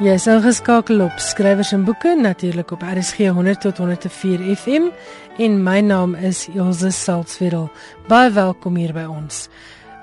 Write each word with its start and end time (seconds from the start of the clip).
Jy 0.00 0.14
is 0.16 0.24
ingeskakel 0.32 1.02
op 1.04 1.18
skrywers 1.20 1.74
en 1.76 1.82
boeke 1.84 2.14
natuurlik 2.16 2.70
op 2.72 2.80
RSG 2.88 3.26
100 3.36 3.60
tot 3.60 3.82
104 3.82 4.46
FM 4.56 4.86
en 5.44 5.58
my 5.60 5.82
naam 5.84 6.14
is 6.14 6.46
Elsje 6.54 6.88
Salzwetel. 6.90 7.66
Baie 8.08 8.30
welkom 8.32 8.78
hier 8.80 8.94
by 8.96 9.04
ons. 9.04 9.42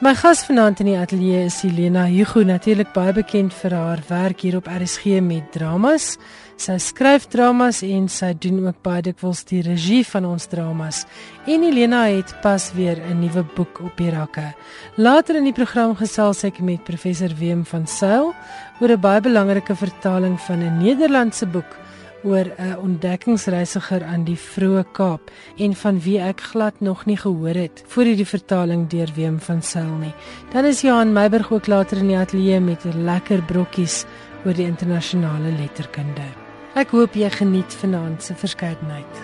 My 0.06 0.14
gas 0.14 0.44
vanaand 0.46 0.84
in 0.84 0.92
die 0.92 1.00
ateljee 1.02 1.48
is 1.48 1.58
Helena 1.66 2.04
Hugo, 2.06 2.44
natuurlik 2.46 2.92
baie 2.94 3.16
bekend 3.18 3.58
vir 3.58 3.74
haar 3.74 4.04
werk 4.12 4.46
hier 4.46 4.60
op 4.60 4.70
RSG 4.70 5.18
met 5.26 5.50
dramas. 5.58 6.20
Sy 6.58 6.80
skryf 6.82 7.28
dramas 7.30 7.84
en 7.86 8.08
sy 8.10 8.32
doen 8.34 8.64
ook 8.66 8.80
baie 8.82 9.04
dikwels 9.06 9.44
die 9.46 9.60
regie 9.62 10.02
van 10.10 10.26
ons 10.26 10.48
dramas. 10.50 11.04
En 11.46 11.64
Elena 11.64 12.08
het 12.10 12.34
pas 12.42 12.72
weer 12.74 12.98
'n 12.98 13.20
nuwe 13.20 13.44
boek 13.56 13.80
op 13.82 13.98
die 13.98 14.10
rakke. 14.10 14.56
Later 14.98 15.36
in 15.36 15.44
die 15.44 15.54
program 15.54 15.96
gesels 15.96 16.44
ek 16.44 16.60
met 16.60 16.84
professor 16.84 17.30
Wim 17.38 17.64
van 17.66 17.88
Sail 17.88 18.34
oor 18.82 18.90
'n 18.90 19.00
baie 19.00 19.22
belangrike 19.22 19.76
vertaling 19.76 20.40
van 20.40 20.60
'n 20.64 20.78
Nederlandse 20.78 21.46
boek 21.46 21.78
oor 22.24 22.46
'n 22.58 22.78
ontdekkingsreisiger 22.78 24.04
aan 24.04 24.24
die 24.24 24.38
Vroue 24.38 24.86
Kaap 24.92 25.32
en 25.58 25.76
van 25.76 26.00
wie 26.00 26.20
ek 26.20 26.42
glad 26.42 26.82
nog 26.82 27.06
nie 27.06 27.18
gehoor 27.18 27.56
het 27.56 27.84
voor 27.88 28.04
hierdie 28.04 28.26
vertaling 28.26 28.90
deur 28.90 29.12
Wim 29.16 29.40
van 29.40 29.62
Sail 29.62 29.98
nie. 30.00 30.14
Dan 30.52 30.66
is 30.66 30.82
Johan 30.82 31.14
Meiburg 31.14 31.52
ook 31.52 31.68
later 31.68 31.98
in 31.98 32.08
die 32.08 32.18
ateljee 32.18 32.60
met 32.60 32.84
lekker 32.84 33.42
brokkies 33.42 34.06
oor 34.46 34.54
die 34.54 34.66
internasionale 34.66 35.52
letterkunde. 35.60 36.47
Ek 36.78 36.92
hoop 36.94 37.16
jy 37.18 37.26
geniet 37.34 37.74
vanaand 37.82 38.22
se 38.22 38.36
verskeidenheid. 38.38 39.22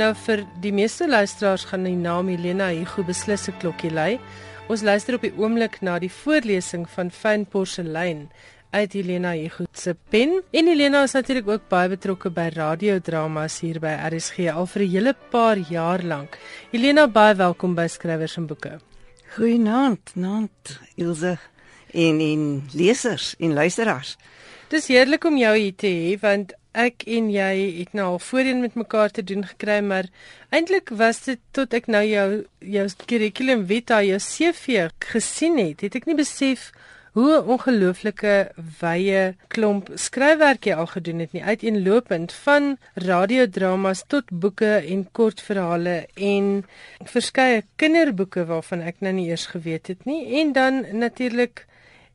Nou 0.00 0.08
vir 0.24 0.42
die 0.58 0.72
meeste 0.74 1.06
luisteraars 1.06 1.68
gaan 1.70 1.86
die 1.86 1.94
naam 1.94 2.32
Helena 2.34 2.72
Hugo 2.74 3.06
beslis 3.06 3.46
'n 3.46 3.54
klokkie 3.62 3.92
lui. 3.94 4.18
Ons 4.66 4.82
luister 4.82 5.14
op 5.14 5.22
die 5.22 5.36
oomblik 5.38 5.80
na 5.80 5.98
die 5.98 6.10
voorlesing 6.10 6.88
van 6.90 7.10
Fyn 7.10 7.46
Porselein 7.46 8.28
uit 8.70 8.92
Helena 8.92 9.32
Hugo 9.32 9.64
se 9.72 9.96
pen. 10.08 10.42
En 10.50 10.66
Helena 10.66 11.02
is 11.02 11.12
natuurlik 11.12 11.48
ook 11.48 11.68
baie 11.68 11.88
betrokke 11.88 12.30
by 12.30 12.48
radiodramas 12.54 13.60
hier 13.60 13.80
by 13.82 13.96
RSG 14.10 14.50
al 14.52 14.66
vir 14.66 14.82
'n 14.82 14.90
hele 14.90 15.14
paar 15.30 15.58
jaar 15.58 16.02
lank. 16.02 16.38
Helena, 16.70 17.08
baie 17.08 17.34
welkom 17.34 17.74
by 17.74 17.86
Skrywers 17.86 18.36
en 18.36 18.46
Boeke. 18.46 18.80
Goeienaand, 19.34 20.14
naand 20.14 20.80
Ilse 20.94 21.38
en 21.92 22.20
en 22.20 22.62
lesers 22.72 23.34
en 23.38 23.52
luisteraars. 23.52 24.16
Dis 24.68 24.86
heerlik 24.86 25.24
om 25.24 25.36
jou 25.36 25.56
hier 25.56 25.74
te 25.76 25.86
hê 25.86 26.20
want 26.20 26.52
ek 26.72 27.02
en 27.06 27.30
jy 27.30 27.78
het 27.78 27.92
nou 27.92 28.06
al 28.06 28.18
voorheen 28.18 28.60
met 28.60 28.74
mekaar 28.74 29.10
te 29.10 29.24
doen 29.24 29.44
gekry, 29.46 29.80
maar 29.82 30.06
eintlik 30.50 30.88
was 30.88 31.24
dit 31.24 31.40
tot 31.50 31.74
ek 31.74 31.86
nou 31.86 32.04
jou 32.06 32.44
jou 32.58 32.88
curriculum 33.06 33.66
vitae, 33.66 34.06
jou 34.06 34.18
CV 34.18 34.88
gesien 34.98 35.58
het, 35.58 35.80
het 35.80 35.94
ek 35.94 36.06
nie 36.06 36.14
besef 36.14 36.70
hoe 37.12 37.30
'n 37.36 37.48
ongelooflike 37.54 38.52
wye 38.80 39.34
klomp 39.48 39.90
skryfwerk 39.94 40.64
jy 40.64 40.74
al 40.74 40.86
gedoen 40.86 41.18
het 41.18 41.32
nie. 41.32 41.42
Uiteenlopend 41.42 42.32
van 42.32 42.76
radiodramas 42.94 44.04
tot 44.06 44.30
boeke 44.30 44.72
en 44.86 45.08
kortverhale 45.12 46.06
en 46.14 46.64
verskeie 47.04 47.64
kinderboeke 47.76 48.44
waarvan 48.46 48.80
ek 48.80 49.00
nou 49.00 49.12
nie 49.12 49.28
eers 49.28 49.46
geweet 49.46 49.86
het 49.86 50.04
nie. 50.04 50.40
En 50.40 50.52
dan 50.52 50.84
natuurlik 50.92 51.66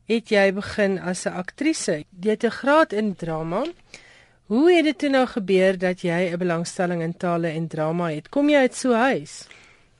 het 0.07 0.29
jy 0.29 0.53
begin 0.53 0.99
as 0.99 1.25
'n 1.25 1.33
aktrise 1.33 2.03
jy 2.21 2.29
het 2.29 2.43
'n 2.43 2.49
graad 2.49 2.93
in 2.93 3.15
drama. 3.15 3.65
Hoe 4.45 4.71
het 4.71 4.83
dit 4.83 4.97
toe 4.97 5.09
nou 5.09 5.25
gebeur 5.25 5.77
dat 5.77 6.01
jy 6.01 6.31
'n 6.31 6.37
belangstelling 6.37 7.01
in 7.01 7.17
tale 7.17 7.47
en 7.47 7.67
drama 7.67 8.09
het? 8.09 8.29
Kom 8.29 8.49
jy 8.49 8.57
uit 8.57 8.75
so 8.75 8.93
huis 8.93 9.47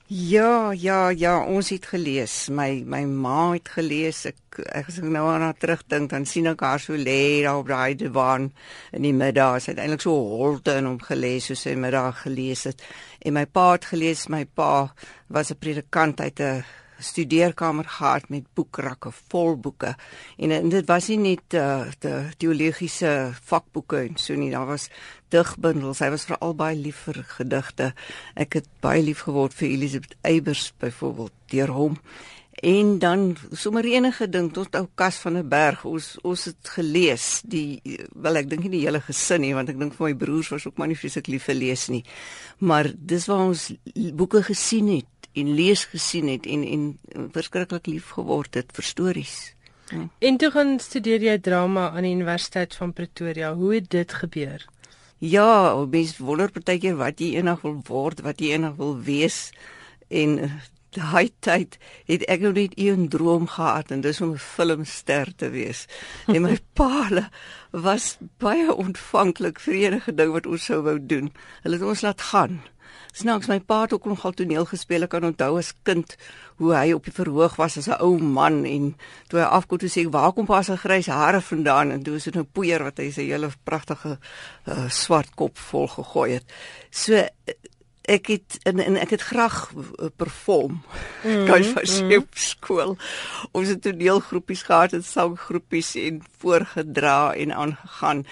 Ja, 0.08 0.70
ja, 0.72 1.10
ja, 1.10 1.40
ons 1.50 1.72
het 1.74 1.88
gelees. 1.90 2.34
My 2.54 2.84
my 2.86 3.00
ma 3.10 3.54
het 3.56 3.72
gelees. 3.74 4.20
Ek 4.30 4.60
ek 4.70 4.92
as 4.92 5.00
ek 5.02 5.08
nou 5.10 5.24
aan 5.32 5.42
haar 5.42 5.58
terugdink, 5.58 6.12
dan 6.12 6.28
sien 6.30 6.46
ek 6.52 6.62
haar 6.62 6.80
so 6.84 6.94
lê 6.94 7.42
daar 7.42 7.64
op 7.64 7.72
daai 7.72 7.96
divan 7.98 8.52
in 8.94 9.02
die 9.02 9.16
middag. 9.18 9.58
Sy 9.64 9.72
het 9.74 9.82
eintlik 9.82 10.06
so 10.06 10.14
holte 10.14 10.76
in 10.78 10.86
hom 10.86 11.00
gelees 11.02 11.50
soos 11.50 11.66
sy 11.66 11.74
middag 11.74 12.22
gelees 12.22 12.68
het. 12.70 12.86
En 13.26 13.34
my 13.34 13.48
pa 13.50 13.72
het 13.72 13.90
gelees. 13.96 14.28
My 14.30 14.46
pa 14.46 14.94
was 15.26 15.50
'n 15.50 15.58
predikant 15.58 16.22
uit 16.22 16.40
'n 16.40 16.64
studeerkamer 17.00 17.88
gehad 17.98 18.30
met 18.30 18.48
boekrakke 18.54 19.12
vol 19.30 19.56
boeke. 19.58 19.96
En, 20.38 20.52
en 20.52 20.70
dit 20.70 20.86
was 20.88 21.08
nie 21.08 21.18
net 21.18 21.58
uh, 21.58 21.86
die 22.00 22.14
teologiese 22.38 23.34
vakboeke 23.44 24.04
en 24.06 24.20
so 24.22 24.38
nie 24.40 24.52
daar 24.54 24.70
was 24.70 24.90
digbundels. 25.34 26.04
Hy 26.04 26.12
was 26.14 26.28
veral 26.30 26.56
baie 26.58 26.78
lief 26.80 27.06
vir 27.08 27.24
gedigte. 27.38 27.92
Ek 28.36 28.60
het 28.62 28.70
baie 28.84 29.04
lief 29.04 29.26
geword 29.28 29.56
vir 29.58 29.72
Elisabeth 29.72 30.16
Eybers 30.24 30.72
byvoorbeeld 30.80 31.36
deur 31.52 31.76
hom. 31.76 32.00
En 32.56 33.00
dan 33.00 33.36
sommer 33.52 33.84
enige 33.84 34.30
ding 34.30 34.54
tot 34.54 34.76
ou 34.76 34.88
Kas 34.96 35.16
van 35.16 35.38
'n 35.38 35.48
berg. 35.48 35.86
Ons 35.86 36.18
ons 36.22 36.46
het 36.46 36.70
gelees 36.78 37.42
die 37.44 37.82
wel 38.16 38.36
ek 38.36 38.50
dink 38.50 38.64
nie 38.64 38.72
die 38.72 38.86
hele 38.86 39.02
gesin 39.02 39.42
nie 39.42 39.54
want 39.54 39.70
ek 39.70 39.80
dink 39.80 39.94
vir 39.94 40.08
my 40.08 40.16
broers 40.16 40.50
was 40.50 40.68
ook 40.68 40.78
maar 40.78 40.88
nie 40.88 40.98
vreeslik 40.98 41.28
lief 41.28 41.44
vir 41.44 41.56
lees 41.56 41.88
nie. 41.88 42.04
Maar 42.58 42.92
dis 42.96 43.26
waar 43.26 43.46
ons 43.46 43.74
boeke 44.14 44.44
gesien 44.44 44.88
het 44.88 45.06
en 45.36 45.54
lees 45.54 45.86
gesien 45.92 46.28
het 46.32 46.46
en 46.46 46.64
en 46.64 47.30
verskriklik 47.32 47.88
lief 47.88 48.10
geword 48.18 48.54
het 48.54 48.72
vir 48.76 48.84
stories. 48.84 49.56
Ja. 49.90 50.08
En 50.20 50.38
toe 50.38 50.52
gaan 50.52 50.80
studeer 50.80 51.22
jy 51.22 51.40
drama 51.40 51.90
aan 51.90 52.08
die 52.08 52.14
Universiteit 52.16 52.76
van 52.76 52.94
Pretoria. 52.94 53.54
Hoe 53.54 53.74
het 53.74 53.90
dit 53.90 54.14
gebeur? 54.14 54.66
Ja, 55.18 55.76
mens 55.90 56.18
wonder 56.18 56.52
partykeer 56.52 56.96
wat 57.00 57.20
jy 57.20 57.36
eendag 57.38 57.62
wil 57.62 57.82
word, 57.88 58.24
wat 58.26 58.42
jy 58.42 58.56
eendag 58.56 58.76
wil 58.82 58.98
wees 59.00 59.52
en 60.08 60.40
eh, 60.40 60.56
daai 60.96 61.32
tyd 61.44 61.78
het 62.10 62.26
ek 62.32 62.44
nog 62.44 62.56
net 62.58 62.76
een 62.80 63.08
droom 63.10 63.48
gehad 63.48 63.92
en 63.92 64.02
dis 64.02 64.22
om 64.22 64.34
'n 64.34 64.38
filmster 64.38 65.36
te 65.36 65.50
wees. 65.50 65.86
En 66.28 66.42
my 66.42 66.60
paale 66.80 67.30
was 67.72 68.18
baie 68.38 68.74
ontvanklik 68.74 69.60
vir 69.60 69.74
enige 69.74 70.14
ding 70.14 70.32
wat 70.32 70.46
ons 70.46 70.66
sou 70.66 70.82
wou 70.82 70.98
doen. 71.00 71.32
Hulle 71.64 71.76
het 71.76 71.86
ons 71.86 72.02
laat 72.02 72.22
gaan. 72.22 72.62
Snaaks 73.16 73.48
my 73.48 73.62
pa 73.64 73.82
het 73.86 73.94
ook 73.96 74.06
nogal 74.12 74.34
toneel 74.36 74.66
gespeel. 74.68 75.06
Ek 75.08 75.14
kan 75.14 75.24
onthou 75.24 75.54
as 75.60 75.72
kind 75.88 76.18
hoe 76.60 76.74
hy 76.76 76.90
op 76.96 77.06
die 77.08 77.16
verhoog 77.16 77.56
was 77.60 77.78
as 77.80 77.88
'n 77.88 78.02
ou 78.04 78.20
man 78.20 78.66
en 78.66 78.96
toe 79.30 79.40
hy 79.40 79.46
afkom 79.46 79.80
toe 79.80 79.90
sê 79.90 80.04
ek 80.04 80.12
waar 80.12 80.34
kom 80.34 80.46
pa 80.46 80.62
se 80.62 80.76
grys 80.78 81.08
hare 81.08 81.42
vandaan 81.42 81.92
en 81.92 82.04
toe 82.04 82.16
is 82.16 82.24
dit 82.24 82.36
nou 82.36 82.44
poeier 82.44 82.84
wat 82.84 82.98
hy 82.98 83.12
sy 83.12 83.28
hele 83.32 83.52
pragtige 83.64 84.18
uh, 84.68 84.90
swart 84.90 85.32
kop 85.36 85.58
vol 85.58 85.88
gegooi 85.88 86.32
het. 86.32 86.46
So 86.92 87.16
ek 88.06 88.28
het 88.28 88.60
en, 88.64 88.80
en 88.80 88.98
ek 88.98 89.16
het 89.16 89.22
graag 89.22 89.72
uh, 89.74 90.10
perform. 90.16 90.82
Mm, 91.26 91.48
Gaan 91.48 91.64
vir 91.64 92.20
mm. 92.22 92.26
skool. 92.38 92.92
Ons 93.52 93.68
het 93.68 93.82
toneelgroepies 93.82 94.62
gehad 94.68 94.94
en 94.94 95.02
sanggroepies 95.04 95.96
en 95.96 96.22
voorgedra 96.38 97.34
en 97.34 97.52
aangegaan. 97.52 98.26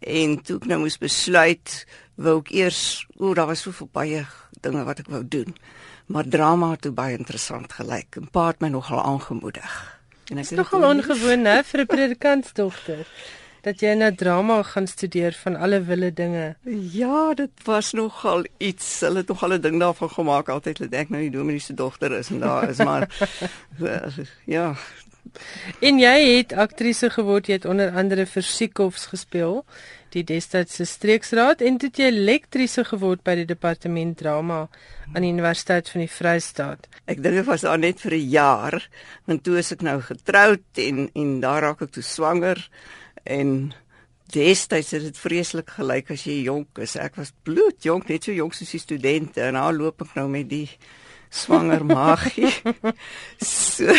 En 0.00 0.42
toe 0.42 0.56
ek 0.58 0.66
nou 0.66 0.80
moes 0.82 0.98
besluit 0.98 1.76
wou 2.14 2.38
ek 2.40 2.50
eers 2.50 3.06
o, 3.18 3.34
daar 3.34 3.46
was 3.46 3.60
soveel 3.60 3.88
baie 3.92 4.26
dinge 4.60 4.84
wat 4.84 4.98
ek 4.98 5.08
wou 5.08 5.22
doen. 5.28 5.56
Maar 6.06 6.28
drama 6.28 6.70
het 6.70 6.94
baie 6.94 7.16
interessant 7.18 7.72
gelyk. 7.72 8.16
'n 8.16 8.28
Paar 8.30 8.52
het 8.52 8.60
my 8.60 8.68
nogal 8.68 9.02
aangemoedig. 9.02 10.00
En 10.30 10.38
ek 10.38 10.44
is 10.44 10.50
nogal 10.50 10.84
ongewoon 10.84 11.44
hè 11.44 11.62
vir 11.62 11.80
'n 11.80 11.86
predikantsdogter 11.86 13.06
dat 13.64 13.80
jy 13.80 13.94
nou 13.96 14.10
drama 14.14 14.62
gaan 14.62 14.86
studeer 14.86 15.32
van 15.42 15.56
alle 15.56 15.80
wille 15.82 16.12
dinge. 16.12 16.56
Ja, 16.92 17.34
dit 17.34 17.64
was 17.64 17.92
nogal 17.92 18.44
iets. 18.58 19.00
Hulle 19.00 19.22
het 19.22 19.28
nogal 19.28 19.52
'n 19.52 19.60
ding 19.60 19.80
daarvan 19.80 20.10
gemaak 20.10 20.48
altyd 20.48 20.78
dat 20.78 20.92
ek 20.92 21.08
nou 21.08 21.22
die 21.22 21.30
dominee 21.30 21.60
se 21.60 21.74
dogter 21.74 22.12
is 22.12 22.30
en 22.30 22.38
daar 22.38 22.68
is 22.68 22.78
maar 22.78 23.08
ja. 24.56 24.76
En 25.80 25.98
jy 25.98 26.36
het 26.36 26.52
aktrise 26.52 27.10
geword, 27.10 27.46
jy 27.46 27.52
het 27.52 27.64
onder 27.64 27.90
andere 27.90 28.26
vir 28.26 28.42
Siekhofs 28.42 29.06
gespeel 29.06 29.64
die 30.14 30.24
destydse 30.26 30.86
streeksraad 30.88 31.62
en 31.66 31.78
dit 31.82 32.00
jy 32.00 32.10
lektriese 32.14 32.84
geword 32.88 33.24
by 33.26 33.36
die 33.40 33.48
departement 33.48 34.16
drama 34.18 34.64
aan 35.12 35.22
die 35.26 35.32
Universiteit 35.34 35.90
van 35.92 36.04
die 36.04 36.10
Vrystaat. 36.10 36.88
Ek 37.10 37.22
dink 37.22 37.40
dit 37.40 37.48
was 37.48 37.66
al 37.68 37.82
net 37.82 38.00
vir 38.00 38.14
'n 38.14 38.30
jaar, 38.30 38.88
want 39.26 39.44
toe 39.44 39.58
is 39.58 39.72
ek 39.72 39.82
nou 39.82 40.00
getroud 40.00 40.64
en 40.78 41.10
en 41.14 41.40
daar 41.40 41.62
raak 41.62 41.82
ek 41.82 41.92
toe 41.92 42.02
swanger 42.02 42.68
en 43.24 43.74
destyds 44.32 44.90
het 44.90 45.02
dit 45.02 45.18
vreeslik 45.18 45.70
gelyk 45.78 46.10
as 46.10 46.24
jy 46.24 46.42
jonk 46.44 46.78
is. 46.78 46.96
Ek 46.96 47.16
was 47.16 47.32
bloedjonk, 47.44 48.08
net 48.08 48.24
so 48.24 48.32
jonk 48.32 48.54
soos 48.54 48.70
die 48.70 48.80
studente 48.80 49.42
en 49.42 49.54
nou 49.54 49.72
loop 49.72 50.02
ek 50.02 50.14
nou 50.14 50.28
met 50.28 50.48
die 50.48 50.68
swanger 51.34 51.84
magie. 51.96 52.52
so, 53.42 53.94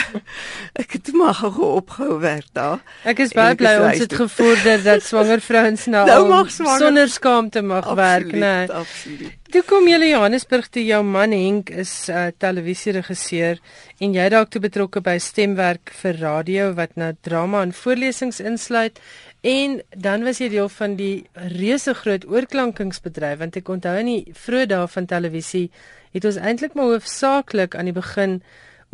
ek 0.80 0.98
het 0.98 1.12
maar 1.18 1.36
gou 1.36 1.72
opgehou 1.76 2.20
werk 2.24 2.48
daar. 2.56 2.84
Ek 3.04 3.20
is 3.26 3.34
baie 3.36 3.58
bly 3.60 3.76
ons 3.84 4.04
het 4.06 4.16
gevorder 4.16 4.84
dat 4.86 5.04
swanger 5.04 5.44
vrouens 5.44 5.88
nou, 5.94 6.06
nou 6.08 6.46
swanger, 6.50 6.86
sonder 6.86 7.12
skaamte 7.12 7.64
mag 7.66 7.84
absoluut, 7.84 8.04
werk, 8.04 8.32
né? 8.32 8.40
Nee. 8.40 8.72
Absoluut. 8.72 9.42
Toe 9.56 9.62
kom 9.64 9.88
jy 9.88 10.00
Johannesburg 10.10 10.68
toe 10.74 10.84
jou 10.84 11.02
man 11.06 11.32
Henk 11.32 11.70
is 11.70 12.10
'n 12.10 12.12
uh, 12.12 12.32
televisieregisseur 12.38 13.60
en 14.04 14.14
jy 14.14 14.26
raak 14.32 14.50
toe 14.52 14.62
betrokke 14.62 15.02
by 15.02 15.18
stemwerk 15.18 15.94
vir 16.02 16.18
radio 16.20 16.74
wat 16.76 16.96
nou 17.00 17.14
drama 17.22 17.62
en 17.64 17.72
voorlesings 17.74 18.40
insluit 18.40 19.00
en 19.46 19.82
dan 19.96 20.24
was 20.24 20.42
jy 20.42 20.50
deel 20.50 20.70
van 20.70 20.96
die 21.00 21.28
reuse 21.54 21.94
groot 21.94 22.26
oorklankingsbedryf 22.26 23.40
want 23.40 23.56
ek 23.56 23.70
onthou 23.70 23.96
in 24.02 24.12
die 24.12 24.34
vroeë 24.34 24.68
dae 24.74 24.88
van 24.88 25.06
televisie 25.06 25.70
het 26.16 26.26
ons 26.28 26.40
eintlik 26.40 26.76
maar 26.76 26.94
hoofsaaklik 26.96 27.76
aan 27.76 27.90
die 27.92 27.96
begin 27.96 28.40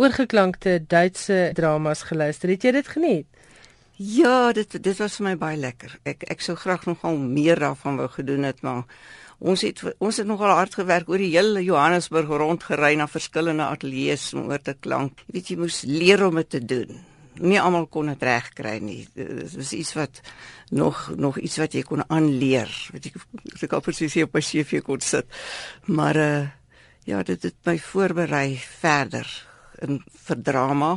oorgeklankte 0.01 0.79
Duitse 0.89 1.51
dramas 1.53 2.07
geluister. 2.09 2.49
Het 2.49 2.65
jy 2.65 2.71
dit 2.79 2.87
geniet? 2.87 3.27
Ja, 4.01 4.49
dit 4.55 4.79
dit 4.81 4.97
was 4.97 5.19
vir 5.19 5.27
my 5.27 5.35
baie 5.37 5.57
lekker. 5.61 5.93
Ek 6.09 6.23
ek 6.33 6.41
sou 6.41 6.55
graag 6.57 6.87
nogal 6.89 7.19
meer 7.21 7.59
daarvan 7.61 7.99
wou 8.01 8.07
gedoen 8.09 8.47
het, 8.47 8.63
maar 8.65 8.87
ons 9.37 9.61
het 9.61 9.83
ons 9.99 10.17
het 10.17 10.25
nogal 10.25 10.55
hard 10.57 10.73
gewerk 10.79 11.09
oor 11.11 11.21
die 11.21 11.33
hele 11.35 11.61
Johannesburg 11.61 12.31
rondgery 12.41 12.95
na 12.97 13.05
verskillende 13.11 13.67
ateljee's 13.69 14.31
om 14.33 14.49
oor 14.49 14.63
te 14.63 14.73
klank. 14.73 15.21
Jy 15.27 15.35
weet 15.35 15.51
jy 15.51 15.57
moes 15.61 15.81
leer 15.85 16.25
om 16.25 16.39
dit 16.41 16.49
te 16.49 16.63
doen. 16.65 16.97
Nie 17.41 17.59
almal 17.61 17.85
kon 17.93 18.09
dit 18.09 18.23
regkry 18.25 18.79
nie. 18.81 19.03
Dit 19.13 19.53
was 19.59 19.73
iets 19.77 19.93
wat 19.99 20.23
nog 20.71 21.03
nog 21.21 21.37
iets 21.37 21.59
wat 21.61 21.77
jy 21.77 21.83
kon 21.85 22.01
aanleer. 22.07 22.73
Weet 22.95 23.11
jy 23.11 23.13
ek 23.67 23.77
het 23.77 23.85
presies 23.85 24.17
hier 24.17 24.25
op 24.25 24.33
my 24.33 24.41
CV 24.41 24.81
kon 24.81 25.05
sit. 25.05 25.29
Maar 25.85 26.21
uh 26.25 26.41
ja, 27.11 27.23
dit 27.27 27.43
het 27.43 27.57
my 27.67 27.77
voorberei 27.81 28.55
verder 28.79 29.27
in 29.83 29.99
vir 30.27 30.41
drama 30.45 30.95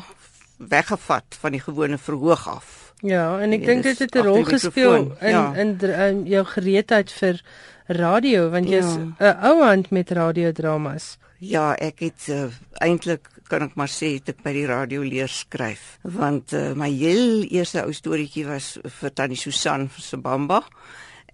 weggevat 0.58 1.36
van 1.40 1.56
die 1.56 1.62
gewone 1.62 1.98
verhoog 1.98 2.46
af. 2.48 2.72
Ja, 3.04 3.26
en 3.42 3.52
ek 3.52 3.66
dink 3.66 3.82
dit 3.84 3.98
het 3.98 4.14
'n 4.14 4.24
rol 4.24 4.44
gespeel 4.44 5.16
in, 5.20 5.34
ja. 5.34 5.54
in 5.54 5.76
in 5.80 6.24
jou 6.26 6.44
gereedheid 6.44 7.10
vir 7.12 7.42
radio 7.86 8.50
want 8.50 8.68
jy's 8.68 8.96
'n 8.96 9.14
ja. 9.18 9.38
ou 9.42 9.64
hand 9.64 9.90
met 9.90 10.10
radiodramas. 10.10 11.18
Ja, 11.38 11.74
ek 11.74 11.98
het 12.00 12.28
uh, 12.30 12.46
eintlik 12.80 13.28
kan 13.48 13.62
ek 13.62 13.74
maar 13.74 13.90
sê 13.90 14.14
het 14.14 14.28
ek 14.28 14.42
by 14.42 14.52
die 14.52 14.66
radio 14.66 15.02
leer 15.02 15.28
skryf 15.28 15.98
want 16.02 16.52
uh, 16.52 16.72
my 16.72 16.88
heel 16.88 17.44
eerste 17.50 17.82
ou 17.82 17.92
storieetjie 17.92 18.46
was 18.46 18.78
vir 19.00 19.12
Tannie 19.12 19.36
Susan 19.36 19.88
van 19.88 20.02
Sibamba 20.02 20.62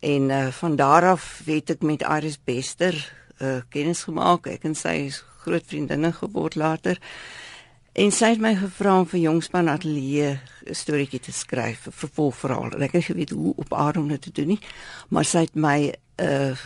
en 0.00 0.30
uh, 0.30 0.48
van 0.48 0.76
daar 0.76 1.04
af 1.04 1.42
weet 1.46 1.70
ek 1.70 1.82
met 1.82 2.02
Iris 2.02 2.38
Bester 2.44 3.19
uh, 3.40 3.60
kennis 3.68 4.02
gemaak. 4.08 4.46
Ek 4.46 4.64
en 4.64 4.74
sy 4.74 4.94
is 5.08 5.24
groot 5.44 5.64
vriendinne 5.66 6.12
geword 6.12 6.54
later. 6.54 7.00
En 7.92 8.12
sy 8.14 8.34
het 8.34 8.42
my 8.42 8.52
gevra 8.54 9.00
om 9.00 9.06
vir 9.10 9.20
Jongspan 9.20 9.68
Ateljee 9.68 10.38
'n 10.38 10.74
storieetjie 10.74 11.20
te 11.20 11.32
skryf, 11.32 11.86
'n 11.86 11.92
vervolgverhaal. 11.92 12.78
Ek 12.82 12.92
het 12.92 13.04
geweet 13.04 13.30
hoe 13.30 13.52
op 13.56 13.74
aarde 13.74 13.98
om 13.98 14.08
dit 14.08 14.22
te 14.22 14.32
doen 14.32 14.46
nie, 14.46 14.60
maar 15.08 15.24
sy 15.24 15.38
het 15.38 15.54
my 15.54 15.92
'n 16.16 16.24
uh, 16.24 16.56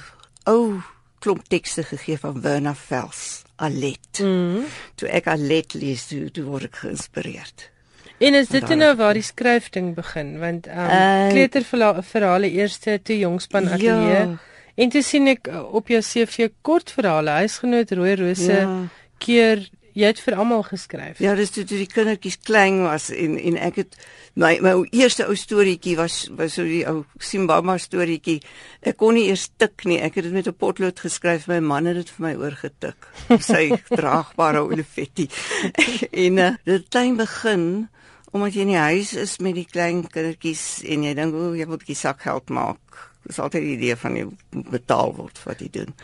ou 0.44 0.80
klomp 1.18 1.48
tekste 1.48 1.82
gegee 1.82 2.18
van 2.18 2.40
Werner 2.40 2.76
Vels, 2.76 3.42
Alet. 3.56 4.20
Mm. 4.20 4.64
Toe 4.94 5.08
ek 5.08 5.26
Alet 5.26 5.74
lees, 5.74 6.06
toe, 6.06 6.30
toe 6.30 6.44
word 6.44 6.64
ek 6.64 6.76
geïnspireerd. 6.76 7.70
En 8.18 8.34
is 8.34 8.48
dit 8.48 8.68
nou 8.76 8.94
waar 8.96 9.16
die 9.16 9.22
skryfding 9.22 9.94
begin? 9.94 10.38
Want 10.38 10.66
um, 10.66 10.72
uh, 10.72 11.28
kleuterverhale 11.28 12.50
eerste 12.50 13.00
toe 13.02 13.18
Jongspan 13.18 13.68
Ateljee. 13.68 14.26
Ja. 14.26 14.38
En 14.74 14.90
toe 14.90 15.02
sien 15.02 15.30
ek 15.30 15.48
op 15.48 15.88
jou 15.88 16.00
CV 16.02 16.50
kortverhale, 16.66 17.30
huisgenoot 17.44 17.92
Rooi 17.94 18.14
Rose 18.18 18.52
ja. 18.52 18.68
keer 19.22 19.68
jy 19.94 20.10
het 20.10 20.20
vir 20.24 20.36
almal 20.42 20.64
geskryf. 20.66 21.20
Ja, 21.22 21.36
dis 21.38 21.52
toe, 21.54 21.62
toe 21.68 21.78
die 21.78 21.90
kindertjies 21.90 22.40
klein 22.42 22.82
was 22.82 23.08
en 23.14 23.36
en 23.38 23.58
ek 23.62 23.78
het 23.84 23.96
my 24.40 24.56
my 24.64 24.74
eerste 24.90 25.28
ou 25.30 25.36
storieetjie 25.38 25.94
was 26.00 26.24
was 26.34 26.56
so 26.58 26.66
die 26.66 26.82
ou 26.90 27.04
Simbama 27.22 27.76
storieetjie. 27.78 28.40
Ek 28.82 28.98
kon 28.98 29.14
nie 29.14 29.28
eers 29.30 29.46
tik 29.54 29.86
nie. 29.86 30.00
Ek 30.02 30.18
het 30.18 30.26
dit 30.26 30.34
met 30.34 30.50
'n 30.50 30.58
potlood 30.58 30.98
geskryf. 30.98 31.46
My 31.46 31.60
man 31.60 31.86
het 31.86 31.96
dit 31.96 32.10
vir 32.10 32.26
my 32.26 32.34
oorgetik. 32.34 33.08
Sy 33.38 33.70
draagbare 33.98 34.66
olifetti. 34.66 35.28
en 36.26 36.38
uh, 36.38 36.54
dit 36.64 36.88
klein 36.90 37.16
begin 37.16 37.88
omdat 38.34 38.54
jy 38.54 38.60
in 38.66 38.74
die 38.74 38.82
huis 38.90 39.14
is 39.14 39.38
met 39.38 39.54
die 39.54 39.68
klein 39.70 40.08
kindertjies 40.10 40.82
en 40.82 41.04
jy 41.06 41.14
dink 41.14 41.34
o, 41.34 41.54
jy 41.54 41.66
wil 41.66 41.78
'n 41.78 41.78
bietjie 41.78 42.02
sakgeld 42.02 42.50
maak. 42.50 43.13
Dis 43.26 43.40
altyd 43.40 43.62
die 43.62 43.74
idee 43.78 43.96
van 43.96 44.16
jy 44.16 44.28
betaal 44.52 45.14
word 45.16 45.38
vir 45.40 45.52
wat 45.52 45.60
jy 45.64 45.70
doen. 45.80 45.94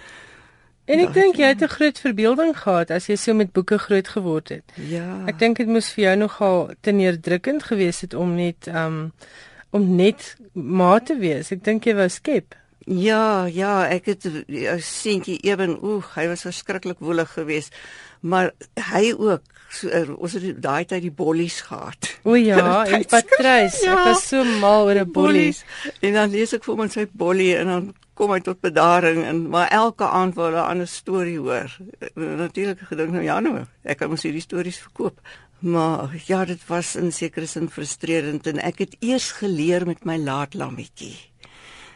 En 0.90 0.98
ek 0.98 1.12
dink 1.14 1.36
jy 1.38 1.50
het 1.52 1.62
'n 1.62 1.74
groot 1.76 1.98
verbeelding 1.98 2.56
gehad 2.58 2.90
as 2.90 3.06
jy 3.06 3.16
so 3.16 3.34
met 3.34 3.52
boeke 3.52 3.78
groot 3.78 4.08
geword 4.08 4.48
het. 4.48 4.64
Ja. 4.74 5.24
Ek 5.26 5.38
dink 5.38 5.56
dit 5.56 5.66
moes 5.66 5.92
vir 5.92 6.04
jou 6.04 6.16
nogal 6.16 6.70
te 6.80 6.90
neerdrukkend 6.90 7.62
gewees 7.62 8.00
het 8.00 8.14
om 8.14 8.34
net 8.34 8.66
um 8.66 9.12
om 9.70 9.96
net 9.96 10.36
ma 10.52 10.98
te 10.98 11.16
wees. 11.18 11.52
Ek 11.52 11.64
dink 11.64 11.84
jy 11.84 11.94
wou 11.94 12.08
skep. 12.08 12.54
Ja, 12.86 13.44
ja, 13.44 13.86
ek 13.86 14.06
het 14.06 14.26
seentjie 14.78 15.38
Eben, 15.46 15.76
oeg, 15.84 16.14
hy 16.14 16.26
was 16.26 16.42
verskriklik 16.42 16.98
woelig 16.98 17.32
geweest, 17.32 17.76
maar 18.20 18.50
hy 18.74 19.12
ook 19.12 19.42
so 19.70 19.88
er, 19.88 20.10
ons 20.16 20.34
het 20.36 20.62
daai 20.62 20.84
tyd 20.84 21.04
die 21.06 21.14
bollies 21.14 21.60
gehad. 21.68 22.10
O 22.26 22.34
ja, 22.34 22.82
en 22.92 23.04
Patrys, 23.08 23.80
ja, 23.84 23.94
ek 23.94 24.10
was 24.10 24.26
so 24.28 24.44
mal 24.62 24.88
oor 24.88 25.00
'n 25.04 25.12
bollies. 25.12 25.64
En 26.00 26.18
dan 26.18 26.30
lees 26.30 26.54
ek 26.56 26.64
vir 26.66 26.76
hom 26.76 26.90
sy 26.90 27.06
bollie 27.12 27.54
en 27.56 27.66
dan 27.74 27.90
kom 28.20 28.34
hy 28.34 28.40
tot 28.44 28.60
bedaring 28.60 29.22
en 29.24 29.46
maar 29.48 29.70
elke 29.72 30.04
aand 30.04 30.34
wil 30.36 30.52
hy 30.52 30.58
'n 30.58 30.70
ander 30.74 30.88
storie 30.88 31.38
hoor. 31.38 31.70
Natuurlik 32.14 32.82
gedink 32.90 33.14
nou 33.16 33.24
ja 33.24 33.40
nou, 33.40 33.64
ek 33.84 34.02
kan 34.02 34.10
mos 34.10 34.26
hierdie 34.26 34.44
stories 34.44 34.82
verkoop. 34.82 35.20
Maar 35.60 36.14
ja, 36.26 36.44
dit 36.44 36.60
was 36.66 36.96
in 36.96 37.12
sekere 37.12 37.46
sin 37.46 37.68
frustrerend 37.68 38.46
en 38.46 38.58
ek 38.58 38.78
het 38.78 38.96
eers 39.00 39.30
geleer 39.40 39.86
met 39.86 40.04
my 40.04 40.16
laat 40.16 40.54
lammetjie. 40.54 41.16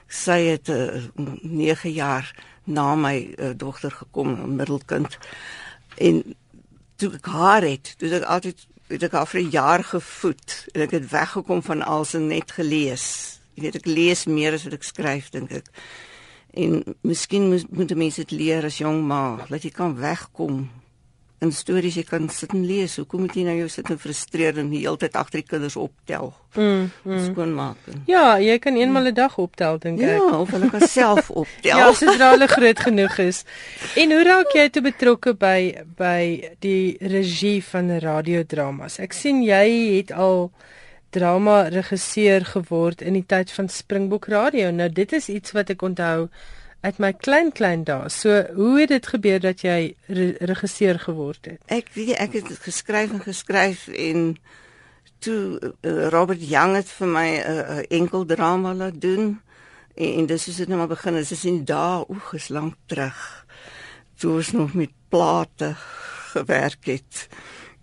Sy 0.08 0.40
het 0.52 0.68
uh, 0.68 1.00
9 1.16 1.90
jaar 1.90 2.28
na 2.64 2.94
my 2.94 3.16
uh, 3.38 3.52
dogter 3.56 3.90
gekom, 3.90 4.56
middelkind. 4.56 5.18
En 5.96 6.22
toe 6.96 7.12
ek 7.14 7.26
haar 7.26 7.62
het, 7.62 7.94
toe 7.98 8.10
ek 8.18 8.26
altyd 8.36 8.66
het 8.92 9.02
ek 9.02 9.16
haar 9.16 9.26
vir 9.26 9.40
'n 9.40 9.50
jaar 9.50 9.84
gevoed 9.84 10.68
en 10.74 10.80
ek 10.80 10.90
het 10.90 11.10
weggekom 11.10 11.62
van 11.62 11.82
alsin 11.82 12.26
net 12.28 12.52
gelees. 12.52 13.38
Jy 13.54 13.62
weet 13.62 13.76
ek 13.76 13.86
lees 13.86 14.24
meer 14.26 14.52
as 14.52 14.64
wat 14.64 14.72
ek 14.72 14.82
skryf 14.82 15.30
dink 15.30 15.50
ek. 15.50 15.66
En 16.54 16.84
miskien 17.02 17.48
moet 17.48 17.70
moet 17.70 17.96
mense 17.96 18.24
dit 18.24 18.30
leer 18.30 18.64
as 18.64 18.78
jong 18.78 19.02
ma, 19.06 19.46
dat 19.48 19.62
jy 19.62 19.70
kan 19.70 19.96
wegkom 19.96 20.70
in 21.42 21.52
stories 21.52 21.96
jy 21.98 22.04
kan 22.06 22.28
sit 22.32 22.54
en 22.54 22.64
lees. 22.66 22.96
Hoekom 23.00 23.24
moet 23.24 23.34
jy 23.36 23.44
nou 23.46 23.54
jou 23.58 23.68
sit 23.72 23.90
en 23.92 23.98
frustreer 24.00 24.58
en 24.60 24.70
die 24.72 24.84
hele 24.84 25.00
tyd 25.00 25.16
agter 25.18 25.42
die 25.42 25.48
kinders 25.48 25.76
optel? 25.80 26.32
Mm, 26.54 26.90
mm. 27.02 27.22
Skoonmaak. 27.26 27.88
Ja, 28.08 28.38
jy 28.38 28.58
kan 28.62 28.76
eenmal 28.78 29.08
'n 29.10 29.14
dag 29.14 29.36
optel 29.38 29.78
dink 29.78 30.00
ja, 30.00 30.14
ek. 30.14 30.22
Ja, 30.22 30.38
of 30.38 30.50
hulle 30.50 30.70
kan 30.70 30.86
self 30.88 31.30
optel. 31.42 31.76
ja, 31.78 31.92
sodra 31.92 32.30
hulle 32.30 32.48
groot 32.48 32.80
genoeg 32.80 33.18
is. 33.18 33.44
En 33.96 34.12
hoe 34.12 34.22
raak 34.24 34.54
jy 34.54 34.68
toe 34.70 34.82
betrokke 34.82 35.34
by 35.34 35.84
by 35.96 36.54
die 36.60 36.96
regie 37.00 37.62
van 37.64 37.98
radiodramas? 37.98 38.98
Ek 38.98 39.12
sien 39.12 39.42
jy 39.42 39.98
het 39.98 40.12
al 40.12 40.50
drama 41.14 41.68
regisseur 41.70 42.44
geword 42.44 43.02
in 43.02 43.14
die 43.14 43.26
tyd 43.26 43.50
van 43.50 43.68
Springbok 43.68 44.26
Radio. 44.26 44.70
Nou 44.70 44.88
dit 44.88 45.12
is 45.12 45.28
iets 45.28 45.52
wat 45.54 45.70
ek 45.70 45.82
onthou 45.82 46.28
uit 46.84 46.98
my 47.00 47.12
klein 47.16 47.52
klein 47.56 47.84
dae. 47.88 48.08
So 48.12 48.42
hoe 48.54 48.80
het 48.80 48.92
dit 48.92 49.06
gebeur 49.08 49.40
dat 49.40 49.64
jy 49.64 49.94
re 50.06 50.26
regisseur 50.50 50.98
geword 51.00 51.48
het? 51.48 51.62
Ek 51.72 51.88
weet 51.96 52.18
ek 52.20 52.36
het 52.40 52.50
geskryf 52.64 53.14
en 53.16 53.24
geskryf 53.24 53.86
en 53.88 54.34
toe 55.24 55.56
uh, 55.62 56.08
Robert 56.12 56.42
Young 56.44 56.74
het 56.76 56.90
vir 56.98 57.08
my 57.08 57.28
'n 57.40 57.40
uh, 57.40 57.78
uh, 57.78 57.84
enkel 57.88 58.26
drama 58.28 58.74
laat 58.74 59.00
doen 59.00 59.40
en, 59.96 60.10
en 60.18 60.26
dis 60.26 60.48
is 60.48 60.56
dit 60.56 60.68
nou 60.68 60.78
maar 60.78 60.92
begin. 60.92 61.14
Dit 61.14 61.30
is 61.30 61.44
in 61.44 61.64
dae 61.64 62.04
oeg 62.08 62.34
is 62.34 62.48
lank 62.48 62.76
terug. 62.86 63.46
Toe 64.20 64.36
ons 64.36 64.52
nog 64.52 64.74
met 64.74 64.92
plate 65.08 65.74
gewerk 66.34 66.84
het 66.84 67.28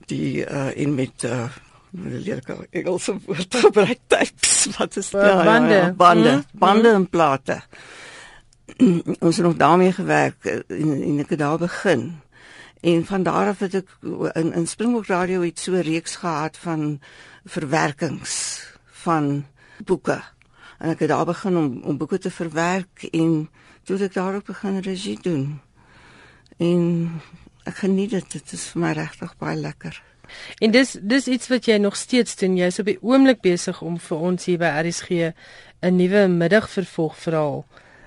die 0.05 0.45
uh, 0.45 0.75
in 0.75 0.95
met 0.95 1.23
uh, 1.23 1.47
leer 1.91 2.37
ek 2.37 2.67
Engelse 2.69 3.15
woord 3.25 3.55
gebruik 3.55 3.99
tapes 4.11 4.67
wat 4.77 4.95
is 4.99 5.09
ja, 5.09 5.25
ja, 5.25 5.43
bande 5.43 5.73
ja, 5.73 5.85
ja, 5.85 5.93
bande 5.93 6.31
mm, 6.31 6.45
bande 6.59 6.89
mm. 6.89 6.95
en 6.95 7.09
plate 7.09 7.61
ons 9.25 9.37
het 9.37 9.45
nog 9.45 9.55
daarmee 9.55 9.91
gewerk 9.91 10.45
en, 10.45 10.63
en 11.01 11.19
ek 11.19 11.29
het 11.29 11.39
daar 11.39 11.57
begin. 11.57 12.21
En 12.81 13.05
van 13.05 13.23
daar 13.23 13.47
af 13.47 13.59
het 13.59 13.75
ek 13.75 13.89
in 14.33 14.53
in 14.53 14.67
Springbok 14.67 15.05
Radio 15.05 15.41
het 15.41 15.59
so 15.59 15.71
'n 15.71 15.85
reeks 15.85 16.15
gehad 16.15 16.57
van 16.57 16.99
verwerkings 17.45 18.63
van 18.85 19.45
boeke. 19.85 20.21
En 20.79 20.89
ek 20.89 20.99
het 20.99 21.09
daar 21.09 21.25
begin 21.25 21.57
om 21.57 21.81
om 21.83 21.97
boeke 21.97 22.17
te 22.17 22.31
verwerk 22.31 23.03
en 23.11 23.49
toe 23.83 23.97
ek 23.97 24.13
daarop 24.13 24.45
begin 24.45 24.79
regie 24.79 25.19
doen. 25.21 25.61
En 26.57 27.11
ek 27.63 27.75
geniet 27.75 28.09
dit 28.09 28.31
dit 28.31 28.51
is 28.51 28.65
vir 28.73 28.81
my 28.81 28.91
regtig 28.91 29.37
baie 29.37 29.57
lekker. 29.57 30.03
En 30.57 30.71
dis 30.71 30.97
dis 31.01 31.27
iets 31.27 31.47
wat 31.47 31.65
jy 31.65 31.77
nog 31.77 31.95
steeds 31.95 32.35
doen. 32.35 32.57
Jy's 32.57 32.79
op 32.79 32.85
die 32.85 33.01
oomblik 33.01 33.41
besig 33.41 33.81
om 33.81 33.99
vir 33.99 34.17
ons 34.17 34.45
hier 34.45 34.57
by 34.57 34.71
RSG 34.81 35.09
'n 35.81 35.95
nuwe 35.95 36.27
middagvervolgverhaal 36.27 37.65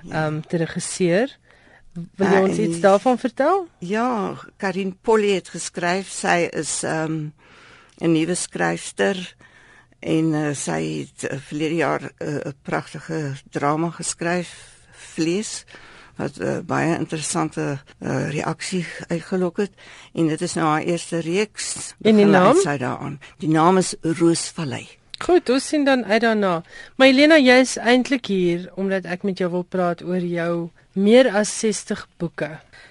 ja. 0.08 0.26
um 0.26 0.40
te 0.46 0.56
regisseer. 0.56 1.38
Wil 2.18 2.32
jy 2.32 2.42
ons 2.42 2.58
iets 2.58 2.80
daarvan 2.82 3.18
vertel? 3.18 3.66
Ja, 3.78 4.34
Karin 4.56 4.96
Polly 5.00 5.34
het 5.36 5.48
geskryf. 5.54 6.10
Sy 6.10 6.48
is 6.50 6.82
um 6.82 7.32
'n 8.02 8.12
nuwe 8.12 8.34
skryfster 8.34 9.18
en 10.00 10.32
uh, 10.34 10.50
sy 10.52 10.80
het 11.06 11.24
uh, 11.30 11.38
verlede 11.38 11.74
jaar 11.74 12.02
'n 12.02 12.12
uh, 12.18 12.52
pragtige 12.62 13.34
drama 13.50 13.90
geskryf, 13.90 14.72
Vlees 15.14 15.64
wat 16.16 16.38
uh, 16.40 16.58
baie 16.62 16.98
interessante 16.98 17.78
uh, 17.98 18.30
reaksie 18.30 18.86
uitgelok 19.08 19.56
het 19.56 19.72
en 20.14 20.26
dit 20.26 20.40
is 20.40 20.54
nou 20.54 20.66
haar 20.66 20.82
eerste 20.82 21.18
reeks. 21.18 21.94
En 22.02 22.16
die 22.16 22.26
naam 22.26 22.56
sy 22.62 22.76
daaraan. 22.78 23.18
Die 23.38 23.50
naam 23.50 23.78
is 23.82 23.94
Roosvallei. 24.00 24.88
Goed, 25.18 25.48
ons 25.48 25.68
sien 25.68 25.84
dan 25.84 26.04
uit 26.04 26.20
daarna. 26.20 26.62
Maar 26.96 27.06
Helena, 27.06 27.38
jy 27.38 27.60
is 27.62 27.76
eintlik 27.78 28.26
hier 28.26 28.70
omdat 28.74 29.06
ek 29.06 29.22
met 29.22 29.38
jou 29.38 29.50
wil 29.50 29.62
praat 29.62 30.02
oor 30.02 30.24
jou 30.24 30.70
meer 30.92 31.30
as 31.30 31.52
60 31.60 32.06
boeke. 32.18 32.50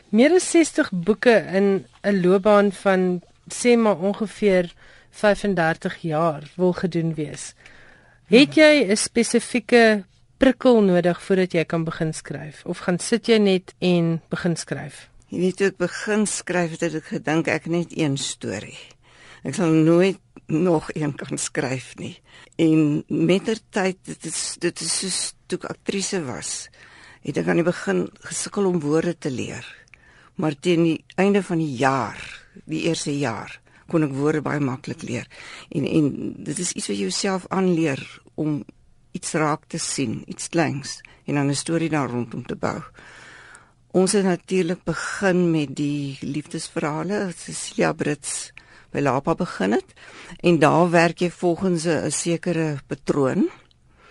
Meer 0.09 0.35
as 0.37 0.47
60 0.51 0.91
boeke 0.91 1.35
in 1.51 1.85
'n 2.03 2.21
loopbaan 2.21 2.71
van 2.71 3.21
sê 3.49 3.77
maar 3.77 3.99
ongeveer 3.99 4.73
35 5.11 5.97
jaar 6.01 6.43
wil 6.55 6.73
gedoen 6.73 7.13
wees. 7.13 7.53
Het 8.27 8.55
jy 8.55 8.85
'n 8.89 8.97
spesifieke 8.97 10.03
prikkel 10.37 10.81
nodig 10.81 11.21
voordat 11.21 11.53
jy 11.53 11.63
kan 11.65 11.83
begin 11.83 12.13
skryf 12.13 12.65
of 12.65 12.77
gaan 12.77 12.99
sit 12.99 13.27
jy 13.27 13.37
net 13.37 13.73
en 13.79 14.21
begin 14.29 14.55
skryf? 14.55 15.09
Jy 15.27 15.39
weet 15.39 15.57
toe 15.57 15.67
ek 15.67 15.77
begin 15.77 16.25
skryf 16.25 16.71
het 16.71 16.83
ek 16.83 17.03
gedink 17.03 17.47
ek 17.47 17.65
net 17.65 17.97
een 17.97 18.17
storie. 18.17 18.79
Ek 19.43 19.55
sal 19.55 19.71
nooit 19.71 20.19
nog 20.47 20.89
een 20.93 21.15
kan 21.15 21.37
skryf 21.37 21.95
nie. 21.95 22.21
En 22.55 23.03
mettertyd 23.07 23.97
dit 24.03 24.25
is 24.25 24.55
dit 24.59 24.81
is 24.81 24.99
soos 24.99 25.33
toe 25.47 25.57
ek 25.61 25.69
aktrise 25.69 26.23
was, 26.25 26.69
het 27.23 27.37
ek 27.37 27.47
aan 27.47 27.61
die 27.61 27.67
begin 27.67 28.07
gesukkel 28.27 28.67
om 28.67 28.79
woorde 28.83 29.17
te 29.17 29.31
leer. 29.31 29.65
Maar 30.35 30.55
teen 30.59 30.83
die 30.83 31.03
einde 31.15 31.43
van 31.43 31.57
die 31.61 31.75
jaar, 31.77 32.19
die 32.65 32.83
eerste 32.89 33.13
jaar, 33.17 33.59
kon 33.87 34.03
ek 34.03 34.15
woorde 34.17 34.41
baie 34.41 34.61
maklik 34.63 35.03
leer. 35.05 35.27
En 35.69 35.85
en 35.85 36.33
dit 36.43 36.59
is 36.59 36.73
iets 36.73 36.89
wat 36.89 36.97
jy 36.97 37.09
jouself 37.09 37.45
aanleer 37.49 38.01
om 38.35 38.63
iets 39.13 39.33
raak 39.37 39.67
te 39.69 39.77
sien, 39.77 40.23
iets 40.25 40.49
kleins 40.49 41.01
en 41.25 41.35
dan 41.35 41.49
'n 41.49 41.55
storie 41.55 41.89
daar 41.89 42.09
rondom 42.09 42.45
te 42.45 42.55
bou. 42.55 42.81
Ons 43.93 44.11
het 44.11 44.23
natuurlik 44.23 44.83
begin 44.83 45.51
met 45.51 45.75
die 45.75 46.17
liefdesverhale. 46.21 47.29
Cecilia 47.37 47.93
Brits 47.93 48.52
by 48.93 49.01
Lapa 49.01 49.35
begin 49.35 49.75
het 49.77 49.93
en 50.41 50.59
daar 50.59 50.89
werk 50.89 51.19
jy 51.19 51.29
volgens 51.31 51.85
'n 51.85 52.11
sekere 52.11 52.77
patroon. 52.87 53.49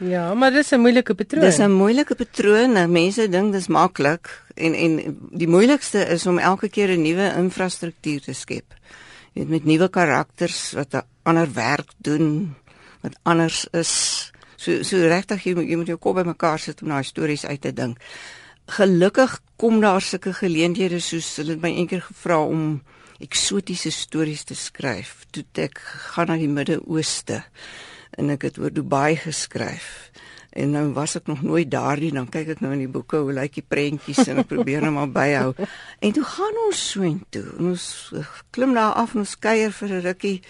Ja, 0.03 0.35
maar 0.35 0.51
dis 0.51 0.71
'n 0.71 0.81
moeilike 0.81 1.15
patroon. 1.15 1.45
Dis 1.45 1.59
'n 1.59 1.71
moeilike 1.71 2.15
patroon. 2.15 2.73
Nou, 2.73 2.89
mense 2.89 3.29
dink 3.29 3.53
dis 3.53 3.67
maklik 3.67 4.43
en 4.55 4.75
en 4.75 5.19
die 5.31 5.49
moeilikste 5.49 6.07
is 6.09 6.27
om 6.27 6.39
elke 6.39 6.69
keer 6.69 6.89
'n 6.89 7.03
nuwe 7.03 7.33
infrastruktuur 7.37 8.21
te 8.21 8.33
skep. 8.33 8.75
Jy 9.33 9.41
weet 9.41 9.49
met 9.49 9.65
nuwe 9.65 9.89
karakters 9.89 10.73
wat 10.73 10.95
'n 10.95 11.03
ander 11.23 11.53
werk 11.53 11.91
doen, 11.97 12.55
wat 13.01 13.19
anders 13.23 13.67
is. 13.71 14.33
So 14.57 14.83
so 14.83 14.97
regtig 14.97 15.43
jy, 15.45 15.55
jy 15.55 15.77
moet 15.77 15.87
jou 15.87 15.99
kop 15.99 16.15
bymekaar 16.15 16.59
sit 16.59 16.83
om 16.83 16.89
daai 16.89 17.05
stories 17.05 17.47
uit 17.47 17.61
te 17.61 17.73
dink. 17.73 17.99
Gelukkig 18.67 19.41
kom 19.57 19.81
daar 19.81 20.01
sulke 20.01 20.33
geleenthede 20.33 21.01
soos 21.01 21.37
hulle 21.37 21.51
het 21.51 21.61
my 21.61 21.71
eendag 21.71 22.07
gevra 22.07 22.45
om 22.45 22.83
eksotiese 23.23 23.93
stories 23.95 24.45
te 24.45 24.57
skryf. 24.59 25.23
Toe 25.31 25.45
ek 25.65 25.79
gaan 26.13 26.33
na 26.33 26.37
die 26.41 26.51
Midde-Ooste 26.51 27.43
en 28.19 28.33
ek 28.35 28.49
het 28.51 28.59
oor 28.61 28.73
Dubai 28.75 29.17
geskryf. 29.17 30.11
En 30.53 30.75
nou 30.75 30.85
was 30.93 31.15
ek 31.17 31.31
nog 31.31 31.41
nooit 31.43 31.71
daar 31.73 31.97
nie, 31.97 32.11
dan 32.13 32.29
kyk 32.29 32.51
ek 32.57 32.61
nou 32.61 32.75
in 32.75 32.83
die 32.85 32.91
boeke 32.93 33.23
hoe 33.25 33.33
lyk 33.33 33.55
die 33.57 33.65
prentjies 33.65 34.27
en 34.29 34.43
ek 34.43 34.51
probeer 34.51 34.85
net 34.85 34.93
maar 34.93 35.09
byhou. 35.09 35.55
En 36.05 36.13
toe 36.13 36.25
gaan 36.29 36.59
ons 36.67 36.83
so 36.91 37.07
intoe. 37.07 37.47
Ons 37.57 37.87
klim 38.53 38.77
daar 38.77 38.99
af 39.01 39.15
en 39.17 39.25
ons 39.25 39.39
kuier 39.39 39.73
vir 39.73 39.89
'n 39.89 40.05
rukkie 40.05 40.43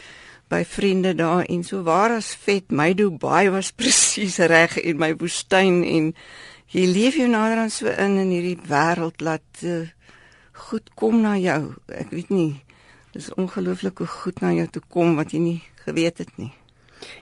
by 0.52 0.64
vriende 0.69 1.14
daar 1.14 1.47
en 1.49 1.62
so 1.64 1.83
waar 1.83 2.11
as 2.19 2.35
vet 2.35 2.71
my 2.71 2.93
Dubai 2.95 3.50
was 3.50 3.73
presies 3.81 4.38
reg 4.38 4.76
in 4.76 4.99
my 4.99 5.14
woestyn 5.17 5.83
en 5.85 6.12
jy 6.73 6.85
leef 6.88 7.17
jou 7.21 7.29
nader 7.29 7.62
aan 7.64 7.71
so 7.71 7.87
in 7.87 8.19
in 8.21 8.33
hierdie 8.35 8.59
wêreld 8.69 9.21
laat 9.21 9.64
uh, 9.64 9.87
goed 10.69 10.90
kom 10.99 11.21
na 11.25 11.37
jou. 11.40 11.75
Ek 11.92 12.11
weet 12.14 12.33
nie. 12.33 12.62
Dis 13.12 13.33
ongelooflik 13.37 14.00
hoe 14.00 14.09
goed 14.09 14.40
na 14.40 14.54
jou 14.57 14.66
toe 14.73 14.83
kom 14.88 15.16
wat 15.19 15.35
jy 15.35 15.40
nie 15.42 15.61
geweet 15.85 16.23
het 16.23 16.33
nie. 16.40 16.52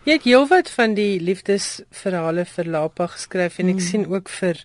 Jy 0.04 0.16
het 0.18 0.26
heelwat 0.28 0.70
van 0.72 0.94
die 0.96 1.18
liefdesverhale 1.22 2.44
vir 2.48 2.68
Lapa 2.68 3.06
geskryf 3.14 3.58
en 3.58 3.72
ek 3.72 3.80
hmm. 3.80 3.86
sien 3.86 4.04
ook 4.10 4.28
vir 4.32 4.60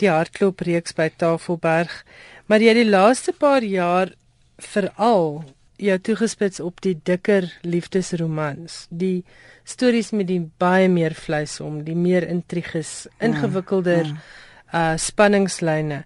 die 0.00 0.10
Hartklop 0.10 0.64
reeks 0.64 0.96
by 0.96 1.10
Tafelberg. 1.20 2.00
Maar 2.48 2.64
jy 2.64 2.72
het 2.72 2.80
die 2.80 2.90
laaste 2.90 3.34
paar 3.36 3.64
jaar 3.64 4.14
veral 4.62 5.44
jou 5.80 5.96
toegespits 6.06 6.62
op 6.62 6.80
die 6.84 6.94
dikker 7.02 7.48
liefdesromans, 7.66 8.84
die 8.90 9.24
stories 9.66 10.12
met 10.14 10.28
die 10.28 10.40
baie 10.62 10.88
meer 10.88 11.16
vleis 11.18 11.58
om, 11.60 11.82
die 11.84 11.98
meer 11.98 12.26
intriges, 12.28 13.06
ja, 13.08 13.16
ingewikkelder 13.28 14.06
ja, 14.06 14.14
ja. 14.14 14.40
uh 14.74 14.98
spanningslyne. 14.98 16.04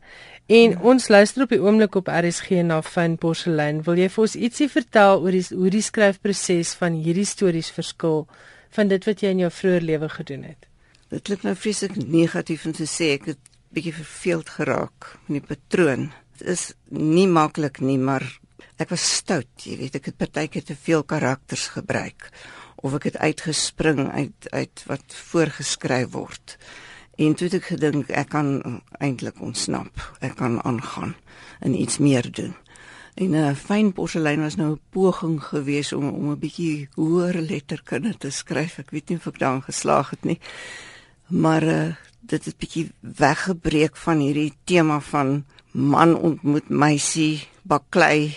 En 0.48 0.78
ons 0.80 1.08
luister 1.12 1.44
op 1.44 1.50
die 1.52 1.60
oomblik 1.60 1.98
op 1.98 2.06
RSG 2.08 2.62
na 2.64 2.78
Fyn 2.80 3.18
Porselein. 3.20 3.82
Wil 3.84 3.98
jy 4.00 4.06
vir 4.08 4.22
ons 4.22 4.36
ietsie 4.46 4.68
vertel 4.72 5.20
oor 5.20 5.34
die 5.36 5.42
hoe 5.50 5.72
die 5.74 5.82
skryfproses 5.84 6.70
van 6.80 6.96
hierdie 6.96 7.26
stories 7.28 7.68
verskil 7.76 8.24
van 8.72 8.88
dit 8.88 9.04
wat 9.04 9.20
jy 9.20 9.34
in 9.34 9.42
jou 9.42 9.50
vroeë 9.52 9.82
lewe 9.84 10.08
gedoen 10.14 10.46
het? 10.48 10.64
Dit 11.12 11.26
klink 11.28 11.44
nou 11.44 11.52
vreeslik 11.52 11.98
negatief 12.00 12.64
om 12.64 12.72
te 12.72 12.88
sê 12.88 13.10
ek 13.18 13.28
het 13.34 13.52
bietjie 13.76 13.92
verveeld 13.98 14.54
geraak 14.56 15.12
met 15.26 15.42
die 15.42 15.50
patroon. 15.52 16.08
Dit 16.38 16.48
is 16.56 16.64
nie 16.96 17.28
maklik 17.28 17.82
nie, 17.84 17.98
maar 18.00 18.24
ek 18.80 18.88
was 18.96 19.04
stout, 19.18 19.52
jy 19.68 19.76
weet, 19.82 20.00
ek 20.00 20.14
het 20.14 20.16
partykeer 20.16 20.64
te 20.64 20.80
veel 20.80 21.04
karakters 21.04 21.68
gebruik 21.76 22.30
of 22.80 22.96
ek 22.96 23.10
het 23.10 23.20
uitgespring 23.20 24.06
uit 24.16 24.48
uit 24.56 24.88
wat 24.88 25.20
voorgeskryf 25.28 26.14
word. 26.16 26.56
En 27.18 27.34
toe 27.34 27.48
het 27.48 27.56
ek 27.58 27.64
gedink 27.72 28.10
ek 28.14 28.28
kan 28.30 28.80
eintlik 29.02 29.40
ontsnap. 29.42 29.90
Ek 30.22 30.36
kan 30.38 30.60
aangaan 30.62 31.16
en 31.58 31.74
iets 31.74 31.98
meer 31.98 32.28
doen. 32.30 32.54
En 33.18 33.30
'n 33.30 33.34
uh, 33.34 33.54
fyn 33.54 33.92
porselein 33.92 34.40
was 34.40 34.56
nou 34.56 34.70
'n 34.72 34.80
poging 34.90 35.42
geweest 35.42 35.92
om 35.92 36.08
om 36.08 36.30
'n 36.30 36.38
bietjie 36.38 36.88
hoër 36.94 37.40
letterkunde 37.40 38.14
te 38.18 38.30
skryf. 38.30 38.78
Ek 38.78 38.90
weet 38.90 39.08
nie 39.08 39.18
of 39.18 39.26
ek 39.26 39.38
daarin 39.38 39.62
geslaag 39.62 40.10
het 40.10 40.24
nie. 40.24 40.38
Maar 41.26 41.62
uh, 41.62 41.94
dit 42.20 42.44
het 42.44 42.56
bietjie 42.56 42.90
weggebreek 43.00 43.96
van 43.96 44.18
hierdie 44.18 44.54
tema 44.64 45.00
van 45.00 45.44
man 45.70 46.14
ontmoet 46.16 46.68
meisie, 46.68 47.48
baklei, 47.62 48.36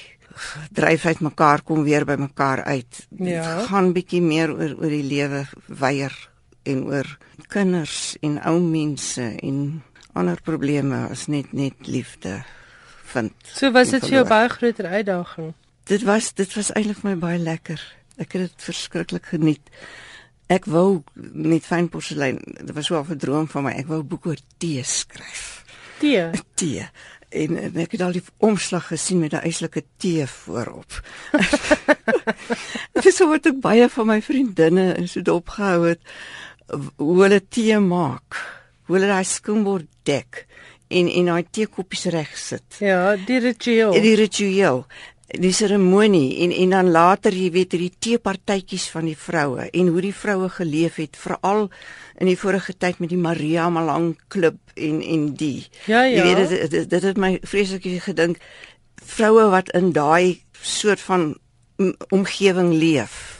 dryf 0.72 1.06
uit 1.06 1.20
mekaar 1.20 1.62
kom 1.62 1.84
weer 1.84 2.06
by 2.06 2.16
mekaar 2.18 2.64
uit. 2.64 3.08
Ja. 3.10 3.58
Dit 3.58 3.68
gaan 3.68 3.94
bietjie 3.94 4.22
meer 4.22 4.50
oor 4.50 4.76
oor 4.82 4.90
die 4.90 5.06
lewe 5.06 5.46
weier 5.68 6.31
en 6.64 6.84
oor 6.86 7.18
kinders 7.48 8.16
en 8.22 8.38
ou 8.48 8.60
mense 8.60 9.24
en 9.42 9.82
ander 10.14 10.42
probleme 10.44 11.08
as 11.10 11.28
net 11.32 11.54
net 11.56 11.88
liefde 11.88 12.42
vind. 13.14 13.34
So 13.56 13.72
was 13.72 13.94
dit 13.94 14.04
vir 14.06 14.22
jou 14.22 14.28
baie 14.28 14.50
groter 14.52 14.88
uitdaging. 14.88 15.54
Dit 15.90 16.06
was 16.08 16.34
dit 16.38 16.54
was 16.56 16.72
eintlik 16.76 17.04
my 17.08 17.16
baie 17.20 17.40
lekker. 17.40 17.82
Ek 18.22 18.36
het 18.36 18.50
dit 18.50 18.68
verskriklik 18.70 19.32
geniet. 19.34 19.72
Ek 20.52 20.68
wou 20.68 21.02
met 21.16 21.66
fyn 21.66 21.88
porselein, 21.90 22.42
dit 22.60 22.76
was 22.76 22.92
so 22.92 23.00
'n 23.00 23.18
droom 23.18 23.48
van 23.48 23.64
my. 23.64 23.72
Ek 23.72 23.88
wou 23.88 24.04
boek 24.04 24.26
oor 24.26 24.42
tee 24.58 24.84
skryf. 24.84 25.64
Tee. 26.00 26.30
Tee. 26.60 26.90
En, 27.32 27.58
en 27.58 27.76
ek 27.80 27.92
het 27.92 28.02
al 28.02 28.12
die 28.12 28.24
omslag 28.38 28.88
gesien 28.88 29.20
met 29.20 29.34
'n 29.34 29.48
eislike 29.48 29.84
tee 29.98 30.28
voorop. 30.28 31.02
Dis 33.04 33.16
so 33.16 33.30
wat 33.32 33.46
ek 33.46 33.60
baie 33.64 33.90
van 33.90 34.08
my 34.08 34.22
vriendinne 34.22 34.94
in 35.00 35.08
so 35.08 35.22
dopgehou 35.22 35.88
het 35.88 36.02
hoe 36.98 37.22
hulle 37.24 37.42
tee 37.50 37.80
maak. 37.80 38.40
Hoe 38.88 38.98
hulle 38.98 39.12
daai 39.12 39.28
skoonbord 39.28 39.88
dek 40.08 40.46
en 40.92 41.08
en 41.08 41.32
daai 41.32 41.46
teekoppies 41.52 42.06
reg 42.14 42.36
sit. 42.38 42.80
Ja, 42.84 43.16
die 43.16 43.40
ritueel. 43.40 43.96
Die 44.04 44.16
ritueel. 44.20 44.86
Die 45.32 45.54
seremonie 45.56 46.42
en 46.44 46.52
en 46.52 46.74
dan 46.76 46.92
later 46.92 47.32
jy 47.32 47.48
weet 47.56 47.78
hierdie 47.78 47.94
teepartytjies 48.04 48.90
van 48.92 49.08
die 49.08 49.16
vroue 49.16 49.70
en 49.70 49.92
hoe 49.94 50.02
die 50.04 50.16
vroue 50.16 50.50
geleef 50.52 50.98
het 51.00 51.16
veral 51.16 51.70
in 52.20 52.28
die 52.28 52.36
vorige 52.38 52.76
tyd 52.76 53.00
met 53.00 53.14
die 53.14 53.22
Maria 53.22 53.70
Malang 53.72 54.18
klub 54.28 54.60
en 54.76 55.00
en 55.02 55.30
die. 55.40 55.70
Ja 55.88 56.04
ja. 56.04 56.20
Jy 56.20 56.24
weet 56.28 56.50
dit 56.50 56.72
dit, 56.72 56.90
dit 56.90 57.08
het 57.08 57.18
my 57.18 57.38
vreeslik 57.48 57.88
gedink 58.04 58.44
vroue 59.02 59.48
wat 59.56 59.72
in 59.78 59.94
daai 59.96 60.44
soort 60.62 61.00
van 61.00 61.38
omgewing 62.12 62.74
leef. 62.76 63.31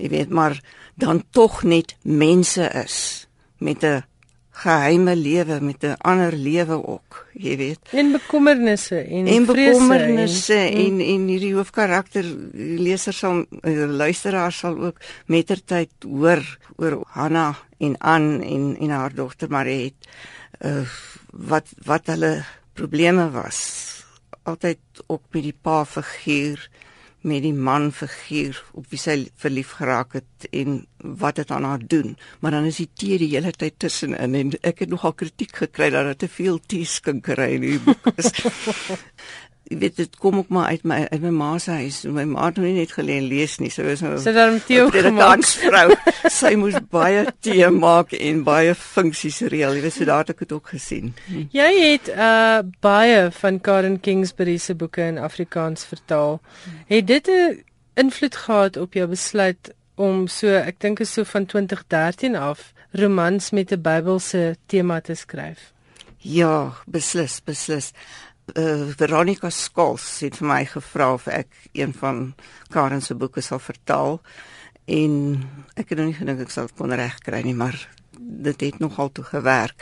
Jy 0.00 0.08
weet 0.08 0.30
maar 0.32 0.56
dan 1.00 1.24
tog 1.30 1.62
net 1.62 1.96
mense 2.02 2.64
is 2.84 3.26
met 3.58 3.84
'n 3.84 4.02
geheime 4.50 5.16
lewe 5.16 5.60
met 5.60 5.84
'n 5.84 5.96
ander 5.98 6.32
lewe 6.32 6.86
ook, 6.86 7.26
jy 7.32 7.56
weet. 7.56 7.80
En 7.92 8.12
bekommernisse 8.12 8.98
en, 9.00 9.26
en 9.26 9.46
bekommernisse 9.46 10.54
en 10.54 10.76
en, 10.76 11.00
en 11.00 11.26
hierdie 11.26 11.54
hoofkarakter 11.54 12.24
leser 12.86 13.12
sal 13.12 13.44
eh, 13.62 13.88
luisteraar 13.88 14.52
sal 14.52 14.78
ook 14.78 14.96
mettertyd 15.26 15.90
hoor 16.04 16.58
oor 16.76 17.00
Hanna 17.06 17.56
en 17.78 17.98
Ann 17.98 18.42
en 18.42 18.76
en 18.80 18.90
haar 18.90 19.14
dogter 19.14 19.48
Mariet 19.48 20.08
uh, 20.60 20.84
wat 21.32 21.66
wat 21.84 22.06
hulle 22.06 22.44
probleme 22.72 23.30
was 23.30 23.58
altyd 24.42 24.78
op 25.06 25.22
met 25.32 25.42
die 25.42 25.56
pa 25.62 25.84
figuur 25.84 26.68
met 27.20 27.42
die 27.44 27.54
man 27.54 27.90
figuur 27.92 28.58
op 28.72 28.86
wie 28.92 28.98
sy 29.00 29.16
verlief 29.40 29.74
geraak 29.78 30.16
het 30.16 30.46
en 30.56 30.84
wat 31.20 31.36
dit 31.40 31.50
aan 31.50 31.64
haar 31.64 31.82
doen. 31.86 32.16
Maar 32.40 32.56
dan 32.56 32.68
is 32.68 32.80
die 32.80 32.88
tee 32.94 33.18
die 33.20 33.32
hele 33.34 33.52
tyd 33.52 33.76
tussenin 33.78 34.36
en 34.36 34.54
ek 34.60 34.84
het 34.84 34.92
nogal 34.92 35.12
kritiek 35.12 35.52
gekry 35.64 35.90
dat 35.90 36.08
daar 36.08 36.16
te 36.16 36.28
veel 36.28 36.60
tee 36.66 36.84
skinkery 36.88 37.50
in 37.58 37.66
die 37.66 37.78
boek 37.84 38.12
is 38.16 38.32
jy 39.70 39.76
weet 39.78 39.96
dit 40.00 40.16
kom 40.18 40.40
ook 40.40 40.48
maar 40.50 40.72
uit 40.74 40.82
my 40.82 40.96
uit 41.10 41.22
my 41.22 41.30
ma 41.30 41.50
se 41.58 41.70
huis. 41.70 42.00
My 42.10 42.24
ma 42.26 42.48
het 42.48 42.56
nie 42.58 42.72
net 42.74 42.92
geleer 42.96 43.22
lees 43.22 43.58
nie. 43.62 43.70
Sy 43.70 43.84
was 43.86 44.02
nou 44.02 44.16
Sy 44.18 44.32
het 44.32 44.38
dan 44.38 44.58
tee 44.66 44.86
gemaak. 44.90 45.44
vrou. 45.62 45.94
sy 46.40 46.54
moes 46.58 46.78
baie 46.90 47.26
tee 47.40 47.68
maak 47.70 48.12
en 48.18 48.42
baie 48.44 48.74
funksies 48.74 49.40
reël. 49.52 49.76
Jy 49.78 49.84
weet 49.84 49.94
so 49.94 50.08
daar 50.08 50.24
het 50.24 50.34
ek 50.34 50.42
dit 50.44 50.52
ook 50.56 50.72
gesien. 50.74 51.14
Jy 51.54 51.70
het 51.78 52.10
uh 52.10 52.62
baie 52.82 53.28
van 53.40 53.60
Karen 53.60 54.00
Kingsbury 54.00 54.58
se 54.58 54.74
boeke 54.74 55.06
in 55.06 55.18
Afrikaans 55.18 55.86
vertaal. 55.86 56.40
Het 56.90 57.06
dit 57.06 57.28
'n 57.28 57.62
invloed 57.94 58.36
gehad 58.36 58.76
op 58.76 58.94
jou 58.94 59.06
besluit 59.06 59.74
om 59.94 60.26
so 60.26 60.48
ek 60.48 60.80
dink 60.80 61.00
is 61.00 61.12
so 61.12 61.24
van 61.24 61.46
2013 61.46 62.36
af 62.36 62.72
romans 62.92 63.50
met 63.50 63.70
'n 63.72 63.80
Bybelse 63.82 64.56
tema 64.66 65.00
te 65.00 65.14
skryf? 65.14 65.72
Ja, 66.18 66.72
beslis, 66.86 67.40
beslis 67.44 67.92
uh, 68.54 68.90
Veronica 68.96 69.50
Skols 69.50 70.20
het 70.24 70.36
vir 70.40 70.48
my 70.48 70.64
gevra 70.64 71.12
of 71.14 71.26
ek 71.26 71.48
een 71.72 71.92
van 71.96 72.34
Karen 72.70 73.02
se 73.02 73.14
boeke 73.14 73.42
sal 73.44 73.62
vertaal 73.62 74.20
en 74.90 75.14
ek 75.76 75.92
het 75.92 75.98
nog 75.98 76.10
nie 76.10 76.18
gedink 76.18 76.44
ek 76.46 76.54
sal 76.54 76.70
kon 76.76 76.94
regkry 76.94 77.42
nie 77.46 77.56
maar 77.56 77.76
dit 78.20 78.60
het 78.60 78.78
nogal 78.78 79.12
toe 79.12 79.24
gewerk. 79.24 79.76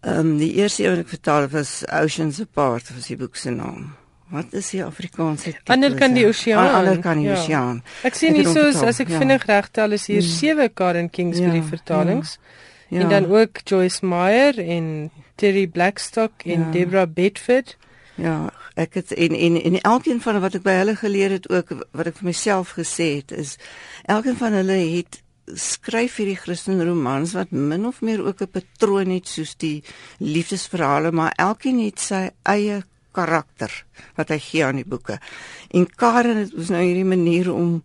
Ehm 0.00 0.18
um, 0.18 0.36
die 0.38 0.52
eerste 0.54 0.84
een 0.84 0.90
wat 0.94 1.06
ek 1.06 1.14
vertaal 1.16 1.48
het 1.48 1.56
was 1.56 1.82
Oceans 1.90 2.40
Apart 2.40 2.94
was 2.94 3.10
die 3.10 3.16
boek 3.16 3.36
se 3.36 3.50
naam. 3.50 3.94
Wat 4.28 4.52
is 4.52 4.70
die 4.70 4.84
Afrikaanse 4.84 5.44
titel? 5.44 5.72
Ander 5.72 5.94
kan 5.96 6.12
die 6.12 6.26
oseaan. 6.28 6.74
Ander 6.74 6.98
kan 7.00 7.16
die 7.16 7.30
ja. 7.30 7.36
oseaan. 7.38 7.80
Ek 8.04 8.16
sien 8.18 8.36
hier 8.36 8.48
so 8.48 8.68
as 8.68 9.00
ek 9.00 9.08
ja. 9.08 9.20
vinnig 9.22 9.46
regtel 9.48 9.96
is 9.96 10.04
hier 10.10 10.20
hmm. 10.20 10.34
sewe 10.36 10.68
Karen 10.68 11.08
Kingsbury 11.10 11.62
ja, 11.62 11.68
vertalings. 11.70 12.36
Ja. 12.88 13.00
En 13.00 13.08
dan 13.08 13.26
ook 13.32 13.62
Joyce 13.64 14.06
Meyer 14.06 14.58
en 14.60 15.10
Terry 15.34 15.66
Blackstock 15.66 16.44
en 16.44 16.68
ja. 16.68 16.70
Deborah 16.76 17.08
Bedford. 17.08 17.76
Ja, 18.18 18.50
ek 18.74 18.98
het 18.98 19.12
en 19.14 19.34
en 19.34 19.62
en 19.62 19.80
elkeen 19.80 20.20
van 20.20 20.40
wat 20.42 20.56
ek 20.58 20.64
by 20.66 20.74
hulle 20.80 20.96
geleer 20.98 21.36
het 21.36 21.46
ook 21.50 21.70
wat 21.94 22.10
ek 22.10 22.18
vir 22.18 22.26
myself 22.32 22.74
gesê 22.74 23.06
het 23.20 23.30
is 23.30 23.56
elkeen 24.10 24.38
van 24.40 24.56
hulle 24.58 24.78
het 24.98 25.20
skryf 25.54 26.18
hierdie 26.18 26.38
Christen 26.38 26.82
romans 26.84 27.36
wat 27.38 27.54
min 27.54 27.86
of 27.86 28.00
meer 28.02 28.24
ook 28.26 28.42
'n 28.42 28.50
patroon 28.50 29.10
het 29.14 29.28
soos 29.28 29.54
die 29.56 29.84
liefdesverhale, 30.18 31.12
maar 31.12 31.32
elkeen 31.36 31.78
het 31.78 32.00
sy 32.00 32.30
eie 32.42 32.82
karakter 33.12 33.72
wat 34.16 34.28
hy 34.28 34.38
gee 34.38 34.64
aan 34.64 34.80
die 34.82 34.88
boeke. 34.88 35.18
En 35.70 35.86
Karen 35.86 36.36
het 36.36 36.54
ons 36.54 36.68
nou 36.68 36.82
hierdie 36.82 37.04
manier 37.04 37.52
om 37.52 37.82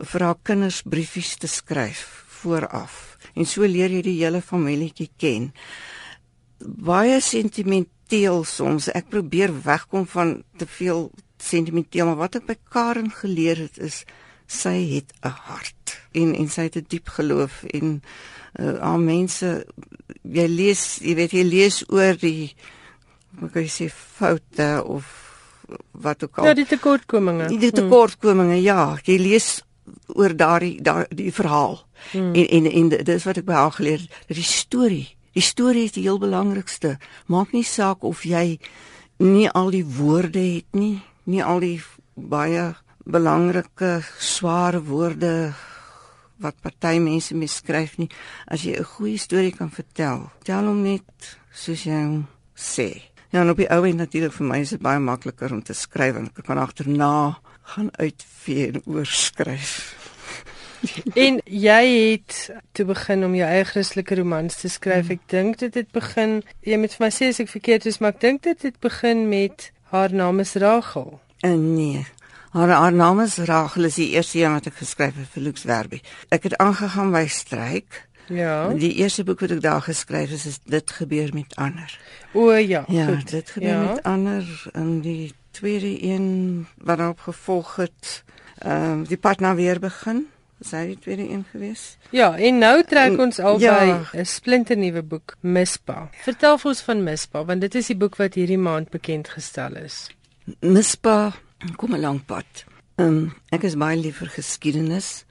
vir 0.00 0.20
haar 0.20 0.38
kinders 0.42 0.82
briefies 0.82 1.36
te 1.36 1.46
skryf 1.46 2.24
vooraf. 2.42 3.16
En 3.34 3.44
so 3.44 3.62
leer 3.62 3.90
jy 3.90 4.02
die 4.02 4.24
hele 4.24 4.40
familietjie 4.40 5.10
ken. 5.16 5.52
Baie 6.60 7.20
sentiment 7.20 7.88
sentimenteel 8.06 8.44
soms. 8.44 8.88
Ek 8.94 9.08
probeer 9.08 9.52
wegkom 9.62 10.06
van 10.06 10.42
te 10.56 10.66
veel 10.66 11.10
sentimenteel, 11.38 12.06
maar 12.06 12.16
wat 12.16 12.36
ek 12.36 12.46
by 12.46 12.56
Karen 12.70 13.10
geleer 13.10 13.56
het 13.56 13.78
is 13.78 14.04
sy 14.46 14.94
het 14.94 15.12
'n 15.22 15.28
hart 15.28 15.98
en 16.12 16.34
en 16.34 16.48
sy 16.48 16.62
het 16.62 16.76
'n 16.76 16.86
diep 16.88 17.08
geloof 17.08 17.64
en 17.64 18.02
uh, 18.60 18.78
al 18.80 18.98
mense 18.98 19.66
jy 20.22 20.46
lees, 20.46 20.98
jy 21.02 21.14
weet 21.14 21.32
jy 21.32 21.42
lees 21.42 21.84
oor 21.88 22.16
die 22.16 22.54
wat 23.40 23.52
kan 23.52 23.62
jy 23.62 23.68
sê 23.68 23.90
foute 23.90 24.84
of 24.86 25.04
wat 25.90 26.22
ook 26.22 26.38
al. 26.38 26.46
Ja, 26.46 26.54
die 26.54 26.66
tekortkominge. 26.66 27.48
Die 27.48 27.72
tekortkominge, 27.72 28.54
hmm. 28.54 28.62
ja. 28.62 28.98
Jy 29.02 29.18
lees 29.18 29.64
oor 30.14 30.36
daardie 30.36 30.80
daardie 30.82 31.16
die 31.16 31.32
verhaal. 31.32 31.82
Hmm. 32.12 32.34
En 32.34 32.46
en 32.46 32.70
en 32.70 32.88
dis 32.88 33.24
wat 33.24 33.36
ek 33.36 33.44
by 33.44 33.52
haar 33.52 33.72
geleer 33.72 33.98
het, 33.98 34.10
dat 34.28 34.36
die 34.36 34.46
storie 34.46 35.15
Die 35.36 35.44
storie 35.44 35.84
is 35.84 35.92
die 35.92 36.06
heel 36.06 36.16
belangrikste. 36.16 36.94
Maak 37.28 37.52
nie 37.52 37.66
saak 37.68 38.06
of 38.08 38.22
jy 38.24 38.56
nie 39.20 39.48
al 39.52 39.68
die 39.74 39.84
woorde 39.84 40.40
het 40.40 40.72
nie, 40.72 41.02
nie 41.28 41.42
al 41.44 41.60
die 41.60 41.76
baie 42.16 42.70
belangrike 43.04 44.00
swaar 44.16 44.80
woorde 44.88 45.52
wat 46.40 46.56
party 46.64 46.96
mense 47.04 47.36
misskryf 47.36 47.98
nie. 48.00 48.08
As 48.48 48.64
jy 48.64 48.80
'n 48.80 48.84
goeie 48.96 49.18
storie 49.18 49.52
kan 49.52 49.70
vertel, 49.70 50.30
tel 50.42 50.64
hom 50.64 50.82
net 50.82 51.38
soos 51.52 51.84
jy 51.84 52.24
sê. 52.56 53.02
Ja, 53.30 53.42
en 53.42 53.50
op 53.50 53.58
die 53.58 53.68
ou 53.68 53.84
end 53.84 53.98
natuurlik 53.98 54.32
vir 54.32 54.46
my 54.46 54.60
is 54.60 54.70
dit 54.70 54.80
baie 54.80 54.98
makliker 54.98 55.52
om 55.52 55.62
te 55.62 55.74
skryf 55.74 56.16
en 56.16 56.30
ek 56.36 56.44
kan 56.44 56.58
agterna 56.58 57.38
gaan 57.62 57.90
uitvee 57.98 58.72
en 58.72 58.82
oorskryf. 58.86 60.05
en 61.26 61.40
jy 61.44 61.82
het 62.12 62.50
toe 62.76 62.86
begin 62.88 63.24
om 63.24 63.34
jou 63.34 63.48
eie 63.48 63.64
Christelike 63.64 64.18
romans 64.18 64.60
te 64.60 64.68
skryf. 64.72 65.10
Ek 65.14 65.24
dink 65.32 65.60
dit 65.62 65.74
het 65.74 65.90
begin, 65.94 66.40
jy 66.66 66.80
moet 66.80 66.96
vir 66.96 67.06
my 67.06 67.12
sê 67.14 67.30
as 67.32 67.40
ek 67.44 67.52
verkeerd 67.52 67.86
is, 67.86 68.00
maar 68.00 68.16
ek 68.16 68.20
dink 68.24 68.42
dit 68.48 68.68
het 68.68 68.80
begin 68.80 69.28
met 69.30 69.70
haar 69.92 70.14
naam 70.14 70.40
is 70.44 70.54
Rachel. 70.54 71.18
En 71.40 71.58
uh, 71.58 71.72
nee. 71.76 72.04
Haar 72.56 72.68
haar 72.68 72.92
naam 72.92 73.20
is 73.20 73.36
Rachel 73.36 73.84
is 73.84 73.98
die 74.00 74.10
eerste 74.16 74.38
een 74.40 74.52
wat 74.52 74.66
ek 74.70 74.78
geskryf 74.80 75.16
het 75.18 75.32
vir 75.34 75.42
Lux 75.44 75.66
Werby. 75.68 76.00
Ek 76.32 76.46
het 76.48 76.56
aangegaan 76.56 77.12
by 77.12 77.26
Stryk. 77.28 78.06
Ja. 78.32 78.72
Die 78.74 78.94
eerste 79.02 79.24
boek 79.24 79.42
wat 79.44 79.52
ek 79.54 79.60
daar 79.62 79.82
geskryf 79.84 80.32
het 80.32 80.46
is 80.48 80.58
dit 80.64 80.90
gebeur 80.90 81.30
met 81.34 81.52
ander. 81.60 81.98
O 82.32 82.50
ja, 82.52 82.84
ja 82.88 83.06
goed. 83.06 83.28
dit 83.30 83.50
gebeur 83.50 83.76
ja. 83.76 83.82
met 83.82 84.02
ander 84.02 84.70
in 84.72 85.00
die 85.00 85.34
tweede 85.50 85.92
een 86.02 86.66
wat 86.76 86.98
daarop 86.98 87.20
gevolg 87.28 87.76
het. 87.76 88.24
Ehm 88.58 89.02
uh, 89.02 89.08
die 89.08 89.20
pad 89.20 89.40
na 89.40 89.54
weer 89.54 89.80
begin. 89.80 90.26
Sy 90.64 90.76
het 90.88 91.04
weer 91.04 91.18
een 91.20 91.44
gewees. 91.50 91.96
Ja, 92.10 92.30
en 92.38 92.58
nou 92.58 92.80
trek 92.88 93.18
ons 93.20 93.38
albei 93.38 93.92
'n 93.92 94.06
ja. 94.12 94.24
splinternuwe 94.24 95.02
boek, 95.02 95.36
Mispa. 95.40 96.08
Vertel 96.24 96.58
vir 96.58 96.68
ons 96.70 96.80
van 96.80 97.02
Mispa, 97.02 97.44
want 97.44 97.60
dit 97.60 97.74
is 97.74 97.86
die 97.86 97.96
boek 97.96 98.16
wat 98.16 98.34
hierdie 98.34 98.58
maand 98.58 98.90
bekend 98.90 99.28
gestel 99.28 99.76
is. 99.76 100.08
Mispa 100.60 101.32
kom 101.76 101.94
'n 101.94 102.00
lang 102.00 102.24
pad. 102.24 102.64
Um, 102.96 103.34
ek 103.50 103.62
is 103.62 103.76
baie 103.76 103.96
lief 103.96 104.16
vir 104.16 104.28
geskiedenis 104.28 105.24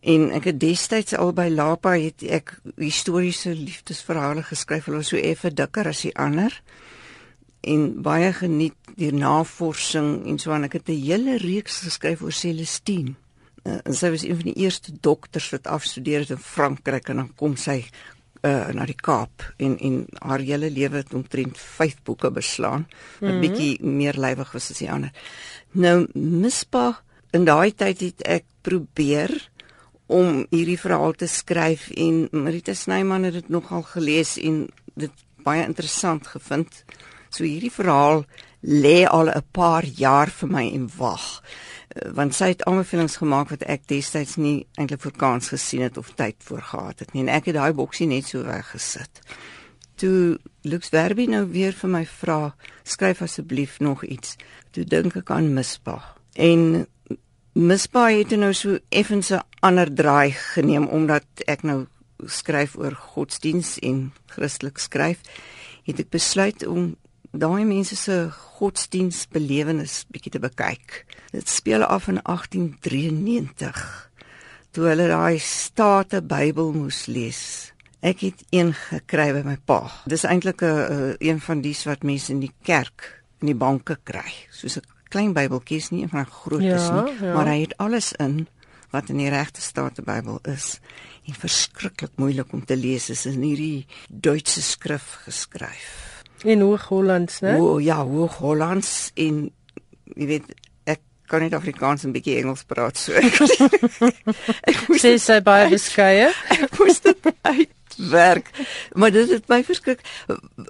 en 0.00 0.30
ek 0.30 0.44
het 0.44 0.60
destyds 0.60 1.14
al 1.14 1.32
by 1.32 1.48
Lapa 1.48 1.92
het 2.00 2.22
ek 2.22 2.60
historiese 2.76 3.54
liefdesverhale 3.54 4.42
geskryf, 4.42 4.84
hulle 4.84 4.96
was 4.96 5.08
so 5.08 5.16
effe 5.16 5.52
dikker 5.54 5.86
as 5.86 6.00
die 6.00 6.16
ander 6.16 6.62
en 7.60 8.02
baie 8.02 8.32
geniet 8.32 8.74
die 8.96 9.12
navorsing 9.12 10.26
en 10.26 10.38
so 10.38 10.52
aan 10.52 10.64
ek 10.64 10.72
het 10.72 10.88
'n 10.88 11.04
hele 11.04 11.36
reeks 11.36 11.84
geskryf 11.84 12.22
oor 12.22 12.32
Celestine 12.32 13.14
uh, 13.64 13.78
sy 13.90 14.10
was 14.14 14.24
een 14.24 14.38
van 14.40 14.48
die 14.50 14.60
eerste 14.64 14.92
dokters 15.00 15.50
wat 15.54 15.66
afstudeer 15.66 16.24
het 16.24 16.34
in 16.34 16.42
Frankryk 16.42 17.08
en 17.08 17.22
dan 17.22 17.30
kom 17.36 17.56
sy 17.56 17.82
uh, 18.42 18.68
na 18.74 18.86
die 18.88 18.98
Kaap 18.98 19.44
en 19.62 19.76
en 19.78 20.02
haar 20.18 20.44
hele 20.44 20.70
lewe 20.70 21.02
het 21.02 21.14
omtrent 21.14 21.58
5 21.58 22.02
boeke 22.02 22.30
beslaan 22.30 22.86
wat 23.20 23.20
mm 23.20 23.28
-hmm. 23.28 23.40
bietjie 23.40 23.84
meer 23.84 24.18
lywig 24.18 24.52
was 24.52 24.70
as 24.70 24.78
die 24.78 24.90
ander. 24.90 25.12
Nou 25.72 26.06
Mispa 26.14 27.02
in 27.30 27.44
daai 27.44 27.72
tyd 27.74 28.00
het 28.00 28.22
ek 28.22 28.44
probeer 28.60 29.50
om 30.06 30.46
hierdie 30.50 30.78
verhaal 30.78 31.12
te 31.12 31.26
skryf 31.26 31.90
en 31.90 32.28
Marita 32.32 32.74
Snyman 32.74 33.24
het 33.24 33.32
dit 33.32 33.48
nogal 33.48 33.82
gelees 33.82 34.36
en 34.38 34.68
dit 34.94 35.12
baie 35.42 35.64
interessant 35.64 36.26
gevind. 36.26 36.84
So 37.30 37.44
hierdie 37.44 37.72
verhaal 37.72 38.24
lê 38.60 39.06
al 39.06 39.28
'n 39.28 39.44
paar 39.50 39.84
jaar 39.84 40.30
vir 40.30 40.48
my 40.48 40.70
en 40.74 40.90
wag. 40.96 41.42
Eh, 41.92 42.10
want 42.14 42.34
sy 42.34 42.52
het 42.52 42.64
aanbevelings 42.64 43.18
gemaak 43.20 43.50
wat 43.52 43.64
ek 43.68 43.84
destyds 43.90 44.38
nie 44.40 44.62
eintlik 44.80 45.02
vir 45.04 45.16
kans 45.18 45.50
gesien 45.52 45.84
het 45.84 45.98
of 46.00 46.14
tyd 46.16 46.38
voor 46.46 46.62
gehad 46.70 47.02
het 47.04 47.12
nie 47.12 47.24
en 47.26 47.32
ek 47.32 47.50
het 47.50 47.58
daai 47.58 47.72
boksie 47.76 48.08
net 48.08 48.30
so 48.30 48.44
weggesit. 48.46 49.20
Toe 50.00 50.38
Lux 50.64 50.88
Verbi 50.88 51.26
nou 51.28 51.44
weer 51.52 51.74
vir 51.76 51.90
my 51.92 52.04
vra, 52.08 52.54
skryf 52.82 53.20
asseblief 53.22 53.78
nog 53.80 54.04
iets. 54.04 54.36
Toe 54.72 54.84
dink 54.88 55.16
ek 55.20 55.30
aan 55.30 55.52
Mispa. 55.54 55.98
En 56.34 56.86
Mispa 57.52 58.06
het 58.08 58.32
nou 58.40 58.54
so 58.54 58.78
effens 58.88 59.30
'n 59.30 59.42
ander 59.60 59.92
draai 59.94 60.32
geneem 60.32 60.86
omdat 60.86 61.26
ek 61.46 61.62
nou 61.62 61.86
skryf 62.26 62.76
oor 62.76 62.94
godsdiens 62.94 63.78
en 63.78 64.12
Christelik 64.26 64.78
skryf, 64.78 65.18
het 65.84 65.98
ek 65.98 66.10
besluit 66.10 66.66
om 66.66 66.96
daai 67.32 67.64
mense 67.64 67.96
se 67.96 68.16
godsdienstbelewenis 68.58 70.04
bietjie 70.12 70.32
te 70.34 70.40
bekyk. 70.42 71.02
Dit 71.32 71.48
speel 71.48 71.84
af 71.84 72.08
in 72.12 72.20
1893 72.22 74.10
toe 74.72 74.88
hulle 74.88 75.08
daai 75.10 75.38
state 75.40 76.22
Bybel 76.24 76.72
moes 76.72 77.06
lees. 77.06 77.72
Ek 78.02 78.24
het 78.24 78.40
een 78.50 78.72
gekry 78.74 79.30
by 79.36 79.42
my 79.46 79.58
pa. 79.64 79.84
Dis 80.08 80.24
eintlik 80.24 80.62
'n 80.62 80.66
uh, 80.66 81.12
een 81.18 81.40
van 81.40 81.60
dies 81.60 81.84
wat 81.84 82.02
mense 82.02 82.32
in 82.32 82.40
die 82.40 82.54
kerk 82.62 83.22
in 83.40 83.46
die 83.46 83.58
banke 83.58 83.98
kry. 84.02 84.32
Soos 84.50 84.78
'n 84.78 84.86
klein 85.08 85.32
Bybeltjie 85.32 85.76
is 85.76 85.90
nie 85.90 86.02
een 86.02 86.08
van 86.08 86.26
groot 86.26 86.62
is 86.62 86.88
ja, 86.88 87.02
nie, 87.02 87.14
ja. 87.20 87.34
maar 87.34 87.46
hy 87.46 87.60
het 87.60 87.76
alles 87.76 88.12
in 88.12 88.48
wat 88.90 89.08
in 89.08 89.16
die 89.16 89.28
regte 89.28 89.60
state 89.60 90.02
Bybel 90.02 90.38
is. 90.42 90.80
En 91.26 91.34
verskriklik 91.34 92.16
moeilik 92.16 92.52
om 92.52 92.64
te 92.64 92.76
lees 92.76 93.10
is 93.10 93.26
in 93.26 93.40
hierdie 93.40 93.86
Duitse 94.08 94.62
skrif 94.62 95.20
geskryf. 95.24 96.11
In 96.44 96.60
Hoog-Hollands, 96.60 97.40
né? 97.40 97.56
O 97.60 97.78
ja, 97.78 98.00
Hoog-Hollands 98.04 99.12
en 99.14 99.44
jy 100.16 100.28
weet 100.28 100.48
ek 100.90 101.00
kan 101.30 101.44
net 101.44 101.54
Afrikaans 101.56 102.04
en 102.06 102.14
bietjie 102.14 102.38
Engels 102.40 102.64
praat 102.68 102.98
so. 102.98 103.14
ek 103.16 104.82
moes 104.88 105.04
sê 105.04 105.14
sy 105.22 105.38
baie 105.44 105.70
beskeie. 105.72 106.32
Ek 106.56 106.78
moes 106.80 107.00
dit 107.04 107.30
uitwerk. 107.42 108.50
Maar 108.98 109.12
dit 109.14 109.30
het 109.30 109.48
my 109.50 109.60
verskrik. 109.66 110.02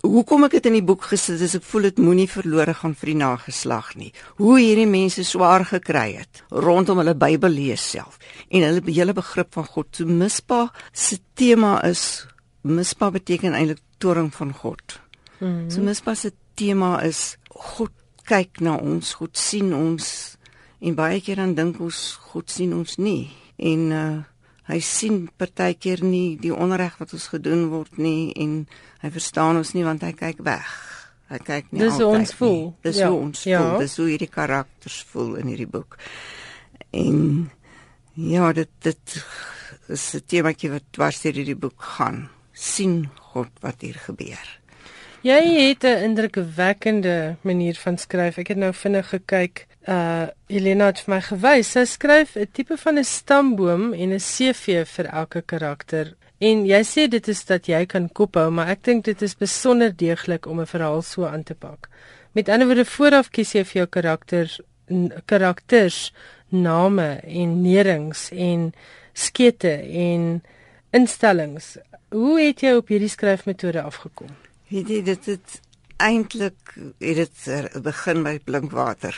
Hoekom 0.02 0.46
ek 0.46 0.58
dit 0.58 0.68
in 0.70 0.76
die 0.78 0.84
boek 0.86 1.06
gesit 1.10 1.36
het, 1.36 1.46
is 1.48 1.56
ek 1.58 1.66
voel 1.66 1.88
dit 1.90 2.02
moenie 2.02 2.28
verlore 2.30 2.74
gaan 2.78 2.96
vir 2.98 3.12
die 3.12 3.18
nageslag 3.22 3.92
nie. 3.98 4.10
Hoe 4.40 4.58
hierdie 4.60 4.88
mense 4.90 5.24
swaar 5.26 5.66
gekry 5.68 6.08
het 6.20 6.42
rondom 6.50 7.02
hulle 7.02 7.16
Bybel 7.18 7.54
lees 7.56 7.84
self 7.94 8.18
en 8.50 8.66
hulle 8.66 8.84
hele 8.90 9.16
begrip 9.16 9.54
van 9.56 9.68
God. 9.70 9.90
So 9.96 10.06
mispa 10.06 10.66
se 10.92 11.20
tema 11.38 11.78
is 11.88 12.26
mispa 12.62 13.10
beteken 13.10 13.56
eintlik 13.58 13.82
toring 14.02 14.30
van 14.34 14.52
God. 14.54 15.00
Mm 15.42 15.48
-hmm. 15.48 15.70
So 15.70 15.80
mispa 15.82 16.14
se 16.14 16.32
tema 16.54 17.02
is 17.02 17.36
God 17.48 17.90
kyk 18.24 18.60
na 18.60 18.76
ons, 18.76 19.14
God 19.18 19.36
sien 19.36 19.74
ons 19.74 20.36
en 20.80 20.94
baie 20.94 21.20
keer 21.20 21.36
dan 21.36 21.54
dink 21.54 21.80
ons 21.80 22.18
God 22.32 22.50
sien 22.50 22.74
ons 22.74 22.96
nie 22.96 23.30
en 23.56 23.92
uh, 23.92 24.22
hy 24.70 24.78
sien 24.80 25.28
partykeer 25.36 26.04
nie 26.06 26.36
die 26.40 26.54
onreg 26.54 26.98
wat 27.00 27.12
ons 27.12 27.28
gedoen 27.34 27.68
word 27.72 27.98
nie 27.98 28.32
en 28.38 28.66
hy 29.02 29.10
verstaan 29.10 29.58
ons 29.60 29.74
nie 29.74 29.84
want 29.84 30.02
hy 30.02 30.12
kyk 30.12 30.44
weg. 30.46 30.70
Hy 31.32 31.38
kyk 31.38 31.72
nie 31.72 31.80
Dis 31.80 31.98
altyd. 31.98 32.18
ons 32.18 32.34
voel. 32.38 32.62
Dis 32.84 33.00
ja. 33.00 33.08
hoe 33.10 33.20
ons 33.20 33.44
ja. 33.48 33.62
voel. 33.62 33.78
Dis 33.80 33.96
hoe 33.96 34.08
hierdie 34.10 34.30
karakters 34.30 35.00
voel 35.10 35.34
in 35.40 35.50
hierdie 35.52 35.70
boek. 35.70 35.96
En 36.92 37.50
ja, 38.14 38.52
dit 38.52 38.70
dit 38.84 39.16
is 39.88 40.14
'n 40.14 40.24
temaatjie 40.26 40.70
wat 40.70 40.84
dwars 40.92 41.22
deur 41.22 41.32
hierdie 41.32 41.58
boek 41.58 41.82
gaan. 41.96 42.28
sien 42.52 43.08
God 43.32 43.48
wat 43.60 43.80
hier 43.80 43.96
gebeur. 43.96 44.61
Jy 45.22 45.68
het 45.68 45.84
'n 45.84 46.02
indrukwekkende 46.02 47.36
manier 47.40 47.74
van 47.74 47.98
skryf. 47.98 48.36
Ek 48.38 48.48
het 48.48 48.56
nou 48.56 48.74
vinnig 48.74 49.08
gekyk. 49.08 49.66
Uh 49.88 50.26
Elena 50.46 50.86
het 50.86 51.00
vir 51.00 51.14
my 51.14 51.20
gewys. 51.20 51.70
Sy 51.70 51.84
skryf 51.84 52.36
'n 52.36 52.48
tipe 52.52 52.76
van 52.76 52.98
'n 52.98 53.04
stamboom 53.04 53.92
en 53.92 54.12
'n 54.12 54.18
CV 54.18 54.84
vir 54.84 55.06
elke 55.06 55.42
karakter. 55.42 56.14
En 56.38 56.66
jy 56.66 56.82
sê 56.82 57.08
dit 57.08 57.28
is 57.28 57.44
dat 57.44 57.66
jy 57.66 57.86
kan 57.86 58.12
kophou, 58.12 58.50
maar 58.50 58.68
ek 58.68 58.84
dink 58.84 59.04
dit 59.04 59.22
is 59.22 59.36
besonder 59.36 59.96
deeglik 59.96 60.46
om 60.46 60.60
'n 60.60 60.66
verhaal 60.66 61.02
so 61.02 61.24
aan 61.24 61.42
te 61.42 61.54
pak. 61.54 61.88
Met 62.32 62.48
ander 62.48 62.66
woorde, 62.66 62.84
vooraf 62.84 63.30
kies 63.30 63.52
jy 63.52 63.64
vir 63.64 63.76
jou 63.76 63.86
karakters 63.86 64.60
karakters 65.24 66.12
name 66.48 67.20
en 67.24 67.62
nerings 67.62 68.30
en 68.30 68.72
skete 69.12 69.72
en 69.90 70.42
instellings. 70.90 71.76
Hoe 72.08 72.40
het 72.40 72.60
jy 72.60 72.72
op 72.72 72.88
hierdie 72.88 73.08
skryfmetode 73.08 73.82
afgekom? 73.82 74.51
Weet 74.72 74.88
jy 74.88 75.02
dit 75.04 75.26
het 75.28 75.60
eintlik 76.00 76.72
het 77.02 77.18
dit 77.18 77.82
begin 77.84 78.22
by 78.24 78.38
Blinkwater. 78.44 79.16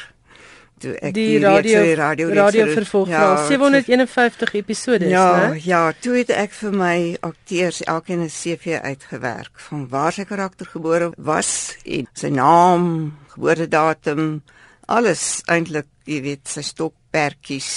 Toe 0.82 0.96
ek 0.98 1.14
die 1.14 1.38
radio 1.38 1.84
reeks, 1.84 1.98
radio, 2.00 2.30
radio 2.34 2.64
vervolg 2.74 3.12
ja, 3.12 3.22
751 3.46 4.56
episode 4.58 5.06
ja, 5.08 5.28
né? 5.38 5.60
Ja, 5.62 5.82
toe 6.02 6.16
het 6.18 6.32
ek 6.34 6.56
vir 6.58 6.74
my 6.74 6.96
akteurs 7.22 7.78
elkeen 7.86 8.24
'n 8.26 8.32
CV 8.34 8.80
uitgewerk 8.82 9.62
van 9.68 9.86
waar 9.88 10.12
sy 10.12 10.24
karakter 10.26 10.66
gebore 10.66 11.12
was 11.16 11.76
en 11.84 12.08
sy 12.12 12.28
naam, 12.34 13.14
geboortedatum, 13.36 14.42
alles 14.86 15.42
eintlik, 15.46 15.86
jy 16.04 16.20
weet, 16.22 16.48
sy 16.48 16.62
stokpertjies. 16.62 17.70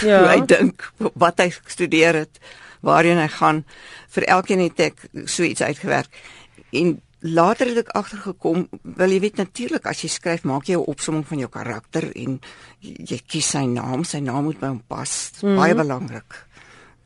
Ja. 0.00 0.18
hoe 0.20 0.28
hy 0.28 0.40
dink, 0.48 0.92
wat 1.14 1.38
hy 1.38 1.50
gestudeer 1.52 2.14
het, 2.14 2.38
waarheen 2.80 3.18
hy 3.20 3.28
gaan. 3.28 3.64
Vir 4.08 4.24
elkeen 4.24 4.62
het 4.64 4.80
ek 4.80 5.02
so 5.28 5.44
iets 5.44 5.62
uitgewerk. 5.62 6.08
En 6.70 7.00
later 7.20 7.66
het 7.66 7.82
ek 7.84 7.94
agtergekom, 7.98 8.66
wel 8.82 9.14
jy 9.16 9.20
weet 9.20 9.36
natuurlik 9.40 9.86
as 9.86 10.02
jy 10.04 10.10
skryf, 10.12 10.44
maak 10.44 10.68
jy 10.68 10.76
'n 10.76 10.90
opsomming 10.90 11.26
van 11.26 11.38
jou 11.38 11.48
karakter 11.50 12.10
en 12.16 12.40
jy 12.80 13.20
kies 13.26 13.50
sy 13.50 13.64
naam, 13.66 14.04
sy 14.04 14.18
naam 14.18 14.44
moet 14.44 14.60
by 14.60 14.66
hom 14.66 14.82
pas. 14.86 15.30
Mm 15.42 15.48
-hmm. 15.48 15.56
baie 15.56 15.74
belangrik. 15.74 16.46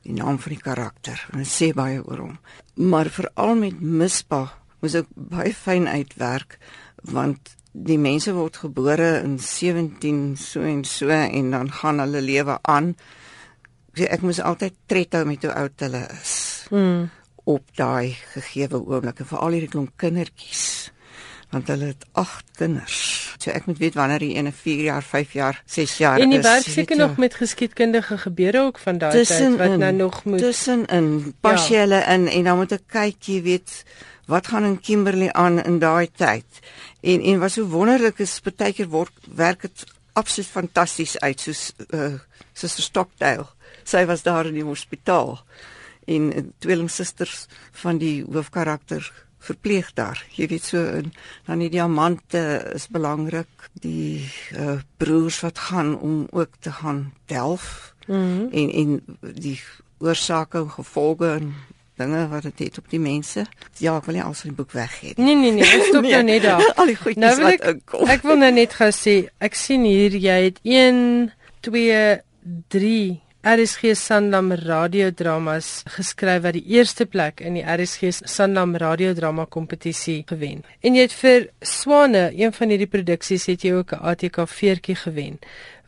Die 0.03 0.13
naam 0.13 0.39
van 0.39 0.53
die 0.53 0.63
karakter. 0.63 1.29
En 1.33 1.39
dit 1.39 1.49
sê 1.49 1.75
baie 1.75 2.05
oor 2.05 2.19
hom. 2.19 2.39
Maar 2.75 3.09
veral 3.09 3.55
met 3.55 3.81
Mispa 3.81 4.53
moes 4.81 4.95
ek 4.95 5.07
baie 5.15 5.55
fyn 5.55 5.89
uitwerk 5.89 6.59
want 7.03 7.57
die 7.73 7.99
mense 7.99 8.33
word 8.33 8.57
gebore 8.57 9.23
in 9.23 9.39
17 9.39 10.37
so 10.37 10.63
en 10.63 10.85
so 10.85 11.09
en 11.09 11.51
dan 11.51 11.71
gaan 11.73 11.99
hulle 11.99 12.21
lewe 12.21 12.59
aan. 12.63 12.97
Ek 13.95 14.23
moes 14.23 14.41
altyd 14.41 14.75
tred 14.87 15.13
hou 15.13 15.25
met 15.25 15.43
hoe 15.43 15.55
oud 15.55 15.81
hulle 15.81 16.09
is. 16.23 16.67
Mm 16.71 17.11
op 17.45 17.65
daai 17.75 18.17
gegeewe 18.35 18.81
oomblik 18.81 19.21
en 19.23 19.27
veral 19.27 19.57
hierdie 19.57 19.73
klomp 19.73 19.93
kindertjies 19.97 20.91
want 21.51 21.67
hulle 21.67 21.91
het 21.91 22.05
8 22.13 22.45
kinders. 22.61 22.99
So 23.43 23.51
ek 23.51 23.67
moet 23.67 23.81
weet 23.83 23.97
wanneer 23.99 24.23
die 24.23 24.35
ene 24.39 24.53
4 24.55 24.83
jaar, 24.85 25.03
5 25.03 25.33
jaar, 25.35 25.63
6 25.67 25.97
jaar 25.99 26.19
is. 26.19 26.25
En 26.25 26.31
die 26.31 26.43
werk 26.45 26.67
seker 26.67 26.97
nog 26.97 27.17
met 27.17 27.35
geskiedkundige 27.35 28.19
gebeure 28.19 28.61
ook 28.69 28.79
van 28.79 29.01
daai 29.03 29.25
tyd 29.25 29.57
wat 29.59 29.77
nou 29.83 29.93
nog 29.93 30.25
moet 30.25 30.39
tussenin 30.39 31.35
pas 31.41 31.69
jy 31.69 31.75
ja. 31.75 31.87
hulle 31.87 32.01
in 32.15 32.29
en 32.29 32.51
dan 32.51 32.61
moet 32.63 32.77
ek 32.79 32.87
kyk, 32.87 33.19
jy 33.27 33.41
weet, 33.49 33.73
wat 34.31 34.53
gaan 34.53 34.69
in 34.69 34.79
Kimberley 34.81 35.33
aan 35.33 35.59
in 35.65 35.81
daai 35.83 36.07
tyd. 36.15 36.63
En 37.03 37.25
en 37.33 37.43
wat 37.43 37.57
so 37.57 37.67
wonderlik 37.67 38.23
is, 38.23 38.39
partykeer 38.45 38.91
word 38.93 39.31
werk 39.35 39.67
dit 39.67 39.87
absoluut 40.13 40.51
fantasties 40.51 41.19
uit 41.19 41.49
soos 41.49 41.71
uh 41.91 42.19
Suster 42.53 42.83
Stockdale. 42.83 43.47
Sy 43.89 44.05
was 44.07 44.23
daar 44.23 44.47
in 44.47 44.59
die 44.59 44.67
hospitaal 44.67 45.39
en 46.11 46.53
tweelingsusters 46.59 47.47
van 47.83 47.99
die 48.03 48.25
hoofkarakter 48.27 49.13
verpleeg 49.41 49.93
daar. 49.97 50.21
Jy 50.37 50.49
weet 50.53 50.65
so 50.69 50.85
en 50.85 51.13
dan 51.47 51.63
die 51.65 51.71
diamante 51.73 52.43
is 52.75 52.89
belangrik. 52.93 53.69
Die 53.81 54.27
uh, 54.57 54.81
broers 55.01 55.41
wat 55.41 55.59
gaan 55.71 55.95
om 55.99 56.27
ook 56.31 56.61
te 56.61 56.73
gaan 56.73 57.13
delf 57.27 57.95
mm 58.07 58.15
-hmm. 58.15 58.49
en 58.53 58.73
en 58.73 59.19
die 59.35 59.61
oorsake 59.99 60.59
en 60.59 60.71
gevolge 60.71 61.31
en 61.31 61.55
dinge 62.01 62.29
wat 62.29 62.43
dit 62.43 62.59
het 62.59 62.79
op 62.79 62.91
die 62.91 63.01
mense. 63.01 63.47
Ja, 63.77 63.97
ek 63.97 64.05
wil 64.05 64.15
nie 64.15 64.25
alsin 64.25 64.53
die 64.53 64.57
boek 64.57 64.73
weg 64.73 65.01
hê 65.01 65.13
nie. 65.15 65.25
Nee 65.25 65.37
nee 65.37 65.53
nee, 65.53 65.83
stop 65.89 66.03
nee, 66.07 66.13
nou 66.13 66.23
net 66.25 66.43
daar. 66.43 66.73
Al 66.77 66.93
die 66.93 66.97
goedjies 66.97 67.25
nou 67.25 67.35
wat 67.43 67.67
inkom. 67.73 68.07
Ek 68.09 68.23
wil 68.23 68.41
nou 68.41 68.53
net 68.53 68.77
gou 68.79 68.91
sê, 68.95 69.17
ek 69.39 69.59
sien 69.59 69.85
hier 69.85 70.17
jy 70.17 70.39
het 70.49 70.61
1 70.63 71.33
2 71.61 72.21
3 72.69 73.21
RSG 73.41 73.95
Sanlam 73.97 74.53
radiodramas 74.53 75.81
geskryf 75.89 76.43
wat 76.45 76.53
die 76.59 76.75
eerste 76.77 77.07
plek 77.09 77.39
in 77.41 77.55
die 77.57 77.63
RSG 77.65 78.11
Sanlam 78.29 78.75
radiodrama 78.77 79.47
kompetisie 79.49 80.25
gewen. 80.29 80.61
En 80.85 80.99
jy 80.99 81.07
het 81.07 81.15
vir 81.17 81.47
Swane, 81.65 82.27
een 82.37 82.53
van 82.53 82.69
hierdie 82.69 82.91
produksies, 82.93 83.47
het 83.49 83.65
jy 83.65 83.73
ook 83.79 83.95
'n 83.97 84.05
ATK 84.13 84.45
veertjie 84.45 84.95
gewen. 84.95 85.39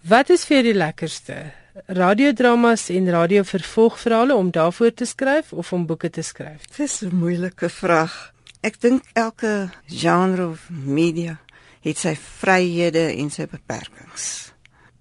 Wat 0.01 0.31
is 0.31 0.45
vir 0.45 0.63
die 0.63 0.75
lekkerste? 0.75 1.53
Radiodramas 1.87 2.89
en 2.89 3.11
radio 3.11 3.43
vervolgverhale 3.43 4.35
om 4.35 4.51
daarvoor 4.51 4.95
te 4.95 5.05
skryf 5.05 5.53
of 5.53 5.73
om 5.73 5.87
boeke 5.87 6.11
te 6.11 6.23
skryf? 6.23 6.65
Dis 6.77 7.03
'n 7.03 7.15
moeilike 7.17 7.69
vraag. 7.69 8.33
Ek 8.63 8.81
dink 8.81 9.03
elke 9.13 9.71
genre 9.89 10.49
of 10.49 10.69
media 10.71 11.39
het 11.81 11.99
sy 11.99 12.17
vryhede 12.17 13.13
en 13.17 13.31
sy 13.31 13.47
beperkings. 13.47 14.52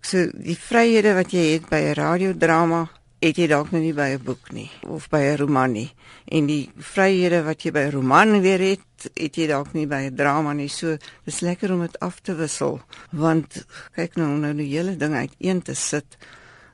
So 0.01 0.31
die 0.33 0.57
vryhede 0.57 1.13
wat 1.13 1.31
jy 1.31 1.53
het 1.53 1.69
by 1.69 1.77
'n 1.77 1.93
radiodrama, 1.93 2.89
het 3.21 3.37
jy 3.37 3.45
dalk 3.47 3.69
nou 3.71 3.81
nie 3.81 3.93
by 3.93 4.17
'n 4.17 4.23
boek 4.25 4.51
nie 4.51 4.69
of 4.89 5.09
by 5.09 5.21
'n 5.21 5.37
roman 5.37 5.71
nie. 5.71 5.93
En 6.25 6.47
die 6.47 6.71
vryhede 6.75 7.43
wat 7.43 7.61
jy 7.61 7.71
by 7.71 7.85
'n 7.85 7.91
roman 7.91 8.41
weer 8.41 8.59
het, 8.59 9.11
het 9.13 9.35
jy 9.35 9.47
dalk 9.47 9.73
nie 9.73 9.85
by 9.87 10.09
'n 10.09 10.15
drama 10.15 10.53
nie. 10.53 10.69
So 10.69 10.97
dis 11.25 11.41
lekker 11.41 11.71
om 11.71 11.81
dit 11.81 11.99
af 11.99 12.19
te 12.21 12.33
wissel, 12.35 12.81
want 13.11 13.65
kyk 13.95 14.15
nou 14.15 14.37
nou 14.37 14.53
die 14.53 14.75
hele 14.75 14.97
ding 14.97 15.13
uiteen 15.13 15.61
te 15.61 15.73
sit. 15.73 16.17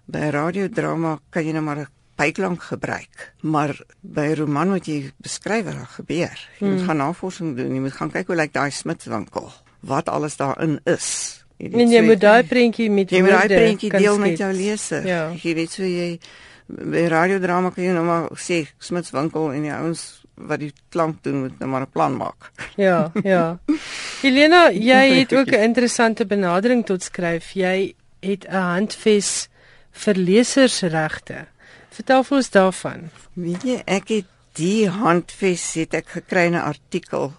By 0.05 0.19
'n 0.19 0.31
radiodrama 0.31 1.19
kan 1.29 1.45
jy 1.45 1.51
nou 1.51 1.63
maar 1.63 1.79
'n 1.79 1.87
pyklank 2.15 2.63
gebruik, 2.63 3.33
maar 3.41 3.77
by 4.01 4.21
'n 4.21 4.35
roman 4.35 4.69
moet 4.69 4.85
jy 4.85 5.11
beskryf 5.17 5.65
wat 5.65 5.73
daar 5.73 5.93
gebeur. 5.99 6.49
Jy 6.59 6.67
moet 6.67 6.77
hmm. 6.77 6.87
gaan 6.87 6.97
navorsing 6.97 7.57
doen, 7.57 7.73
jy 7.73 7.79
moet 7.79 7.93
gaan 7.93 8.11
kyk 8.11 8.27
hoe 8.27 8.35
lyk 8.35 8.53
daai 8.53 8.71
smitswinkel, 8.71 9.51
wat 9.81 10.09
alles 10.09 10.37
daarin 10.37 10.79
is. 10.85 11.45
En 11.57 11.89
jy 11.89 12.01
moet 12.05 12.21
daai 12.21 12.43
prentjie 12.45 12.89
met 12.93 13.11
jy 13.11 13.21
moet 13.25 13.33
daai 13.33 13.47
prentjie 13.47 13.89
deel 13.89 14.19
met 14.21 14.37
jou 14.37 14.51
leser. 14.53 15.05
Ja. 15.07 15.23
Jy 15.33 15.55
weet 15.57 15.73
so 15.73 15.83
jy 15.83 16.19
by 16.67 17.07
radiodrama 17.09 17.71
kan 17.73 17.83
jy 17.83 17.95
nou 17.95 18.05
maar 18.05 18.29
sê 18.37 18.65
Smits 18.83 19.13
winkel 19.15 19.53
en 19.55 19.65
die 19.65 19.73
ouens 19.73 20.05
wat 20.37 20.61
die 20.61 20.73
klank 20.93 21.23
doen 21.25 21.39
moet 21.45 21.59
nou 21.59 21.69
maar 21.69 21.87
'n 21.87 21.91
plan 21.91 22.17
maak. 22.17 22.51
Ja, 22.75 23.11
ja. 23.23 23.59
Helena, 24.23 24.69
jy 24.69 25.19
het 25.19 25.33
ook 25.33 25.49
'n 25.49 25.63
interessante 25.69 26.25
benadering 26.25 26.85
tot 26.85 27.03
skryf. 27.03 27.51
Jy 27.51 27.95
het 28.19 28.45
'n 28.45 28.53
handves 28.53 29.49
vir 29.91 30.15
lesersregte. 30.15 31.47
Vertel 31.89 32.23
vir 32.23 32.37
ons 32.37 32.49
daarvan. 32.49 33.09
Weet 33.33 33.63
jy, 33.63 33.81
ek 33.85 34.07
het 34.07 34.25
die 34.53 34.89
handves 34.89 35.73
het 35.73 35.93
ek 35.93 36.07
gekry 36.07 36.49
'n 36.49 36.55
artikel 36.55 37.33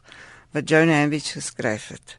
wat 0.50 0.68
Joan 0.68 0.90
Hambidge 0.90 1.32
geskryf 1.38 1.88
het. 1.88 2.16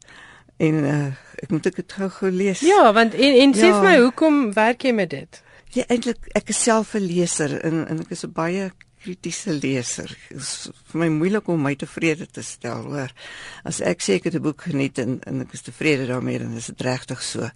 En 0.59 0.83
uh, 0.83 1.11
ek 1.39 1.53
moet 1.55 1.69
dit 1.69 1.93
gou 1.95 2.09
gou 2.17 2.31
lees. 2.31 2.59
Ja, 2.67 2.89
want 2.93 3.15
en 3.15 3.37
en 3.43 3.55
ja. 3.55 3.59
sê 3.61 3.71
vir 3.71 3.85
my 3.85 3.95
hoekom 4.01 4.41
werk 4.57 4.83
jy 4.83 4.91
met 4.95 5.13
dit? 5.13 5.41
Ja, 5.75 5.85
eintlik 5.87 6.27
ek 6.35 6.51
is 6.51 6.59
self 6.65 6.95
'n 6.97 7.05
leser 7.07 7.55
en 7.63 7.85
en 7.87 8.03
ek 8.03 8.11
is 8.11 8.25
'n 8.27 8.33
baie 8.35 8.71
kritiese 8.99 9.55
leser. 9.55 10.11
Dit 10.27 10.41
is 10.41 10.69
vir 10.91 10.99
my 10.99 11.07
moeilik 11.15 11.47
om 11.47 11.61
my 11.63 11.75
tevrede 11.79 12.27
te 12.27 12.43
stel, 12.43 12.83
hoor. 12.91 13.13
As 13.63 13.79
ek 13.79 14.03
sê 14.03 14.19
ek 14.19 14.27
het 14.27 14.35
'n 14.35 14.43
boek 14.43 14.67
geniet 14.67 14.99
en 14.99 15.21
en 15.23 15.41
ek 15.41 15.53
is 15.53 15.61
tevrede 15.61 16.07
daarmee, 16.07 16.39
dan 16.39 16.57
is 16.57 16.67
dit 16.67 16.81
regtig 16.81 17.23
so. 17.23 17.49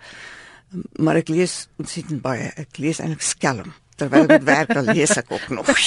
Maar 0.95 1.15
ek 1.15 1.29
lees 1.29 1.67
ontsettend 1.77 2.21
baie. 2.21 2.51
Ek 2.55 2.77
lees 2.77 2.99
eintlik 2.99 3.21
skelm 3.21 3.73
terwyl 3.97 4.27
ek 4.31 4.45
werk 4.47 4.73
dan 4.73 4.89
lees 4.91 5.15
ek 5.17 5.31
ook 5.33 5.49
nog. 5.49 5.69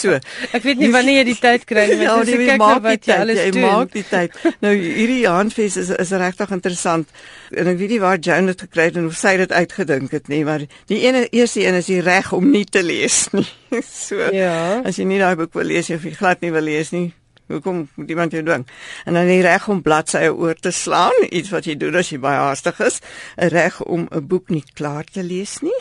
So, 0.00 0.16
ek 0.54 0.64
weet 0.64 0.78
nie 0.80 0.90
wanneer 0.92 1.20
jy 1.20 1.24
die 1.30 1.38
tyd 1.40 1.64
kry 1.68 1.86
nie, 1.90 1.98
ja, 2.04 2.14
maar 2.16 2.28
jy 2.28 2.38
kyk 2.40 2.60
nou 2.62 2.80
wat 2.84 3.06
jy 3.08 3.16
alles 3.24 3.40
jy 3.40 3.50
doen. 3.52 3.60
Jy 3.60 3.70
maak 3.74 3.92
die 3.92 4.04
tyd. 4.06 4.36
Nou 4.64 4.72
hierdie 4.76 5.20
handves 5.26 5.76
is 5.80 5.92
is 5.92 6.12
regtig 6.22 6.54
interessant. 6.56 7.14
En 7.50 7.70
ek 7.72 7.78
weet 7.80 7.94
nie 7.96 8.00
waar 8.02 8.20
Joan 8.22 8.50
dit 8.52 8.66
gekry 8.66 8.88
het 8.90 8.98
en 9.00 9.08
hoe 9.08 9.16
sy 9.16 9.36
dit 9.40 9.52
uitgedink 9.52 10.14
het 10.16 10.30
nie, 10.32 10.42
maar 10.46 10.64
die 10.92 11.00
ene 11.04 11.26
eerste 11.28 11.64
een 11.64 11.78
is 11.80 11.90
die 11.90 12.00
reg 12.04 12.32
om 12.36 12.50
nie 12.50 12.64
te 12.64 12.84
lees 12.86 13.26
nie. 13.36 13.48
So, 13.86 14.18
ja. 14.34 14.80
as 14.82 14.98
jy 14.98 15.04
nie 15.06 15.20
daai 15.20 15.36
boek 15.38 15.54
wil 15.54 15.68
lees 15.70 15.92
of 15.94 16.02
jy 16.02 16.10
glad 16.16 16.40
nie 16.42 16.50
wil 16.50 16.66
lees 16.66 16.90
nie, 16.90 17.12
Hoekom 17.50 17.88
moet 17.94 18.08
iemand 18.08 18.32
jou 18.32 18.42
dwing? 18.46 18.66
En 19.04 19.16
dan 19.18 19.26
die 19.26 19.40
reg 19.42 19.68
om 19.68 19.82
bladsye 19.82 20.30
oor 20.30 20.54
te 20.54 20.70
slaan, 20.70 21.16
iets 21.30 21.50
wat 21.50 21.66
jy 21.66 21.74
doen 21.80 21.98
as 21.98 22.12
jy 22.12 22.20
baie 22.22 22.38
haastig 22.38 22.78
is, 22.86 23.00
'n 23.36 23.50
reg 23.50 23.80
om 23.82 24.06
'n 24.10 24.26
boek 24.26 24.50
nie 24.50 24.62
klaar 24.74 25.04
te 25.04 25.22
lees 25.22 25.58
nie, 25.58 25.80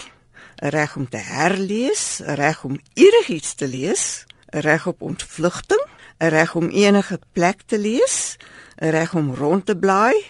reg 0.60 0.96
om 0.96 1.10
te 1.10 1.18
herlees, 1.18 2.20
'n 2.20 2.36
reg 2.36 2.64
om 2.64 2.80
enigiets 2.94 3.54
te 3.54 3.68
lees, 3.68 4.26
'n 4.52 4.60
reg 4.60 4.88
op 4.88 5.02
ontvlugting, 5.02 5.86
'n 6.20 6.28
reg 6.28 6.56
om 6.56 6.70
enige 6.70 7.20
plek 7.32 7.62
te 7.66 7.80
lees, 7.80 8.38
'n 8.78 8.90
reg 8.90 9.14
om 9.16 9.36
rond 9.36 9.66
te 9.66 9.78
blaai, 9.78 10.26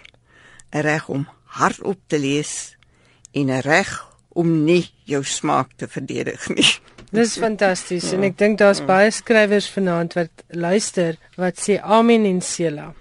'n 0.72 0.82
reg 0.82 1.10
om 1.10 1.28
hardop 1.44 2.00
te 2.08 2.20
lees 2.20 2.78
en 3.32 3.50
'n 3.50 3.62
reg 3.62 4.08
om 4.30 4.64
nie 4.64 4.92
jou 5.04 5.24
smaak 5.24 5.70
te 5.76 5.88
verdedig 5.88 6.50
nie. 6.50 6.72
Dis 7.20 7.38
fantasties 7.38 8.12
ja. 8.12 8.18
en 8.18 8.24
ek 8.24 8.38
dink 8.38 8.60
daar's 8.62 8.84
baie 8.86 9.10
skrywers 9.12 9.70
vanaand 9.74 10.14
wat 10.14 10.44
luister 10.48 11.18
wat 11.42 11.58
sê 11.58 11.80
amen 11.82 12.26
en 12.26 12.42
sela. 12.42 12.94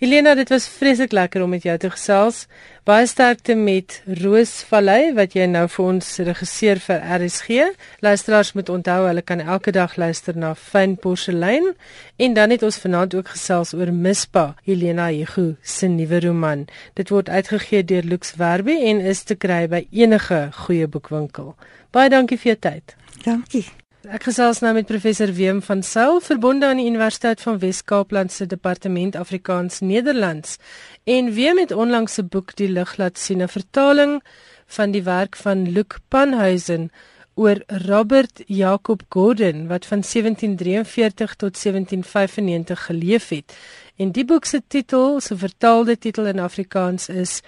Elena, 0.00 0.32
dit 0.34 0.48
was 0.48 0.64
vreeslik 0.68 1.12
lekker 1.12 1.42
om 1.42 1.50
met 1.52 1.62
jou 1.62 1.74
te 1.78 1.90
gesels. 1.92 2.46
Baie 2.88 3.04
sterkte 3.06 3.52
met 3.54 3.98
Roosvallei 4.08 5.10
wat 5.12 5.34
jy 5.36 5.44
nou 5.44 5.66
vir 5.68 5.88
ons 5.90 6.06
regisseer 6.24 6.78
vir 6.80 7.02
RSG. 7.18 7.66
Luisteraars 8.00 8.54
moet 8.56 8.72
onthou 8.72 9.02
hulle 9.04 9.20
kan 9.20 9.42
elke 9.44 9.74
dag 9.76 9.98
luister 10.00 10.38
na 10.40 10.54
Fyn 10.56 10.94
Porselein 10.96 11.74
en 12.16 12.36
dan 12.38 12.54
het 12.56 12.64
ons 12.64 12.80
vanaand 12.80 13.18
ook 13.18 13.28
gesels 13.34 13.74
oor 13.76 13.92
Mispa, 13.92 14.54
Elena 14.64 15.10
Hugo 15.12 15.58
se 15.60 15.92
nuwe 15.92 16.22
roman. 16.24 16.64
Dit 16.96 17.12
word 17.12 17.28
uitgegee 17.28 17.84
deur 17.84 18.08
Lux 18.08 18.32
Werby 18.40 18.78
en 18.88 19.04
is 19.04 19.20
te 19.28 19.36
kry 19.36 19.66
by 19.68 19.84
enige 19.92 20.46
goeie 20.64 20.88
boekwinkel. 20.88 21.52
Baie 21.92 22.08
dankie 22.08 22.40
vir 22.40 22.54
jou 22.54 22.58
tyd. 22.70 22.96
Dankie. 23.28 23.66
Ek 24.08 24.22
gesels 24.24 24.62
nou 24.64 24.70
met 24.72 24.86
professor 24.88 25.28
Wim 25.36 25.58
van 25.60 25.82
Sail, 25.84 26.22
verbonde 26.24 26.64
aan 26.64 26.78
die 26.80 26.86
Universiteit 26.88 27.42
van 27.44 27.58
Wes-Kaapland 27.60 28.32
se 28.32 28.46
Departement 28.48 29.16
Afrikaans 29.16 29.82
Nederlands. 29.84 30.56
En 31.04 31.28
Wim 31.36 31.58
het 31.60 31.72
onlangs 31.72 32.16
'n 32.16 32.28
boek 32.32 32.56
die 32.56 32.68
lig 32.68 32.96
laat 32.96 33.18
sien, 33.18 33.42
'n 33.42 33.48
vertaling 33.48 34.22
van 34.66 34.90
die 34.90 35.02
werk 35.02 35.36
van 35.36 35.72
Luke 35.72 35.98
Panhuisen 36.08 36.90
oor 37.34 37.62
Robert 37.66 38.42
Jacob 38.46 39.02
Gordon 39.08 39.66
wat 39.66 39.86
van 39.86 40.02
1743 40.02 41.34
tot 41.34 41.56
1795 41.56 42.84
geleef 42.86 43.28
het. 43.28 43.56
En 43.96 44.12
die 44.12 44.24
boek 44.24 44.44
se 44.44 44.62
titel, 44.66 45.20
so 45.20 45.36
vertaalde 45.36 45.98
titel 45.98 46.26
in 46.26 46.38
Afrikaans 46.38 47.08
is 47.08 47.42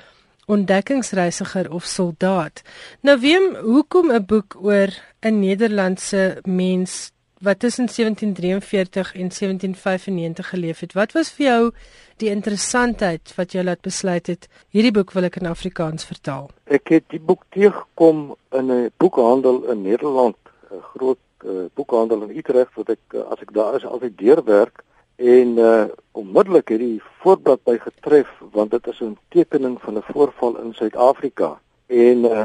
ontdekkingsreisiger 0.47 1.73
of 1.73 1.85
soldaat. 1.85 2.63
Nou 3.01 3.21
wiem, 3.21 3.55
hoekom 3.55 4.13
'n 4.13 4.27
boek 4.27 4.57
oor 4.61 4.91
'n 5.21 5.39
Nederlandse 5.39 6.39
mens 6.45 7.13
wat 7.43 7.59
tussen 7.59 7.89
1743 7.89 9.15
en 9.15 9.31
1795 9.31 10.49
geleef 10.49 10.81
het? 10.81 10.93
Wat 10.93 11.13
was 11.13 11.31
vir 11.31 11.47
jou 11.47 11.73
die 12.17 12.31
interessantheid 12.31 13.35
wat 13.35 13.53
jou 13.53 13.65
laat 13.65 13.81
besluit 13.81 14.27
het 14.27 14.49
hierdie 14.69 14.93
boek 14.93 15.13
wil 15.13 15.27
ek 15.27 15.37
in 15.37 15.51
Afrikaans 15.51 16.05
vertaal? 16.05 16.51
Ek 16.65 16.89
het 16.89 17.05
die 17.11 17.21
boek 17.21 17.45
teëgekom 17.51 18.37
in 18.51 18.71
'n 18.71 18.91
boekhandel 18.97 19.71
in 19.71 19.83
Nederland, 19.83 20.37
'n 20.71 20.83
groot 20.95 21.19
uh, 21.45 21.67
boekhandel 21.75 22.23
in 22.23 22.37
Utrecht 22.37 22.75
wat 22.75 22.89
ek 22.89 23.15
uh, 23.15 23.21
as 23.21 23.41
ek 23.41 23.53
daar 23.53 23.75
is 23.75 23.85
altyd 23.85 24.19
deurwerk 24.19 24.85
en 25.17 25.59
uh 25.59 25.85
onmiddellik 26.13 26.69
het 26.69 26.79
die 26.79 27.03
voorblad 27.21 27.63
by 27.65 27.79
getref 27.79 28.29
want 28.53 28.71
dit 28.71 28.87
is 28.87 29.01
'n 29.01 29.19
tekening 29.29 29.81
van 29.81 29.97
'n 29.97 30.03
voorval 30.13 30.59
in 30.59 30.75
Suid-Afrika. 30.75 31.61
En 31.87 32.25
uh 32.25 32.45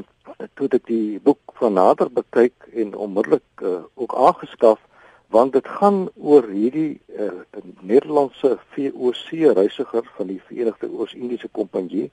toe 0.54 0.68
ek 0.68 0.86
die 0.86 1.20
boek 1.24 1.40
van 1.54 1.74
nader 1.74 2.12
bekyk 2.12 2.68
en 2.74 2.96
onmiddellik 2.96 3.64
uh, 3.64 3.80
ook 3.94 4.16
aangeskaf 4.16 4.80
want 5.28 5.54
dit 5.54 5.68
gaan 5.68 6.08
oor 6.16 6.46
hierdie 6.48 7.00
uh 7.18 7.32
Nederlandse 7.80 8.58
VOC 8.76 9.56
reisiger 9.58 10.12
van 10.16 10.28
die 10.28 10.42
Verenigde 10.48 10.90
Oos-Indiese 10.92 11.50
Kompanjie 11.52 12.12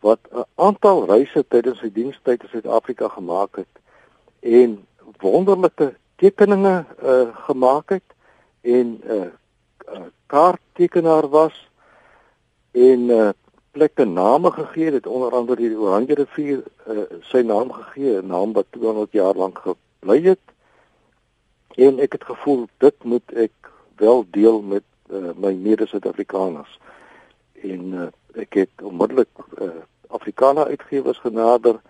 wat 0.00 0.20
'n 0.32 0.44
aantal 0.54 1.06
reise 1.06 1.44
tydens 1.48 1.78
sy 1.78 1.90
dienstyd 1.92 2.42
in 2.42 2.48
Suid-Afrika 2.48 3.08
gemaak 3.08 3.56
het 3.56 3.74
en 4.40 4.86
wonderlike 5.20 5.94
tekeninge 6.16 6.84
uh 7.02 7.28
gemaak 7.48 7.90
het 7.90 8.08
en 8.60 9.00
uh 9.04 9.26
kaarttekenaar 10.26 11.28
was 11.28 11.68
en 12.70 13.08
uh, 13.10 13.28
plekke 13.70 14.04
name 14.04 14.50
gegee. 14.52 14.92
Het 14.92 15.06
onder 15.06 15.32
andere 15.32 15.68
die 15.68 15.78
Oranje 15.78 16.14
rivier 16.14 16.62
uh, 16.86 17.02
sy 17.30 17.42
naam 17.46 17.72
gegee 17.72 18.20
'n 18.22 18.26
naam 18.26 18.52
wat 18.52 18.66
200 18.70 19.12
jaar 19.12 19.34
lank 19.34 19.58
gebly 19.58 20.22
het. 20.22 20.44
En 21.76 21.98
ek 21.98 22.12
het 22.12 22.24
gevoel 22.24 22.68
dit 22.76 23.04
moet 23.04 23.32
ek 23.32 23.52
wel 23.96 24.24
deel 24.30 24.62
met 24.62 24.82
uh, 25.10 25.30
my 25.36 25.52
mede-Suid-Afrikaners. 25.54 26.78
En 27.62 27.92
uh, 27.92 28.06
ek 28.34 28.54
het 28.54 28.82
onmiddellik 28.82 29.28
uh, 29.60 29.68
Afrikaner 30.08 30.66
uitgewers 30.66 31.18
genader 31.18 31.80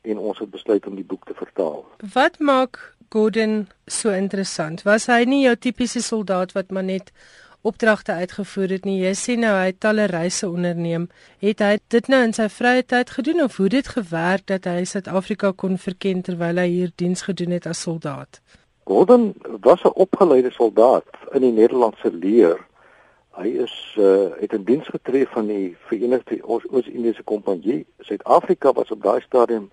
en 0.00 0.18
ons 0.18 0.38
het 0.38 0.50
besluit 0.50 0.86
om 0.86 0.94
die 0.94 1.04
boek 1.04 1.24
te 1.24 1.34
vertaal. 1.34 1.86
Wat 2.12 2.38
maak 2.38 2.94
Gordon 3.08 3.68
so 3.86 4.10
interessant? 4.10 4.82
Was 4.84 5.06
hy 5.06 5.24
nie 5.24 5.44
jou 5.44 5.56
tipiese 5.56 6.02
soldaat 6.02 6.52
wat 6.52 6.70
maar 6.70 6.84
net 6.84 7.12
opdragte 7.62 8.12
uitgevoer 8.12 8.68
het 8.68 8.84
nie. 8.84 9.00
Jy 9.02 9.14
sê 9.18 9.36
nou 9.38 9.50
hy 9.56 9.70
het 9.70 9.80
talle 9.82 10.06
reise 10.10 10.48
onderneem. 10.48 11.08
Het 11.42 11.62
hy 11.64 11.72
dit 11.94 12.10
nou 12.12 12.20
in 12.26 12.34
sy 12.36 12.46
vrye 12.52 12.84
tyd 12.86 13.10
gedoen 13.16 13.42
of 13.44 13.58
hoe 13.58 13.68
dit 13.72 13.88
gewerk 13.96 14.46
dat 14.50 14.68
hy 14.70 14.84
Suid-Afrika 14.86 15.52
kon 15.56 15.78
verken 15.82 16.22
terwyl 16.22 16.62
hy 16.62 16.68
hier 16.68 16.94
diens 17.02 17.26
gedoen 17.26 17.56
het 17.56 17.66
as 17.66 17.82
soldaat? 17.86 18.40
Gordon 18.88 19.34
was 19.60 19.82
'n 19.84 19.92
opgeleide 19.94 20.50
soldaat 20.50 21.08
in 21.32 21.42
die 21.42 21.52
Nederlandse 21.52 22.12
leer. 22.12 22.66
Hy 23.36 23.48
is 23.64 23.74
uh 23.98 24.30
het 24.40 24.52
in 24.52 24.64
diens 24.64 24.86
getree 24.86 25.26
van 25.26 25.46
die 25.46 25.76
Verenigde 25.88 26.38
Oos-Indiese 26.42 27.22
Kompanjie. 27.22 27.86
Suid-Afrika 28.00 28.72
was 28.72 28.90
op 28.90 29.02
daai 29.02 29.20
stadium 29.20 29.70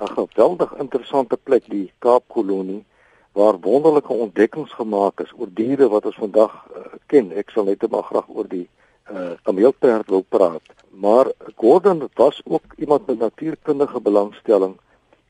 'n 0.00 0.08
geweldig 0.08 0.74
interessante 0.78 1.36
plek, 1.36 1.64
die 1.68 1.92
Kaapkolonie 1.98 2.84
waar 3.32 3.60
wonderlike 3.60 4.12
ontdekkings 4.12 4.72
gemaak 4.72 5.20
is 5.20 5.32
oor 5.36 5.48
diere 5.54 5.88
wat 5.88 6.06
ons 6.06 6.20
vandag 6.20 6.52
uh, 6.52 6.84
ken. 7.06 7.32
Ek 7.32 7.50
sal 7.50 7.64
net 7.64 7.84
maar 7.90 8.04
graag 8.04 8.28
oor 8.28 8.48
die 8.48 8.68
uh, 9.10 9.32
kameelperd 9.42 10.08
wil 10.12 10.24
praat. 10.28 10.62
Maar 10.90 11.32
Gordon 11.56 12.08
was 12.14 12.40
ook 12.44 12.76
iemand 12.76 13.06
met 13.06 13.18
natuurkundige 13.18 14.00
belangstelling 14.00 14.76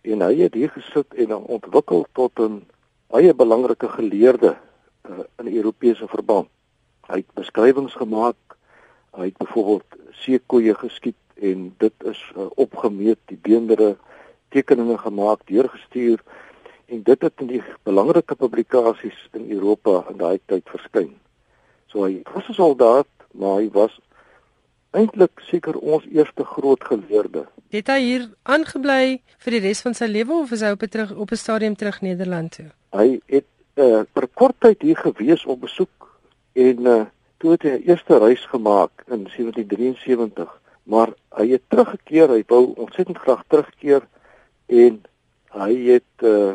en 0.03 0.21
hy 0.21 0.35
het 0.43 0.55
hier 0.55 0.71
gesit 0.75 1.15
en 1.15 1.35
ontwikkel 1.37 2.07
tot 2.13 2.41
'n 2.41 2.65
baie 3.07 3.35
belangrike 3.35 3.89
geleerde 3.89 4.57
uh, 4.57 5.23
in 5.39 5.55
Europese 5.57 6.09
verband. 6.09 6.49
Hy 7.07 7.23
het 7.23 7.35
beskrywings 7.35 7.95
gemaak. 7.95 8.37
Hy 9.13 9.25
het 9.25 9.37
byvoorbeeld 9.37 9.85
seekoeie 10.11 10.75
geskiet 10.75 11.19
en 11.35 11.75
dit 11.79 11.93
is 12.05 12.33
uh, 12.37 12.47
opgemeet, 12.55 13.19
die 13.27 13.39
beendere 13.43 13.97
tekeninge 14.53 14.99
gemaak, 14.99 15.47
deurgestuur 15.49 16.23
en 16.93 17.03
dit 17.03 17.23
het 17.23 17.41
in 17.41 17.51
die 17.51 17.63
belangrike 17.89 18.37
publikasies 18.37 19.19
in 19.33 19.51
Europa 19.51 20.05
in 20.11 20.19
daai 20.21 20.39
tyd 20.47 20.69
verskyn. 20.69 21.13
So 21.89 22.05
hy 22.05 22.23
was 22.35 22.49
'n 22.49 22.55
soldaat, 22.55 23.09
maar 23.33 23.61
hy 23.61 23.71
was 23.73 24.01
eintlik 24.93 25.41
seker 25.49 25.79
ons 25.79 26.05
eerste 26.13 26.45
groot 26.45 26.85
geleerde. 26.85 27.47
Het 27.73 27.89
hy 27.89 28.01
hier 28.01 28.29
aangebly 28.43 29.23
vir 29.39 29.57
die 29.57 29.63
res 29.69 29.81
van 29.81 29.95
sy 29.95 30.09
lewe 30.11 30.43
of 30.43 30.53
is 30.53 30.61
hy 30.61 30.73
op 30.77 30.83
'n 30.83 30.89
terug 30.89 31.13
op 31.17 31.31
'n 31.33 31.37
stadium 31.45 31.77
terug 31.77 32.01
Nederland 32.01 32.53
toe? 32.53 32.71
Hy 32.93 33.21
het 33.27 33.49
uh, 33.77 34.05
vir 34.15 34.27
kort 34.35 34.57
tyd 34.61 34.83
hier 34.83 34.97
gewees 34.97 35.45
op 35.47 35.61
besoek 35.61 36.21
en 36.53 36.87
uh, 36.87 37.05
toe 37.39 37.51
het 37.51 37.63
hy 37.63 37.69
'n 37.69 37.83
eerste 37.89 38.19
reis 38.19 38.45
gemaak 38.47 39.05
in 39.09 39.25
1773, 39.25 40.61
maar 40.83 41.13
hy 41.37 41.49
het 41.49 41.63
teruggekeer, 41.69 42.29
hy 42.29 42.45
wou 42.47 42.75
ontsettend 42.77 43.19
graag 43.19 43.45
terugkeer 43.49 44.03
en 44.67 45.03
hy 45.53 45.73
het 45.91 46.27
uh, 46.27 46.53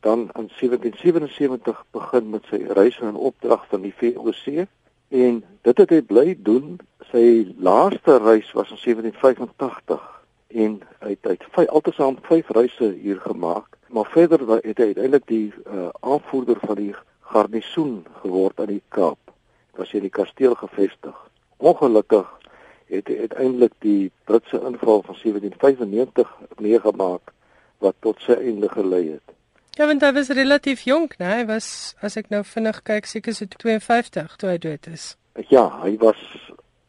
dan 0.00 0.18
in 0.18 0.50
1777 0.58 1.84
begin 1.90 2.30
met 2.30 2.44
sy 2.50 2.62
reis 2.78 2.98
in 2.98 3.16
opdrag 3.16 3.66
van 3.68 3.82
die 3.82 3.94
VOC 3.96 4.66
en 5.08 5.42
dit 5.62 5.78
het 5.78 5.90
hy 5.90 6.00
bly 6.02 6.36
doen. 6.44 6.78
Sy 7.10 7.54
laaste 7.56 8.18
reis 8.22 8.50
was 8.52 8.70
in 8.70 8.80
1785 8.84 10.04
en 10.48 10.78
hy 11.04 11.14
het 11.14 11.26
uit 11.26 11.44
vyf 11.54 11.68
altesaam 11.68 12.18
5 12.22 12.50
reise 12.56 12.92
hier 13.00 13.20
gemaak, 13.20 13.76
maar 13.88 14.08
verder 14.12 14.40
het 14.48 14.78
hy 14.78 14.92
uiteindelik 14.92 15.26
die 15.28 15.52
uh, 15.66 15.88
aanvoerder 16.00 16.60
van 16.64 16.76
die 16.76 16.94
garnisoen 17.32 18.04
geword 18.22 18.60
aan 18.60 18.72
die 18.72 18.82
Kaap. 18.88 19.20
Was 19.76 19.92
hy 19.92 20.00
in 20.00 20.08
die 20.08 20.14
kasteel 20.14 20.54
gevestig. 20.58 21.16
Ongelukkig 21.58 22.37
het 22.88 23.08
uiteindelik 23.08 23.72
die 23.84 24.10
Britse 24.24 24.60
inval 24.60 25.02
van 25.02 25.16
1795 25.22 26.36
meegemaak 26.58 27.32
wat 27.78 27.94
tot 28.00 28.20
sy 28.20 28.32
einde 28.32 28.68
gelei 28.68 29.04
het. 29.10 29.34
Ja, 29.78 29.86
want 29.86 30.02
hy 30.02 30.12
was 30.12 30.28
relatief 30.34 30.80
jonk, 30.80 31.18
né? 31.18 31.28
Hy 31.38 31.44
was 31.46 31.94
as 32.02 32.16
ek 32.18 32.32
nou 32.34 32.42
vinnig 32.44 32.80
kyk, 32.82 33.06
seker 33.06 33.34
so 33.36 33.46
52 33.46 34.36
toe 34.40 34.50
hy 34.50 34.56
dood 34.58 34.88
is. 34.90 35.12
Ja, 35.52 35.68
hy 35.84 35.94
was 36.02 36.18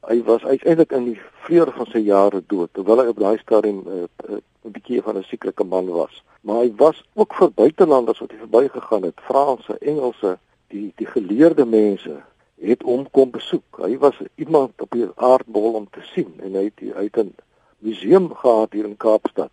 hy 0.09 0.23
was 0.25 0.41
uiteindelik 0.41 0.95
in 0.97 1.11
die 1.11 1.19
vleur 1.45 1.69
van 1.75 1.85
sy 1.91 2.01
jare 2.01 2.41
dood, 2.49 2.71
terwyl 2.73 3.03
hy 3.03 3.11
op 3.11 3.19
daai 3.21 3.37
stadium 3.43 3.83
uh, 3.85 4.07
uh, 4.25 4.39
'n 4.65 4.73
bietjie 4.73 5.03
van 5.05 5.19
'n 5.19 5.27
sieklike 5.29 5.63
man 5.63 5.91
was. 5.93 6.23
Maar 6.41 6.63
hy 6.63 6.71
was 6.77 7.03
ook 7.13 7.35
vir 7.37 7.51
buitelanders 7.51 8.19
wat 8.19 8.31
hy 8.31 8.39
verbygegaan 8.41 9.03
het, 9.03 9.21
Franse, 9.27 9.77
Engelse, 9.77 10.37
die 10.73 10.91
die 10.95 11.05
geleerde 11.05 11.65
mense 11.65 12.23
het 12.61 12.81
hom 12.83 13.05
kom 13.11 13.31
besoek. 13.31 13.79
Hy 13.83 13.97
was 13.97 14.17
iemand 14.35 14.81
op 14.81 14.91
die 14.91 15.07
aardbol 15.15 15.77
om 15.79 15.87
te 15.91 16.03
sien 16.13 16.33
en 16.43 16.57
hy 16.59 16.65
het 16.69 16.83
hy 16.97 17.05
het 17.07 17.17
'n 17.17 17.33
museum 17.79 18.33
gehad 18.35 18.73
hier 18.73 18.85
in 18.85 18.97
Kaapstad. 18.97 19.51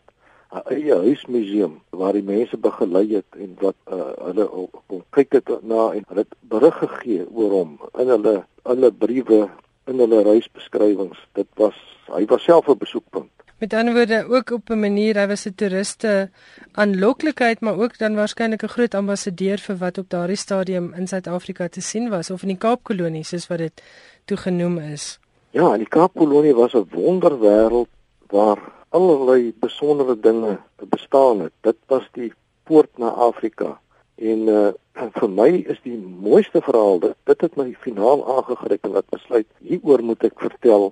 'n 0.53 0.62
eie 0.75 0.95
huismuseum 0.95 1.81
waar 1.90 2.12
die 2.12 2.23
mense 2.23 2.57
begelei 2.57 3.14
het 3.14 3.31
en 3.38 3.57
wat 3.61 3.79
uh, 3.92 4.12
hulle 4.27 4.47
kon 4.87 5.03
kyk 5.11 5.33
het 5.33 5.49
na 5.62 5.92
en 5.92 6.05
hulle 6.09 6.25
het 6.25 6.35
berig 6.40 6.79
gegee 6.79 7.27
oor 7.35 7.51
hom 7.51 7.73
in 7.99 8.09
hulle 8.09 8.45
hulle 8.62 8.92
briewe 8.92 9.49
in 9.87 9.99
hulle 9.99 10.23
reisbeskrywings. 10.23 11.19
Dit 11.33 11.49
was 11.55 11.79
hy 12.07 12.25
was 12.27 12.42
self 12.42 12.69
'n 12.69 12.79
besoekpunt 12.79 13.37
met 13.59 13.75
ander 13.75 13.95
woorde 13.95 14.27
ook 14.29 14.51
op 14.51 14.71
'n 14.71 14.81
manier 14.81 15.19
hy 15.19 15.27
was 15.27 15.47
'n 15.47 15.55
toeriste 15.55 16.31
aanloklikheid 16.73 17.61
maar 17.61 17.79
ook 17.79 17.99
dan 17.99 18.14
waarskynlik 18.14 18.62
'n 18.62 18.75
groot 18.77 18.95
ambassadeur 18.95 19.59
vir 19.59 19.77
wat 19.77 19.99
op 19.99 20.11
daardie 20.11 20.37
stadium 20.37 20.92
in 20.95 21.07
Suid-Afrika 21.07 21.69
te 21.69 21.81
sien 21.81 22.09
was 22.09 22.31
of 22.31 22.42
in 22.42 22.49
die 22.49 22.62
Kaapkolonie 22.66 23.25
soos 23.25 23.47
wat 23.47 23.59
dit 23.59 23.83
toe 24.25 24.37
genoem 24.37 24.79
is 24.79 25.19
ja 25.51 25.77
die 25.77 25.88
Kaapkolonie 25.88 26.55
was 26.55 26.73
'n 26.75 26.88
wonderwêreld 26.90 27.88
waar 28.29 28.59
allerlei 28.88 29.55
besondere 29.61 30.21
dinge 30.21 30.59
bestaan 30.88 31.40
het. 31.40 31.53
Dit 31.61 31.77
was 31.87 32.09
die 32.12 32.33
poort 32.62 32.99
na 32.99 33.09
Afrika. 33.09 33.79
En 34.14 34.49
uh 34.49 34.73
vir 34.97 35.29
my 35.29 35.51
is 35.69 35.77
die 35.85 35.97
mooiste 35.99 36.62
verhaal 36.64 37.03
dit, 37.03 37.12
dit 37.29 37.42
het 37.45 37.57
my 37.61 37.66
finaal 37.85 38.23
aangegryp 38.37 38.87
en 38.88 38.95
wat 38.95 39.11
besluit 39.12 39.47
hieroor 39.61 40.01
moet 40.03 40.25
ek 40.25 40.40
vertel. 40.40 40.87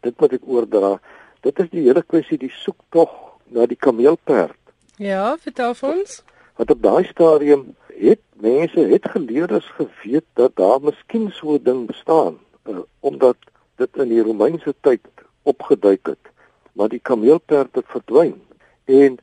Dit 0.00 0.16
moet 0.20 0.32
ek 0.32 0.46
oordra. 0.48 0.94
Dit 1.40 1.58
is 1.58 1.70
die 1.70 1.84
hele 1.86 2.02
kwessie 2.02 2.38
die 2.38 2.52
soektog 2.52 3.10
na 3.48 3.66
die 3.66 3.76
kameelperd. 3.76 4.58
Ja, 4.96 5.36
vertel 5.40 5.74
ons. 5.80 6.22
Wat 6.56 6.70
op 6.70 6.82
daai 6.82 7.04
stadium 7.04 7.74
het 7.96 8.20
mense 8.40 8.80
het 8.80 9.08
geleerdes 9.08 9.66
geweet 9.76 10.26
dat 10.34 10.56
daar 10.56 10.80
miskien 10.80 11.30
so 11.30 11.54
'n 11.54 11.62
ding 11.62 11.86
bestaan 11.86 12.38
uh, 12.64 12.78
omdat 13.00 13.36
dit 13.76 13.96
in 13.96 14.08
die 14.08 14.22
Romeinse 14.22 14.74
tyd 14.80 15.00
opgeduik 15.42 16.06
het 16.06 16.30
maar 16.72 16.88
die 16.88 17.00
kameelperd 17.02 17.74
het 17.74 17.84
verdwyn. 17.86 18.42
En 18.84 19.18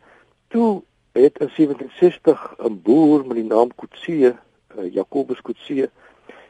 toe 0.47 0.83
het 1.11 1.37
in 1.37 1.49
1760 1.55 2.55
'n 2.57 2.81
boer 2.83 3.25
met 3.25 3.35
die 3.35 3.45
naam 3.45 3.69
Kutsie, 3.75 4.25
uh, 4.25 4.35
Jacobus 4.93 5.41
Kutsie, 5.41 5.89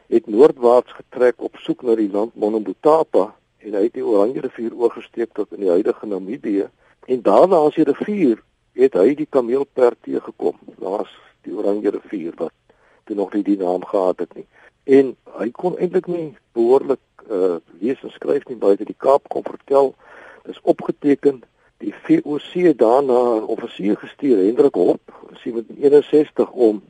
het 0.08 0.28
noordwaarts 0.28 0.92
getrek 0.92 1.42
op 1.42 1.56
soek 1.56 1.82
na 1.82 1.96
die 1.96 2.12
land 2.12 2.36
Monomotapa 2.36 3.36
en 3.66 3.74
hy 3.74 3.84
het 3.88 3.96
die 3.98 4.06
Oranje 4.06 4.42
rivier 4.46 4.76
oorgesteek 4.76 5.34
tot 5.34 5.52
in 5.56 5.66
die 5.66 5.72
huidige 5.74 6.08
Namibië 6.08 6.68
en 7.08 7.22
daar 7.22 7.48
langs 7.48 7.76
die 7.76 7.88
rivier 7.88 8.44
het 8.78 8.94
hy 8.94 9.16
die 9.18 9.28
kameelperd 9.30 9.98
teëgekom. 10.06 10.58
Daar's 10.78 11.14
die 11.48 11.56
Oranje 11.56 11.96
rivier 11.96 12.36
wat 12.38 12.54
toe 13.08 13.16
nog 13.16 13.34
nie 13.34 13.44
die 13.44 13.58
naam 13.58 13.86
gehad 13.86 14.20
het 14.20 14.34
nie. 14.36 14.46
En 14.84 15.16
hy 15.40 15.50
kon 15.52 15.78
eintlik 15.78 16.08
nie 16.12 16.36
behoorlik 16.58 17.02
uh, 17.32 17.58
lees 17.80 18.04
en 18.04 18.14
skryf 18.14 18.46
nie 18.48 18.60
buite 18.60 18.86
die 18.88 18.98
Kaap 18.98 19.28
kom 19.32 19.46
vertel 19.48 19.94
is 20.48 20.60
opgeteken 20.64 21.42
die 21.84 21.94
VOC 22.06 22.78
daarna 22.78 23.20
offisier 23.54 23.98
gestuur 23.98 24.40
Hendrik 24.46 24.76
Hop 24.76 25.02
in 25.30 25.38
1761 25.44 26.52
om 26.52 26.82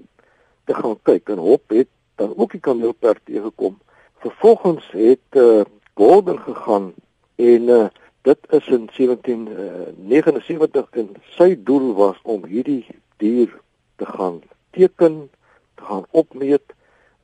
te 0.65 0.73
gaan 0.73 0.99
kyk 1.03 1.29
en 1.29 1.41
Hop 1.43 1.63
het 1.73 1.89
dan 2.15 2.33
ook 2.35 2.51
die 2.51 2.61
kameelperd 2.61 3.19
teëgekom. 3.25 3.77
Vervolgens 4.23 4.85
het 4.91 5.37
uh, 5.37 5.61
Gordon 5.97 6.39
gegaan 6.39 6.93
en 7.35 7.61
uh, 7.61 7.85
dit 8.21 8.37
is 8.49 8.67
in 8.67 8.89
1779 8.95 10.87
uh, 10.93 11.01
en 11.01 11.07
sy 11.37 11.55
doel 11.63 11.93
was 11.97 12.19
om 12.21 12.45
hierdie 12.45 12.85
dier 13.17 13.49
te 13.97 14.05
gaan 14.05 14.41
teken, 14.77 15.29
te 15.75 15.83
gaan 15.89 16.05
opmeet, 16.11 16.75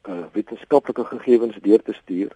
uh, 0.09 0.23
wetenskaplike 0.33 1.05
gegevens 1.05 1.59
deur 1.61 1.83
te 1.85 1.93
stuur. 1.93 2.33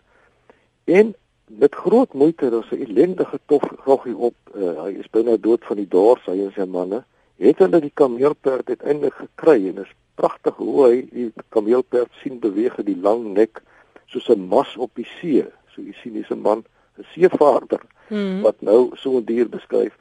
En 0.86 1.16
met 1.48 1.76
groot 1.76 2.14
moeite 2.14 2.50
daar 2.50 2.68
'n 2.70 2.86
ellendige 2.86 3.40
tof 3.46 3.64
roggie 3.86 4.16
op 4.16 4.36
uh, 4.56 4.84
hy 4.84 4.92
is 5.02 5.10
binne 5.10 5.40
dood 5.40 5.66
van 5.66 5.78
die 5.82 5.88
dors 5.88 6.26
hy 6.26 6.38
en 6.44 6.52
sy 6.52 6.66
manne 6.66 7.04
het 7.38 7.58
hulle 7.58 7.80
die 7.82 7.94
kameelperd 7.94 8.70
uiteindelik 8.70 9.14
gekry 9.14 9.68
en 9.70 9.78
is 9.86 9.94
pragtig 10.16 10.56
hoe 10.56 10.86
hy 10.86 10.96
die 11.12 11.32
kameelperd 11.50 12.12
sien 12.22 12.40
beweeg 12.40 12.78
in 12.78 12.86
die 12.86 13.02
lang 13.02 13.34
nek 13.34 13.62
soos 14.06 14.30
'n 14.30 14.48
mas 14.48 14.78
op 14.78 14.92
die 14.94 15.08
see 15.20 15.46
so 15.78 15.86
jy 15.86 15.94
sien 16.02 16.18
dis 16.18 16.32
'n 16.34 16.42
man 16.42 16.66
'n 16.98 17.06
seevaarder 17.14 17.82
hmm. 18.10 18.42
wat 18.42 18.62
nou 18.62 18.92
so 18.96 19.18
'n 19.18 19.26
dier 19.26 19.50
beskryf 19.50 19.94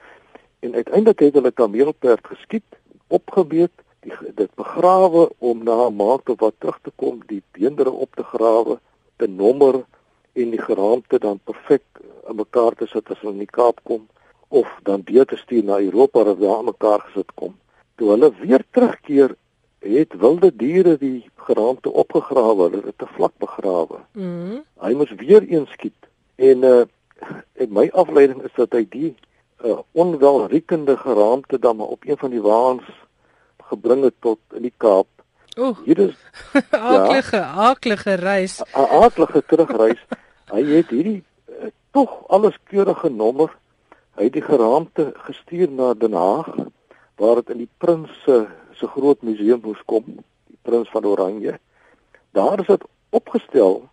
en 0.60 0.74
uiteindelik 0.74 1.20
het 1.20 1.34
hulle 1.34 1.52
kameelperd 1.52 2.24
geskiet 2.32 2.80
opgebeet 3.08 3.84
die 4.00 4.32
dit 4.34 4.54
begrawe 4.54 5.28
om 5.38 5.62
na 5.64 5.86
'n 5.86 5.96
maand 5.96 6.28
of 6.28 6.40
wat 6.40 6.54
terug 6.58 6.78
te 6.82 6.92
kom 6.96 7.20
die 7.26 7.42
beendere 7.52 7.90
op 7.90 8.14
te 8.16 8.22
grawe 8.22 8.78
te 9.16 9.26
nommer 9.28 9.84
en 10.32 10.50
die 10.50 10.60
geraamte 10.60 11.18
dan 11.18 11.40
perfek 11.44 11.84
aan 12.28 12.36
mekaar 12.36 12.74
te 12.74 12.86
sit 12.86 13.10
as 13.10 13.20
hulle 13.20 13.32
in 13.32 13.44
die 13.44 13.56
Kaap 13.58 13.80
kom 13.82 14.08
of 14.48 14.68
dan 14.82 15.02
deur 15.04 15.24
te 15.24 15.36
stuur 15.36 15.64
na 15.64 15.78
Europa 15.80 16.24
waar 16.24 16.34
hulle 16.34 16.56
aan 16.56 16.70
mekaar 16.70 17.00
gesit 17.08 17.32
kom. 17.34 17.56
Toe 17.96 18.10
hulle 18.10 18.30
weer 18.40 18.64
terugkeer, 18.70 19.34
het 19.88 20.14
wilde 20.18 20.56
diere 20.56 20.96
die 20.98 21.30
geraamte 21.46 21.92
opgegrawe, 21.92 22.68
hulle 22.68 22.82
het 22.84 22.98
te 22.98 23.06
vlak 23.06 23.32
begrawe. 23.38 23.98
Mhm. 24.12 24.60
Hy 24.80 24.92
moes 24.94 25.12
weer 25.16 25.44
een 25.48 25.66
skiet 25.72 26.08
en 26.36 26.64
uh 26.64 26.84
en 27.52 27.72
my 27.72 27.88
afleiding 27.92 28.42
is 28.44 28.52
dat 28.54 28.72
hy 28.76 28.84
die 28.90 29.14
uh 29.64 29.78
onwelriekende 29.92 30.96
geraamte 30.96 31.58
dan 31.58 31.76
maar 31.76 31.86
op 31.86 32.04
een 32.04 32.18
van 32.18 32.30
die 32.30 32.42
waans 32.42 32.82
gebring 33.68 34.02
het 34.04 34.14
tot 34.20 34.38
in 34.52 34.62
die 34.62 34.74
Kaap. 34.76 35.06
Oeh. 35.56 35.78
Hier 35.84 35.98
is 35.98 36.16
aaklige, 36.70 37.36
ja, 37.36 37.52
aaklige 37.68 38.14
reis. 38.14 38.60
'n 38.60 38.88
Aaklige 39.02 39.42
terugreis. 39.46 40.02
Hy 40.52 40.62
het 40.62 40.92
hierdie 40.92 41.24
uh, 41.48 41.70
tog 41.90 42.28
alles 42.28 42.58
keurige 42.68 43.08
nommer. 43.08 43.50
Hy 44.16 44.28
het 44.28 44.36
die 44.36 44.44
geraamte 44.44 45.12
gestuur 45.28 45.70
na 45.70 45.94
Den 45.94 46.12
Haag 46.12 46.52
waar 47.16 47.40
dit 47.40 47.50
in 47.50 47.64
die 47.64 47.72
prins 47.78 48.12
se 48.24 48.46
se 48.76 48.86
groot 48.86 49.22
museum 49.22 49.60
moes 49.64 49.82
kom, 49.84 50.04
die 50.46 50.58
prins 50.62 50.90
van 50.92 51.04
Oranje. 51.04 51.58
Daar 52.36 52.60
is 52.60 52.66
dit 52.66 52.84
opgestel 53.10 53.88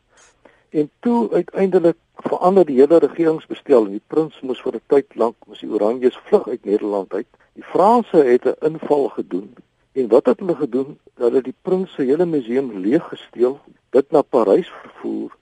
en 0.69 0.89
toe 0.99 1.31
uiteindelik 1.31 1.97
verander 2.15 2.65
die 2.65 2.79
hele 2.79 2.97
regeringsbestel 2.97 3.85
en 3.85 3.97
die 3.97 4.07
prins 4.07 4.39
moes 4.41 4.61
vir 4.61 4.75
'n 4.75 4.87
tyd 4.87 5.15
lank 5.15 5.35
moes 5.47 5.59
die 5.59 5.69
Oranjes 5.69 6.17
vlug 6.27 6.47
uit 6.47 6.65
Nederland 6.65 7.13
uit. 7.13 7.27
Die 7.53 7.63
Franse 7.63 8.17
het 8.17 8.45
'n 8.45 8.65
inval 8.65 9.09
gedoen 9.09 9.55
en 9.93 10.07
wat 10.07 10.25
het 10.25 10.39
hulle 10.39 10.55
gedoen? 10.55 10.99
Hulle 11.15 11.35
het 11.35 11.43
die 11.43 11.59
prins 11.61 11.93
se 11.93 12.01
hele 12.01 12.25
museum 12.25 12.71
leeg 12.79 13.07
gesteel, 13.07 13.59
dit 13.89 14.11
na 14.11 14.21
Parys 14.21 14.69
vervoer 14.81 15.35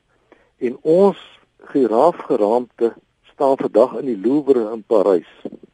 en 0.57 0.77
ons 0.81 1.17
giraafgeraamte 1.71 2.93
staan 3.33 3.57
vandag 3.57 3.93
in 3.93 4.05
die 4.05 4.19
Louvre 4.21 4.71
in 4.73 4.83
Parys. 4.83 5.31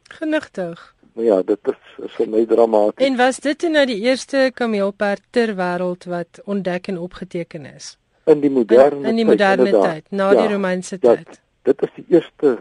Genigtig. 0.08 0.94
Nou 1.18 1.26
ja, 1.26 1.40
dit 1.42 1.70
is, 1.72 1.78
is 2.06 2.12
vir 2.14 2.28
my 2.30 2.44
dramaties. 2.46 3.02
En 3.02 3.16
was 3.18 3.40
dit 3.42 3.64
nou 3.74 3.82
die 3.90 3.98
eerste 4.06 4.50
kameelperd 4.54 5.24
ter 5.34 5.50
wêreld 5.58 6.04
wat 6.06 6.38
ontdek 6.46 6.92
en 6.92 7.00
opgeteken 7.02 7.64
is? 7.66 7.96
In 8.30 8.38
die 8.44 8.50
moderne 8.54 9.00
in, 9.02 9.08
in 9.10 9.18
die 9.18 9.24
moderne 9.26 9.72
tyd, 9.72 9.82
tyd 9.82 10.14
na 10.14 10.28
ja, 10.30 10.44
die 10.44 10.52
Romeinse 10.52 10.98
tyd. 11.02 11.40
Dit 11.66 11.82
is 11.82 11.90
die 11.96 12.04
eerste 12.14 12.52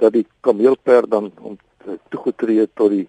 dat 0.00 0.14
die 0.16 0.24
kameelperd 0.40 1.10
dan 1.12 1.28
om 1.44 1.58
toegetree 2.08 2.64
tot 2.72 2.94
die 2.94 3.04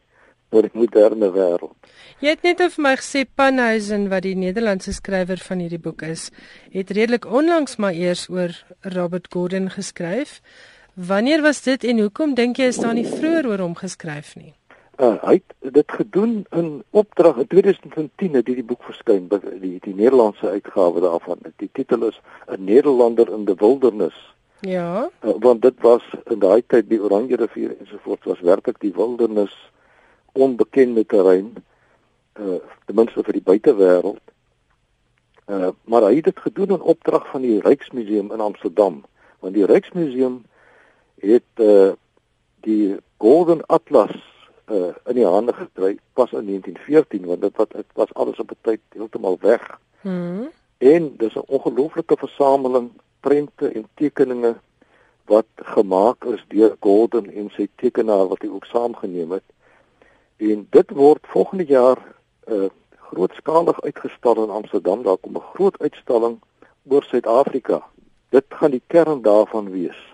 tot 0.52 0.68
die 0.68 0.76
moderne 0.76 1.32
wêreld. 1.32 1.94
Jy 2.20 2.36
het 2.36 2.44
net 2.44 2.66
vir 2.76 2.84
my 2.84 2.94
gesê 3.00 3.24
Panhuisen 3.24 4.10
wat 4.12 4.28
die 4.28 4.36
Nederlandse 4.40 4.92
skrywer 4.96 5.40
van 5.48 5.64
hierdie 5.64 5.80
boek 5.88 6.04
is, 6.04 6.28
het 6.76 6.92
redelik 6.92 7.30
onlangs 7.32 7.80
maar 7.80 7.96
eers 7.96 8.28
oor 8.28 8.52
Robert 8.98 9.32
Gordon 9.32 9.72
geskryf. 9.72 10.42
Wanneer 10.96 11.48
was 11.48 11.64
dit 11.64 11.88
en 11.88 12.04
hoekom 12.04 12.36
dink 12.36 12.60
jy 12.60 12.70
is 12.76 12.84
daar 12.84 12.96
nie 12.96 13.08
vroeër 13.08 13.48
oor 13.52 13.66
hom 13.70 13.80
geskryf 13.80 14.36
nie? 14.36 14.54
Uh, 14.96 15.18
hy 15.22 15.34
het 15.34 15.74
dit 15.76 15.92
gedoen 15.92 16.46
in 16.56 16.84
opdrag 16.90 17.36
in 17.38 17.48
2010 17.48 18.34
het 18.34 18.48
hierdie 18.48 18.64
boek 18.64 18.84
verskyn 18.88 19.26
by 19.28 19.42
die 19.44 19.76
die 19.84 19.96
Nederlandse 19.96 20.48
uitgawe 20.48 21.02
daarvan. 21.04 21.42
Die 21.60 21.70
titel 21.72 22.06
is 22.08 22.20
'n 22.48 22.64
Nederlander 22.64 23.32
in 23.32 23.44
die 23.46 23.56
wildernis. 23.60 24.16
Ja. 24.60 25.10
Uh, 25.22 25.34
want 25.40 25.62
dit 25.62 25.82
was 25.82 26.04
in 26.32 26.40
daai 26.40 26.64
tyd 26.68 26.90
die 26.90 27.02
Oranje 27.02 27.36
rivier 27.36 27.76
ensovoorts 27.80 28.24
was 28.24 28.40
werklik 28.40 28.80
die 28.80 28.94
wildernis 28.96 29.56
onbekende 30.32 31.06
terrein 31.06 31.56
uh 32.40 32.60
ten 32.86 32.96
minste 32.96 33.24
vir 33.24 33.34
die 33.34 33.44
buitewêreld. 33.44 34.24
Uh 35.46 35.72
maar 35.84 36.08
hy 36.08 36.16
het 36.16 36.24
dit 36.24 36.40
gedoen 36.40 36.70
in 36.78 36.82
opdrag 36.82 37.28
van 37.28 37.42
die 37.42 37.60
Ryksmuseum 37.60 38.32
in 38.32 38.40
Amsterdam, 38.40 39.04
want 39.40 39.54
die 39.54 39.66
Ryksmuseum 39.66 40.44
het 41.20 41.52
uh 41.60 41.92
die 42.62 42.96
Golden 43.18 43.66
Atlas 43.66 44.35
uh 44.72 44.94
in 45.06 45.16
die 45.16 45.26
hande 45.26 45.54
gekry 45.54 45.98
pas 46.14 46.32
in 46.32 46.46
1914 46.46 47.26
want 47.26 47.42
dit 47.42 47.58
wat 47.58 47.72
dit 47.72 47.86
was 47.94 48.14
alles 48.14 48.40
op 48.40 48.52
'n 48.52 48.58
tyd 48.62 48.82
heeltemal 48.90 49.38
weg. 49.42 49.80
Mhm. 50.02 50.48
En 50.78 51.18
dis 51.18 51.36
'n 51.36 51.44
ongelooflike 51.48 52.18
versameling 52.18 52.92
prente 53.20 53.68
en 53.68 53.88
tekeninge 53.94 54.56
wat 55.26 55.46
gemaak 55.56 56.26
is 56.26 56.46
deur 56.48 56.76
Golden 56.80 57.34
en 57.34 57.50
sy 57.50 57.68
tekenaar 57.76 58.28
wat 58.28 58.42
hy 58.42 58.48
ook 58.48 58.66
saamgeneem 58.66 59.32
het. 59.32 59.44
En 60.38 60.68
dit 60.70 60.90
word 60.92 61.28
volgende 61.28 61.66
jaar 61.66 61.98
uh 62.48 62.70
grootskalig 63.10 63.82
uitgestal 63.82 64.44
in 64.44 64.50
Amsterdam. 64.50 65.04
Daar 65.04 65.18
kom 65.18 65.36
'n 65.36 65.50
groot 65.54 65.80
uitstalling 65.80 66.40
oor 66.90 67.04
Suid-Afrika. 67.04 67.84
Dit 68.30 68.46
gaan 68.50 68.72
die 68.72 68.82
kern 68.88 69.22
daarvan 69.22 69.72
wees. 69.72 70.14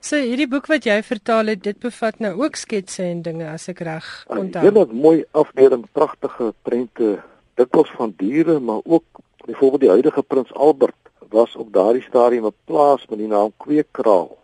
So 0.00 0.16
hierdie 0.22 0.48
boek 0.48 0.68
wat 0.70 0.86
jy 0.86 1.00
vertaal 1.02 1.50
het, 1.52 1.62
dit 1.64 1.78
bevat 1.82 2.20
nou 2.22 2.34
ook 2.38 2.56
sketse 2.56 3.02
en 3.02 3.22
dinge 3.22 3.48
as 3.50 3.68
ek 3.68 3.80
reg 3.86 4.06
onthou. 4.30 4.62
Dit 4.70 4.92
mooi 4.92 5.24
afdeling, 5.32 5.86
pragtige 5.92 6.52
prente, 6.62 7.16
dikwels 7.58 7.90
van 7.98 8.14
diere, 8.16 8.60
maar 8.60 8.80
ook 8.84 9.22
byvoorbeeld 9.46 9.80
die 9.80 9.90
huidige 9.90 10.22
Prins 10.22 10.52
Albert 10.54 10.94
was 11.34 11.56
op 11.56 11.72
daardie 11.72 12.02
stadium 12.02 12.46
'n 12.46 12.54
plaas 12.64 13.06
met 13.08 13.18
die 13.18 13.26
naam 13.26 13.52
Kweekkraal. 13.56 14.38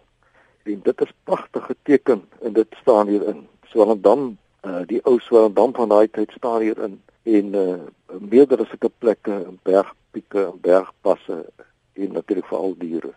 En 0.62 0.80
dit 0.82 1.00
is 1.00 1.12
pragtig 1.24 1.66
geteken 1.66 2.24
en 2.42 2.52
dit 2.52 2.66
staan 2.80 3.08
hierin. 3.08 3.46
Swellendam, 3.66 4.38
uh, 4.62 4.80
die 4.86 5.00
ou 5.04 5.18
Swellendam 5.20 5.74
van 5.74 5.88
daai 5.88 6.08
tyd 6.10 6.30
staan 6.36 6.60
hierin 6.60 7.02
en 7.22 7.54
uh, 7.54 7.74
meerdere 8.20 8.64
sulke 8.64 8.90
plekke 8.98 9.46
bergpieke 9.62 10.44
en 10.44 10.58
bergpasse 10.60 11.44
en 11.92 12.12
natuurlik 12.12 12.46
veral 12.46 12.74
diere. 12.78 13.12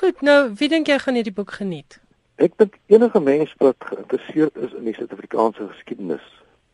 Goed, 0.00 0.20
nou, 0.20 0.52
wie 0.58 0.68
dink 0.68 0.88
jy 0.90 0.98
gaan 1.02 1.18
hierdie 1.18 1.34
boek 1.34 1.56
geniet? 1.58 1.98
Ek 2.36 2.56
dink 2.60 2.76
enige 2.92 3.20
mens 3.20 3.54
wat 3.62 3.76
geïnteresseerd 3.88 4.56
is 4.66 4.74
in 4.76 4.84
die 4.84 4.94
Suid-Afrikaanse 4.94 5.68
geskiedenis 5.72 6.24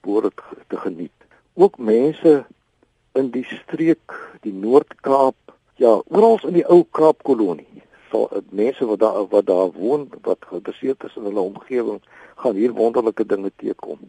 behoort 0.03 0.33
dit 0.33 0.65
te 0.69 0.81
geniet. 0.83 1.29
Ook 1.55 1.79
mense 1.79 2.45
in 3.19 3.31
die 3.31 3.45
streek, 3.47 4.17
die 4.43 4.53
Noord-Kaap, 4.53 5.55
ja, 5.79 6.01
oral 6.09 6.41
in 6.49 6.59
die 6.59 6.67
ou 6.67 6.83
Kaapkolonie. 6.91 7.85
Sal 8.13 8.29
mense 8.53 8.85
wat 8.87 9.01
daar 9.01 9.27
wat 9.33 9.47
daar 9.49 9.71
woon, 9.73 10.09
wat 10.23 10.45
geïnteresseerd 10.49 11.05
is 11.09 11.15
in 11.17 11.25
hulle 11.25 11.41
omgewing, 11.41 12.03
gaan 12.37 12.55
hier 12.55 12.73
wonderlike 12.77 13.25
dinge 13.27 13.53
teekom. 13.57 14.01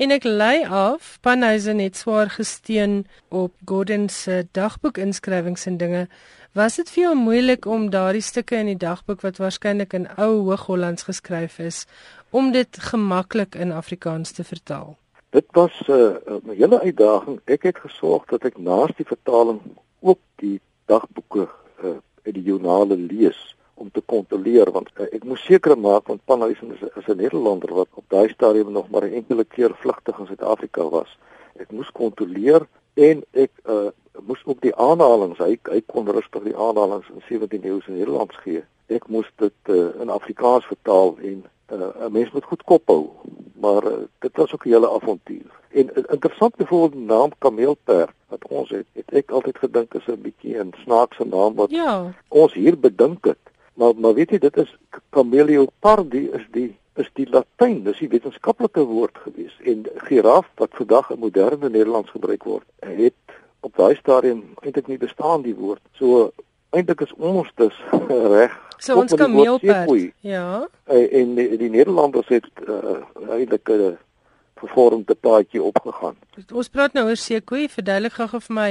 En 0.00 0.14
ek 0.14 0.24
lei 0.24 0.64
af, 0.64 1.18
Panhuisen 1.20 1.82
het 1.82 1.98
swaar 2.00 2.30
gesteun 2.32 3.02
op 3.28 3.52
Gordon 3.68 4.08
se 4.08 4.46
dagboek 4.56 5.00
inskrywings 5.02 5.66
en 5.68 5.76
dinge. 5.76 6.06
Was 6.56 6.76
dit 6.80 6.90
vir 6.92 7.02
jou 7.02 7.14
moeilik 7.16 7.66
om 7.68 7.90
daardie 7.92 8.24
stukke 8.24 8.56
in 8.60 8.72
die 8.72 8.80
dagboek 8.80 9.22
wat 9.24 9.40
waarskynlik 9.40 9.92
in 9.96 10.08
ou 10.16 10.32
Hoog-Hollands 10.48 11.06
geskryf 11.08 11.58
is, 11.58 11.84
om 12.30 12.52
dit 12.52 12.80
gemaklik 12.92 13.54
in 13.54 13.72
Afrikaans 13.72 14.32
te 14.32 14.44
vertaal? 14.44 14.96
Dit 15.32 15.46
was 15.56 15.72
'n 15.88 15.92
uh, 15.92 16.40
'n 16.44 16.56
hele 16.56 16.80
uitdaging. 16.80 17.40
Ek 17.44 17.62
het 17.62 17.78
gesorg 17.78 18.24
dat 18.24 18.44
ek 18.44 18.58
naas 18.58 18.92
die 18.96 19.06
vertaling 19.06 19.60
ook 20.00 20.20
die 20.36 20.60
dagboeke 20.86 21.48
uh, 21.84 21.96
uit 22.22 22.34
die 22.34 22.42
joernale 22.42 22.96
lees 22.96 23.56
om 23.74 23.90
te 23.90 24.02
kontroleer 24.06 24.70
want 24.70 24.90
uh, 24.96 25.06
ek 25.10 25.24
moes 25.24 25.42
seker 25.46 25.74
maak 25.78 26.06
want 26.10 26.24
Panhuisen 26.24 26.74
is, 26.76 26.82
is 26.96 27.08
'n 27.08 27.16
Nederlander 27.16 27.74
wat 27.74 27.88
op 27.94 28.04
daai 28.08 28.28
stadium 28.28 28.72
nog 28.72 28.90
maar 28.90 29.06
'n 29.06 29.18
enkele 29.20 29.44
keer 29.44 29.74
vlugtig 29.74 30.18
in 30.18 30.26
Suid-Afrika 30.26 30.88
was. 30.88 31.18
Ek 31.56 31.70
moes 31.70 31.90
kontroleer 31.90 32.66
en 32.94 33.24
ek 33.32 33.50
uh, 33.64 33.90
moes 34.20 34.42
ook 34.44 34.60
die 34.60 34.74
aanhalinge 34.76 35.38
hy 35.38 35.58
hy 35.70 35.80
kon 35.86 36.08
rustig 36.08 36.42
die 36.42 36.56
aanhalinge 36.56 37.08
in 37.14 37.22
17 37.28 37.64
eeuse 37.64 37.90
Nederlands 37.90 38.36
gee. 38.44 38.62
Ek 38.86 39.08
moes 39.08 39.28
dit 39.36 39.58
uh, 39.68 39.88
in 40.00 40.10
Afrikaans 40.10 40.66
vertaal 40.66 41.16
en 41.18 41.44
uh, 41.72 42.06
'n 42.06 42.12
mens 42.12 42.30
moet 42.32 42.44
goed 42.44 42.62
kop 42.62 42.86
hou. 42.86 43.08
Maar 43.54 43.84
uh, 43.84 43.98
dit 44.18 44.36
was 44.36 44.52
ook 44.54 44.64
'n 44.64 44.72
hele 44.72 44.90
avontuur. 44.90 45.50
En 45.70 45.90
uh, 45.94 46.04
interessant 46.10 46.56
byvoorbeeld 46.56 46.92
die 46.92 47.10
naam 47.14 47.30
Kameelperd 47.38 48.14
wat 48.32 48.44
ons 48.48 48.70
het, 48.74 48.86
het 48.98 49.14
ek 49.22 49.30
altyd 49.30 49.58
gedink 49.64 49.94
is 49.94 50.08
'n 50.08 50.20
bietjie 50.26 50.58
'n 50.58 50.72
snaakse 50.84 51.24
naam 51.24 51.54
wat 51.60 51.70
ja. 51.70 52.12
ons 52.28 52.54
hier 52.54 52.78
bedink 52.78 53.24
het. 53.24 53.44
Maar 53.74 53.94
maar 53.96 54.14
weet 54.14 54.30
jy 54.30 54.38
dit 54.38 54.56
is 54.56 54.76
Cameliopardi 55.10 56.28
is 56.32 56.46
die 56.50 56.70
is 56.96 57.08
die 57.12 57.28
Latyn, 57.30 57.84
dis 57.84 57.98
die 57.98 58.08
wetenskaplike 58.08 58.84
woord 58.84 59.18
gewees 59.24 59.54
en 59.64 59.86
giraf 60.08 60.48
wat 60.60 60.70
vandag 60.72 61.10
in 61.10 61.18
moderne 61.18 61.68
Nederlands 61.68 62.10
gebruik 62.10 62.44
word, 62.44 62.66
het 62.80 63.14
op 63.60 63.76
daai 63.76 63.94
stadium 63.96 64.42
eintlik 64.60 64.86
nie 64.86 64.98
bestaan 64.98 65.42
die 65.42 65.54
woord. 65.54 65.80
So 65.92 66.32
eintlik 66.70 67.00
is 67.00 67.14
ons 67.16 67.52
dus 67.56 67.76
reg 68.36 68.58
So 68.82 68.98
ons 68.98 69.14
kameelperd. 69.14 70.10
Ja. 70.20 70.68
En, 70.84 71.10
en 71.10 71.34
die, 71.34 71.56
die 71.56 71.70
Nederlanders 71.70 72.28
het 72.28 72.48
uh, 72.66 72.98
eintlik 73.30 73.68
'n 73.68 73.80
uh, 73.80 73.92
vervormde 74.62 75.14
paadjie 75.14 75.62
opgegaan. 75.62 76.18
Ons 76.52 76.70
praat 76.72 76.94
nou 76.96 77.06
oor 77.10 77.18
seekoei, 77.18 77.68
verduidelik 77.72 78.18
gou 78.18 78.40
vir 78.48 78.56
my 78.58 78.68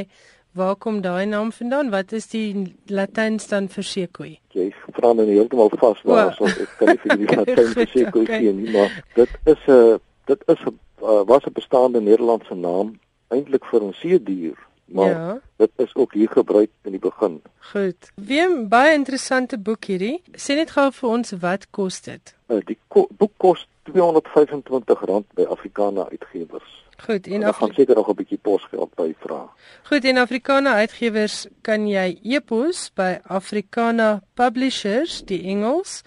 waar 0.58 0.76
kom 0.76 1.00
daai 1.02 1.26
naam 1.32 1.52
vandaan? 1.56 1.92
Wat 1.94 2.12
is 2.12 2.28
die 2.32 2.76
Latyns 2.92 3.48
dan 3.52 3.70
vir 3.72 3.88
seekoei? 3.88 4.32
Jy 4.56 4.70
vra 4.98 5.14
nou 5.16 5.28
heeltemal 5.30 5.72
vas 5.80 6.02
daar, 6.04 6.34
so 6.36 6.50
ek 6.50 6.74
kan 6.80 6.92
nie 6.92 7.04
vir 7.06 7.22
die 7.22 7.30
Latyn 7.38 7.76
vir 7.76 7.92
seekoei 7.94 8.26
okay. 8.26 8.42
sien 8.44 8.64
nie, 8.64 8.74
maar 8.76 8.98
dit 9.16 9.38
is 9.54 9.68
'n 9.68 10.00
dit 10.32 10.44
is 10.56 10.66
'n 10.66 10.76
uh, 11.04 11.24
was 11.32 11.48
'n 11.48 11.56
bestaande 11.56 12.02
Nederlandse 12.02 12.56
naam 12.56 13.00
eintlik 13.30 13.66
vir 13.72 13.82
'n 13.84 13.94
see 14.02 14.20
dier 14.20 14.60
maar 14.92 15.10
ja. 15.10 15.39
dit 15.56 15.70
is 15.76 15.96
ook 15.96 16.14
hier 16.14 16.30
gebruik 16.30 16.70
in 16.82 16.92
die 16.92 17.00
begin. 17.00 17.42
Goed. 17.72 18.12
Wie 18.16 18.68
baie 18.68 18.94
interessante 18.94 19.58
boek 19.58 19.86
hierdie. 19.86 20.22
Sê 20.36 20.58
net 20.60 20.74
gou 20.76 20.89
vir 20.92 21.10
ons 21.10 21.34
wat 21.44 21.68
kos 21.72 22.02
dit? 22.08 22.34
Uh, 22.48 22.60
die 22.66 22.78
ko 22.88 23.08
boek 23.18 23.34
kos 23.38 23.68
R225 23.94 25.24
by 25.36 25.46
Afrikaana 25.50 26.10
Uitgewers. 26.10 26.86
Goed, 26.98 27.28
en 27.28 27.44
af 27.44 27.58
gaan 27.58 27.74
seker 27.74 27.96
nog 27.96 28.10
'n 28.10 28.16
bietjie 28.16 28.38
posgeld 28.38 28.94
by 28.96 29.14
vra. 29.20 29.50
Goed, 29.84 30.04
en 30.04 30.18
Afrikaana 30.18 30.74
Uitgewers 30.74 31.48
kan 31.62 31.88
jy 31.88 32.20
e-pos 32.24 32.92
by 32.94 33.20
Afrikaana 33.24 34.22
Publishers, 34.34 35.22
die 35.26 35.44
Engels 35.44 36.02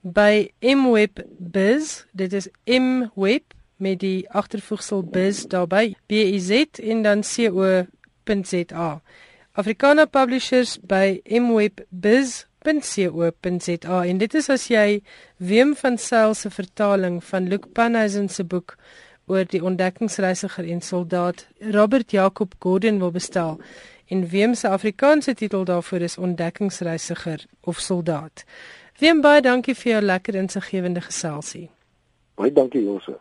by 0.00 0.50
mweb 0.60 1.24
biz, 1.38 2.06
dit 2.12 2.32
is 2.32 2.48
mweb 2.64 3.42
met 3.76 3.98
die 4.00 4.30
agtervoegsel 4.30 5.02
biz 5.02 5.46
daarbey 5.46 5.94
b 6.06 6.12
i 6.12 6.38
z 6.40 6.66
en 6.82 7.02
dan 7.02 7.22
c 7.22 7.48
o 7.48 7.84
mweb.co.za. 8.30 9.00
Afrikaner 9.52 10.06
Publishers 10.06 10.78
by 10.78 11.20
mwebbiz.co.za 12.64 14.04
en 14.04 14.18
dit 14.18 14.34
is 14.34 14.48
as 14.48 14.66
jy 14.68 15.00
Wim 15.36 15.74
van 15.76 15.98
Sail 15.98 16.34
se 16.34 16.50
vertaling 16.50 17.24
van 17.24 17.48
Luke 17.48 17.68
Panhuisen 17.68 18.28
se 18.28 18.44
boek 18.44 18.76
oor 19.26 19.44
die 19.48 19.62
ontdekkingsreisiger 19.64 20.68
en 20.68 20.80
soldaat 20.80 21.46
Robert 21.60 22.10
Jacob 22.10 22.54
Gordon 22.58 22.98
wil 22.98 23.10
bestel 23.10 23.60
en 24.08 24.28
Wim 24.28 24.54
se 24.54 24.68
Afrikaanse 24.68 25.34
titel 25.34 25.64
daarvoor 25.64 26.00
is 26.00 26.18
ontdekkingsreisiger 26.18 27.46
of 27.60 27.78
soldaat. 27.78 28.44
Wim 28.98 29.20
baie 29.20 29.40
dankie 29.40 29.74
vir 29.74 29.92
jou 29.92 30.02
lekker 30.02 30.34
insiggewende 30.34 31.00
geselsie. 31.00 31.70
Baie 32.34 32.52
dankie 32.52 32.84
Jose. 32.84 33.16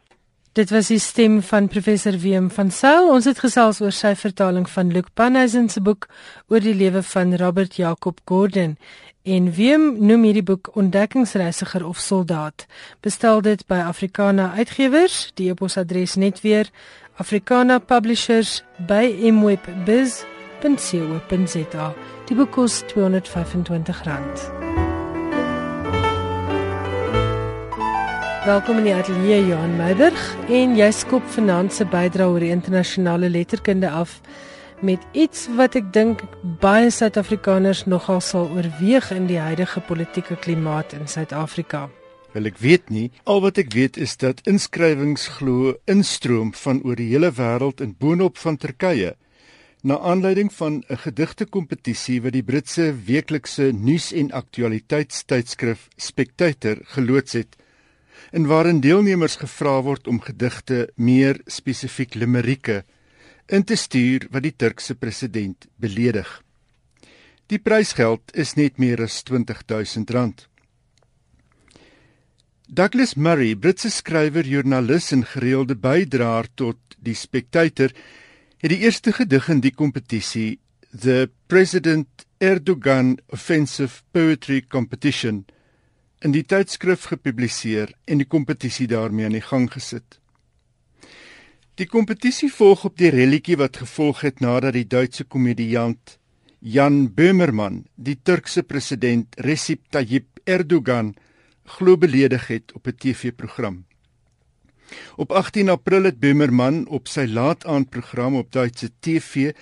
Dit 0.58 0.72
was 0.74 0.88
die 0.90 1.00
stem 1.00 1.42
van 1.46 1.68
professor 1.68 2.18
Wim 2.20 2.50
van 2.52 2.72
Sail. 2.72 3.12
Ons 3.14 3.30
het 3.30 3.40
gesels 3.40 3.80
oor 3.80 3.94
sy 3.94 4.16
vertaling 4.18 4.66
van 4.70 4.90
Luke 4.92 5.14
Panhuisen 5.14 5.70
se 5.70 5.80
boek 5.80 6.10
oor 6.50 6.60
die 6.60 6.74
lewe 6.74 7.04
van 7.06 7.36
Robert 7.38 7.78
Jacob 7.78 8.20
Gordon. 8.26 8.74
En 9.30 9.52
Wim 9.54 10.06
noem 10.06 10.24
hierdie 10.26 10.44
boek 10.44 10.72
Ontdekkingsreisiger 10.74 11.86
of 11.86 12.00
Soldaat. 12.02 12.66
Bestel 13.06 13.42
dit 13.46 13.62
by 13.70 13.78
Afrikaana 13.86 14.54
Uitgewers. 14.58 15.32
Die 15.38 15.50
e-posadres 15.52 16.16
net 16.16 16.42
weer 16.42 16.70
Afrikaana 17.22 17.78
Publishers 17.78 18.64
by 18.90 19.14
mwebbiz.co.za. 19.30 20.26
Die 22.26 22.36
boek 22.40 22.52
kos 22.58 22.82
R225. 22.90 22.90
Welkom 28.50 28.78
in 28.82 28.84
die 28.90 28.98
ateljee 28.98 29.46
Johan 29.46 29.78
Meiberg 29.78 30.36
en 30.50 30.74
jy 30.80 30.90
skop 30.96 31.24
vanaand 31.36 31.74
se 31.76 31.86
bydra 31.86 32.26
oor 32.34 32.42
die 32.42 32.50
internasionale 32.56 33.30
letterkunde 33.30 33.90
af 33.94 34.22
met 34.82 35.00
iets 35.12 35.48
wat 35.58 35.76
ek 35.76 35.92
dink 35.94 36.22
baie 36.62 36.90
Suid-Afrikaners 36.92 37.86
nogal 37.86 38.22
sal 38.24 38.50
oorweeg 38.54 39.12
in 39.12 39.28
die 39.28 39.40
huidige 39.40 39.82
politieke 39.84 40.38
klimaat 40.40 40.94
in 40.96 41.08
Suid-Afrika. 41.08 41.90
Wel 42.34 42.52
ek 42.52 42.60
weet 42.62 42.92
nie, 42.94 43.10
al 43.26 43.42
wat 43.42 43.58
ek 43.58 43.74
weet 43.74 43.98
is 43.98 44.16
dat 44.22 44.44
inskrywings 44.48 45.28
glo 45.40 45.74
instroom 45.90 46.54
van 46.54 46.84
oor 46.86 47.00
die 47.00 47.10
hele 47.12 47.32
wêreld 47.34 47.82
en 47.82 47.96
boonop 47.98 48.38
van 48.38 48.58
Turkye 48.58 49.16
na 49.82 49.98
aanleiding 50.00 50.52
van 50.54 50.84
'n 50.88 50.98
gedigte 50.98 51.46
kompetisie 51.46 52.22
wat 52.22 52.34
die 52.34 52.44
Britse 52.44 52.94
weeklikse 53.06 53.72
nuus 53.72 54.12
en 54.12 54.32
aktualiteitstydskrif 54.32 55.88
Spectator 55.96 56.78
geloods 56.84 57.34
het 57.34 57.56
in 58.32 58.46
waarin 58.46 58.80
deelnemers 58.80 59.36
gevra 59.36 59.82
word 59.82 60.08
om 60.08 60.20
gedigte, 60.22 60.90
meer 60.96 61.40
spesifiek 61.46 62.14
limerieke, 62.14 62.84
in 63.50 63.66
te 63.66 63.76
stuur 63.76 64.28
wat 64.32 64.46
die 64.46 64.54
Turkse 64.56 64.96
president 64.96 65.66
beledig. 65.82 66.30
Die 67.50 67.58
prysgeld 67.58 68.30
is 68.38 68.54
net 68.54 68.78
meer 68.78 69.02
as 69.02 69.24
R20000. 69.26 70.46
Douglas 72.70 73.16
Murray, 73.18 73.56
Britse 73.56 73.90
skrywer, 73.90 74.46
joernalis 74.46 75.10
en 75.16 75.24
gereelde 75.26 75.74
bydraer 75.74 76.46
tot 76.54 76.78
die 77.02 77.16
Spectator, 77.18 77.90
het 78.62 78.70
die 78.70 78.84
eerste 78.86 79.16
gedig 79.18 79.50
in 79.50 79.64
die 79.66 79.74
kompetisie, 79.74 80.60
The 80.94 81.32
President 81.50 82.28
Erdogan 82.38 83.16
Offensive 83.34 84.04
Poetry 84.14 84.62
Competition, 84.62 85.48
in 86.22 86.36
die 86.36 86.46
tydskrif 86.46 87.10
gepubliseer 87.10 87.96
en 88.06 88.22
die 88.22 88.30
kompetisie 88.30 88.86
daarmee 88.92 89.26
aan 89.26 89.40
die 89.40 89.46
gang 89.50 89.66
gesit. 89.74 90.19
Die 91.80 91.88
kompetisie 91.88 92.50
volg 92.52 92.82
op 92.90 92.98
die 93.00 93.08
relletjie 93.14 93.56
wat 93.56 93.78
gevolg 93.80 94.26
het 94.26 94.42
nadat 94.44 94.76
die 94.76 94.84
Duitse 94.84 95.24
komediant 95.24 96.18
Jan 96.60 97.06
Böhmermann 97.16 97.86
die 97.96 98.18
Turkse 98.20 98.66
president 98.68 99.38
Recep 99.48 99.86
Tayyip 99.88 100.42
Erdogan 100.44 101.14
glo 101.78 101.96
beledig 101.96 102.50
het 102.52 102.76
op 102.76 102.88
'n 102.88 102.98
TV-program. 103.00 103.86
Op 105.16 105.32
18 105.32 105.70
April 105.70 106.04
het 106.04 106.20
Böhmermann 106.20 106.86
op 106.88 107.08
sy 107.08 107.26
laataandprogram 107.32 108.36
op 108.36 108.52
Duitse 108.52 108.92
TV 109.00 109.56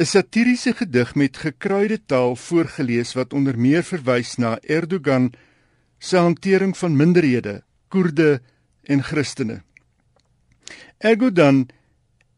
'n 0.00 0.04
satiriese 0.04 0.72
gedig 0.72 1.14
met 1.14 1.36
gekruide 1.36 2.00
taal 2.06 2.36
voorgeles 2.36 3.12
wat 3.12 3.32
onder 3.32 3.58
meer 3.58 3.84
verwys 3.84 4.36
na 4.36 4.58
Erdogan 4.60 5.32
se 5.98 6.16
hantering 6.16 6.76
van 6.76 6.96
minderhede, 6.96 7.62
Koerde 7.88 8.40
en 8.82 9.02
Christene. 9.02 9.67
Erdogan 10.98 11.68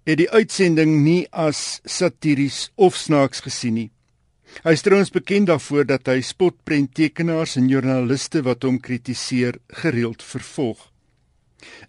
het 0.08 0.18
die 0.20 0.30
uitsending 0.30 1.02
nie 1.04 1.26
as 1.30 1.80
satiries 1.84 2.70
of 2.76 2.96
snaaks 2.96 3.40
gesien 3.44 3.74
nie. 3.74 3.90
Hy 4.64 4.72
is 4.74 4.82
trouens 4.82 5.12
bekend 5.14 5.46
daarvoor 5.46 5.86
dat 5.86 6.08
hy 6.10 6.20
spotprenttekenaars 6.26 7.56
en 7.60 7.68
joernaliste 7.70 8.42
wat 8.46 8.62
hom 8.66 8.80
kritiseer 8.82 9.60
gereeld 9.82 10.22
vervolg. 10.26 10.88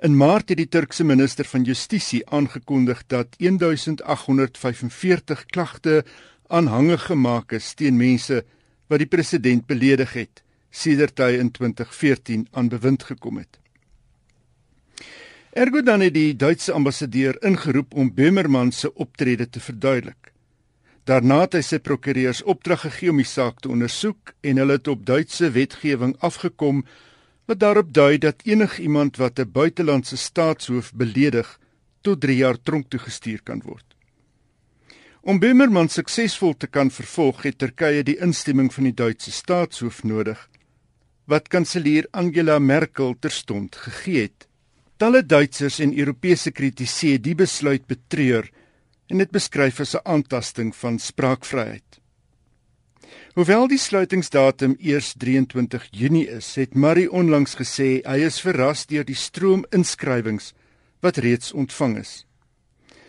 In 0.04 0.18
Maart 0.20 0.50
het 0.52 0.60
die 0.60 0.70
Turkse 0.70 1.04
minister 1.08 1.48
van 1.48 1.64
Justisie 1.64 2.30
aangekondig 2.30 3.08
dat 3.08 3.28
1845 3.40 5.46
klagte 5.46 6.04
aanhangig 6.48 7.06
gemaak 7.08 7.52
is 7.56 7.74
teen 7.80 7.98
mense 7.98 8.44
wat 8.92 9.00
die 9.00 9.08
president 9.08 9.66
beledig 9.66 10.14
het 10.20 10.44
sedert 10.72 11.20
hy 11.20 11.36
in 11.40 11.52
2014 11.52 12.48
aan 12.52 12.70
bewind 12.72 13.04
gekom 13.04 13.42
het. 13.42 13.61
Ergo 15.52 15.82
dan 15.84 16.00
het 16.00 16.14
die 16.16 16.32
Duitse 16.36 16.72
ambassadeur 16.72 17.36
ingeroep 17.44 17.94
om 17.94 18.14
Böhmermann 18.16 18.72
se 18.72 18.94
optrede 18.94 19.50
te 19.50 19.60
verduidelik. 19.60 20.32
Daarna 21.04 21.42
het 21.42 21.58
hy 21.58 21.62
sy 21.68 21.80
prokureurs 21.84 22.40
opdrag 22.48 22.86
gegee 22.86 23.10
om 23.12 23.18
die 23.20 23.28
saak 23.28 23.58
te 23.60 23.68
ondersoek 23.68 24.32
en 24.48 24.62
hulle 24.62 24.78
het 24.78 24.88
op 24.88 25.02
Duitse 25.06 25.50
wetgewing 25.52 26.14
afgekom 26.24 26.86
wat 27.52 27.60
daarop 27.60 27.90
dui 27.92 28.16
dat 28.24 28.46
enigiemand 28.48 29.20
wat 29.20 29.40
'n 29.40 29.52
buitelandse 29.52 30.18
staatshoof 30.18 30.94
beledig 30.94 31.60
tot 32.02 32.22
3 32.22 32.38
jaar 32.38 32.58
tronk 32.64 32.88
toegestuur 32.90 33.42
kan 33.44 33.62
word. 33.66 33.86
Om 35.22 35.40
Böhmermann 35.40 35.90
suksesvol 35.90 36.54
te 36.58 36.68
kan 36.68 36.92
vervolg, 36.92 37.44
het 37.44 37.58
Turkye 37.58 38.04
die 38.04 38.18
instemming 38.18 38.74
van 38.74 38.84
die 38.84 38.96
Duitse 38.96 39.32
staatshoof 39.32 40.04
nodig 40.04 40.50
wat 41.26 41.48
kanselier 41.48 42.08
Angela 42.12 42.60
Merkel 42.60 43.16
terstond 43.20 43.76
gegee 43.76 44.22
het. 44.22 44.51
Talle 45.02 45.24
Duitsers 45.26 45.80
en 45.82 45.96
Europese 45.98 46.52
kritici 46.54 47.16
het 47.16 47.24
die 47.26 47.34
besluit 47.34 47.88
betreur 47.90 48.46
en 49.10 49.18
dit 49.18 49.32
beskryf 49.34 49.80
as 49.82 49.96
'n 49.96 50.06
aantasting 50.06 50.76
van 50.76 51.00
spraakvryheid. 51.00 51.98
Hoewel 53.34 53.68
die 53.68 53.80
sluitingsdatum 53.80 54.76
eers 54.80 55.14
23 55.18 55.88
Junie 55.92 56.28
is, 56.30 56.56
het 56.56 56.76
Marie 56.76 57.12
onlangs 57.12 57.56
gesê 57.56 58.06
hy 58.06 58.20
is 58.30 58.42
verras 58.42 58.86
deur 58.86 59.04
die 59.04 59.16
stroom 59.16 59.66
inskrywings 59.72 60.54
wat 61.02 61.18
reeds 61.18 61.52
ontvang 61.52 61.98
is. 61.98 62.26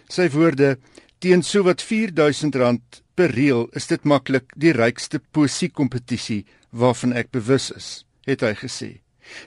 Sy 0.09 0.30
woorde: 0.30 0.78
"Teen 1.18 1.43
sowat 1.43 1.82
R4000 1.82 3.03
per 3.14 3.30
reël 3.30 3.68
is 3.72 3.86
dit 3.86 4.05
maklik 4.05 4.53
die 4.57 4.72
rykste 4.72 5.20
poesie 5.30 5.68
kompetisie 5.68 6.47
waarvan 6.70 7.12
ek 7.12 7.30
bewus 7.30 7.70
is." 7.70 8.05
het 8.24 8.40
hy 8.40 8.55
gesê. 8.55 9.01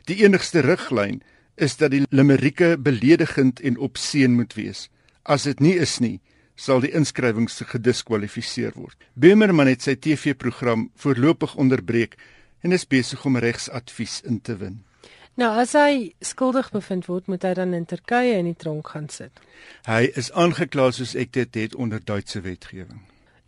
Die 0.05 0.23
enigste 0.23 0.59
riglyn 0.59 1.21
is 1.56 1.78
dat 1.78 1.91
die 1.91 2.03
limerieke 2.10 2.76
beledigend 2.80 3.60
en 3.60 3.78
opseën 3.78 4.34
moet 4.34 4.53
wees. 4.53 4.89
As 5.24 5.43
dit 5.43 5.60
nie 5.60 5.76
is 5.80 5.99
nie, 5.99 6.20
sal 6.56 6.82
die 6.84 6.91
inskrywings 6.95 7.60
gediskwalifiseer 7.68 8.76
word. 8.76 8.97
Bemerman 9.14 9.68
het 9.68 9.84
sy 9.84 9.95
TV-program 9.95 10.89
voorlopig 10.95 11.56
onderbreek 11.56 12.16
en 12.64 12.76
is 12.76 12.88
besig 12.88 13.26
om 13.26 13.38
regsadvies 13.38 14.22
in 14.26 14.41
te 14.41 14.56
win. 14.60 14.84
Nou, 15.36 15.49
as 15.60 15.74
hy 15.76 16.14
skuldig 16.24 16.70
bevind 16.72 17.10
word, 17.12 17.26
moet 17.28 17.43
hy 17.43 17.51
dan 17.58 17.74
in 17.76 17.84
Turkye 17.86 18.38
in 18.39 18.47
die 18.47 18.56
tronk 18.56 18.93
gaan 18.93 19.10
sit. 19.12 19.41
Hy 19.84 20.06
is 20.16 20.32
aangekla 20.32 20.93
soos 20.95 21.12
ek 21.20 21.34
dit 21.36 21.60
het 21.60 21.76
onder 21.76 21.99
Duitse 21.99 22.39
wetgewing. 22.45 23.01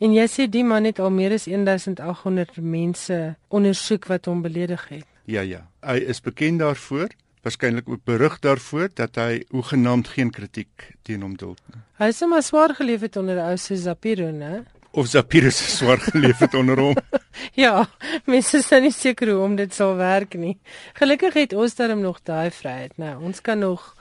En 0.03 0.11
jy 0.13 0.25
sê 0.29 0.45
die 0.51 0.65
man 0.67 0.85
het 0.85 0.99
al 0.99 1.13
meer 1.15 1.33
as 1.33 1.47
1800 1.47 2.59
mense 2.61 3.21
ondersoek 3.47 4.09
wat 4.11 4.27
hom 4.27 4.43
beledig 4.43 4.83
het. 4.91 5.07
Ja 5.25 5.41
ja, 5.47 5.63
hy 5.81 5.97
is 6.11 6.21
bekend 6.21 6.59
daarvoor, 6.59 7.15
waarskynlik 7.47 7.89
ook 7.89 8.03
berig 8.03 8.39
daarvoor 8.43 8.89
dat 8.93 9.15
hy 9.15 9.43
hoegenaamd 9.55 10.07
geen 10.15 10.31
kritiek 10.31 10.89
teen 11.07 11.23
hom 11.23 11.35
duld 11.39 11.61
nie. 11.71 11.81
Hy 11.97 12.11
het 12.11 12.17
sommer 12.17 12.43
swaar 12.43 12.75
geleef 12.77 13.05
het 13.07 13.15
onder 13.17 13.39
ou 13.41 13.55
se 13.57 13.77
Zapiro, 13.79 14.29
né? 14.31 14.65
Of 14.91 15.07
Zapiro 15.07 15.49
se 15.49 15.69
swaar 15.71 16.01
geleef 16.03 16.39
het 16.43 16.53
onder 16.53 16.79
hom. 16.79 16.97
ja, 17.65 17.87
mense 18.25 18.59
is 18.59 18.71
nie 18.83 18.91
seker 18.91 19.31
hoe 19.33 19.43
om 19.45 19.55
dit 19.55 19.73
sal 19.73 19.95
werk 19.95 20.35
nie. 20.35 20.57
Gelukkig 20.99 21.39
het 21.39 21.53
ons 21.53 21.75
darm 21.75 22.03
nog 22.03 22.19
daai 22.23 22.51
vryheid, 22.51 22.97
né? 22.97 23.13
Nou, 23.13 23.29
ons 23.31 23.41
kan 23.41 23.59
nog 23.63 23.93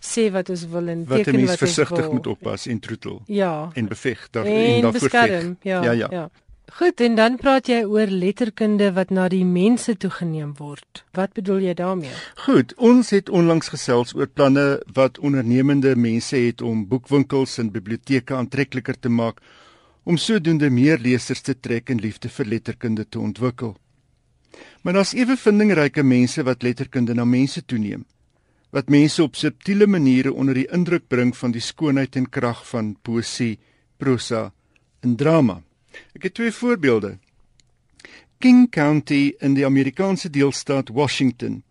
sê 0.00 0.28
wat 0.32 0.48
ons 0.52 0.66
wil 0.68 0.92
en 0.92 1.04
teken 1.04 1.08
wat 1.08 1.18
ons 1.18 1.32
wil. 1.32 1.46
Wat 1.46 1.56
jy 1.56 1.64
versigtig 1.64 2.12
moet 2.12 2.30
oppas 2.34 2.66
en 2.66 2.78
troetel. 2.80 3.18
Ja. 3.26 3.54
En 3.74 3.88
beveg 3.88 4.28
daar 4.30 4.44
en, 4.44 4.62
en 4.76 4.88
daarvoor 4.88 5.16
veg. 5.16 5.50
Ja, 5.62 5.82
ja, 5.92 6.08
ja. 6.10 6.28
Goed, 6.78 7.00
en 7.00 7.16
dan 7.18 7.36
praat 7.36 7.66
jy 7.66 7.80
oor 7.82 8.06
letterkunde 8.06 8.92
wat 8.94 9.10
na 9.10 9.24
die 9.32 9.44
mense 9.44 9.96
toegeneem 9.98 10.52
word. 10.58 11.02
Wat 11.18 11.32
bedoel 11.34 11.64
jy 11.66 11.74
daarmee? 11.74 12.12
Goed, 12.44 12.74
ons 12.78 13.10
het 13.10 13.28
onlangs 13.28 13.72
gesels 13.72 14.14
oor 14.14 14.28
planne 14.30 14.80
wat 14.94 15.18
ondernemende 15.18 15.96
mense 15.96 16.36
het 16.36 16.62
om 16.62 16.86
boekwinkels 16.88 17.58
en 17.58 17.72
biblioteke 17.74 18.36
aantrekliker 18.38 18.98
te 18.98 19.10
maak 19.10 19.42
om 20.04 20.16
sodoende 20.16 20.70
meer 20.70 21.02
lesers 21.02 21.42
te 21.42 21.56
trek 21.58 21.90
en 21.90 21.98
liefde 22.00 22.30
vir 22.30 22.46
letterkunde 22.54 23.08
te 23.08 23.18
ontwikkel. 23.18 23.74
Maar 24.82 25.00
daar's 25.00 25.14
ewe 25.14 25.36
vindingryke 25.36 26.02
mense 26.02 26.42
wat 26.46 26.62
letterkunde 26.62 27.14
na 27.14 27.24
mense 27.24 27.64
toeneem 27.64 28.06
wat 28.70 28.90
mense 28.90 29.22
op 29.22 29.34
subtiele 29.34 29.86
maniere 29.86 30.32
onder 30.32 30.54
die 30.54 30.68
indruk 30.70 31.08
bring 31.10 31.32
van 31.36 31.50
die 31.50 31.62
skoonheid 31.62 32.16
en 32.16 32.28
krag 32.30 32.62
van 32.68 32.94
poësie, 33.02 33.58
prosa 33.98 34.52
en 35.02 35.16
drama. 35.18 35.58
Ek 36.14 36.22
het 36.22 36.34
twee 36.34 36.52
voorbeelde. 36.52 37.18
King 38.38 38.70
County 38.70 39.34
in 39.38 39.54
die 39.54 39.64
Amerikaanse 39.64 40.30
deelstaat 40.30 40.88
Washington 40.88 41.62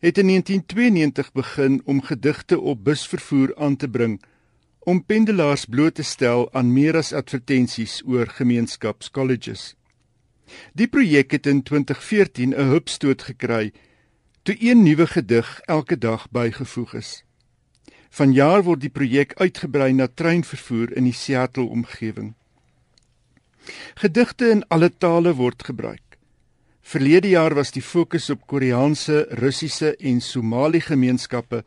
het 0.00 0.18
in 0.18 0.26
1992 0.26 1.32
begin 1.32 1.80
om 1.84 2.02
gedigte 2.02 2.60
op 2.60 2.84
busvervoer 2.84 3.56
aan 3.56 3.76
te 3.76 3.88
bring 3.88 4.22
om 4.86 5.04
pendelaars 5.04 5.64
bloot 5.64 5.94
te 5.94 6.02
stel 6.02 6.52
aan 6.52 6.72
meer 6.72 6.96
as 6.96 7.12
advertensies 7.12 8.02
oor 8.06 8.28
gemeenskapskolleges. 8.30 9.74
Die 10.78 10.86
projek 10.86 11.34
het 11.34 11.46
in 11.46 11.62
2014 11.62 12.54
'n 12.54 12.70
hupstoot 12.70 13.22
gekry 13.22 13.72
toe 14.42 14.56
een 14.58 14.82
nuwe 14.82 15.06
gedig 15.06 15.60
elke 15.60 15.98
dag 15.98 16.30
bygevoeg 16.30 16.94
is. 16.94 17.24
Vanjaar 18.10 18.62
word 18.62 18.80
die 18.80 18.90
projek 18.90 19.34
uitgebrei 19.34 19.92
na 19.92 20.06
treinvervoer 20.06 20.96
in 20.96 21.04
die 21.04 21.12
Seattle 21.12 21.64
omgewing. 21.64 22.34
Gedigte 23.94 24.50
in 24.50 24.64
alle 24.68 24.90
tale 24.98 25.34
word 25.34 25.64
gebruik. 25.64 26.18
Verlede 26.86 27.28
jaar 27.28 27.54
was 27.54 27.72
die 27.74 27.82
fokus 27.82 28.30
op 28.30 28.46
Koreaanse, 28.46 29.26
Russiese 29.40 29.96
en 29.96 30.20
Somali 30.22 30.80
gemeenskappe. 30.80 31.64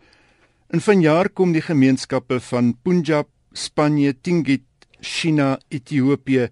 In 0.71 0.79
vanjaar 0.79 1.29
kom 1.35 1.51
die 1.51 1.63
gemeenskappe 1.65 2.39
van 2.39 2.71
Punjab, 2.83 3.27
Spanje, 3.51 4.13
Tingit, 4.21 4.63
China, 5.01 5.57
Ethiopië 5.67 6.47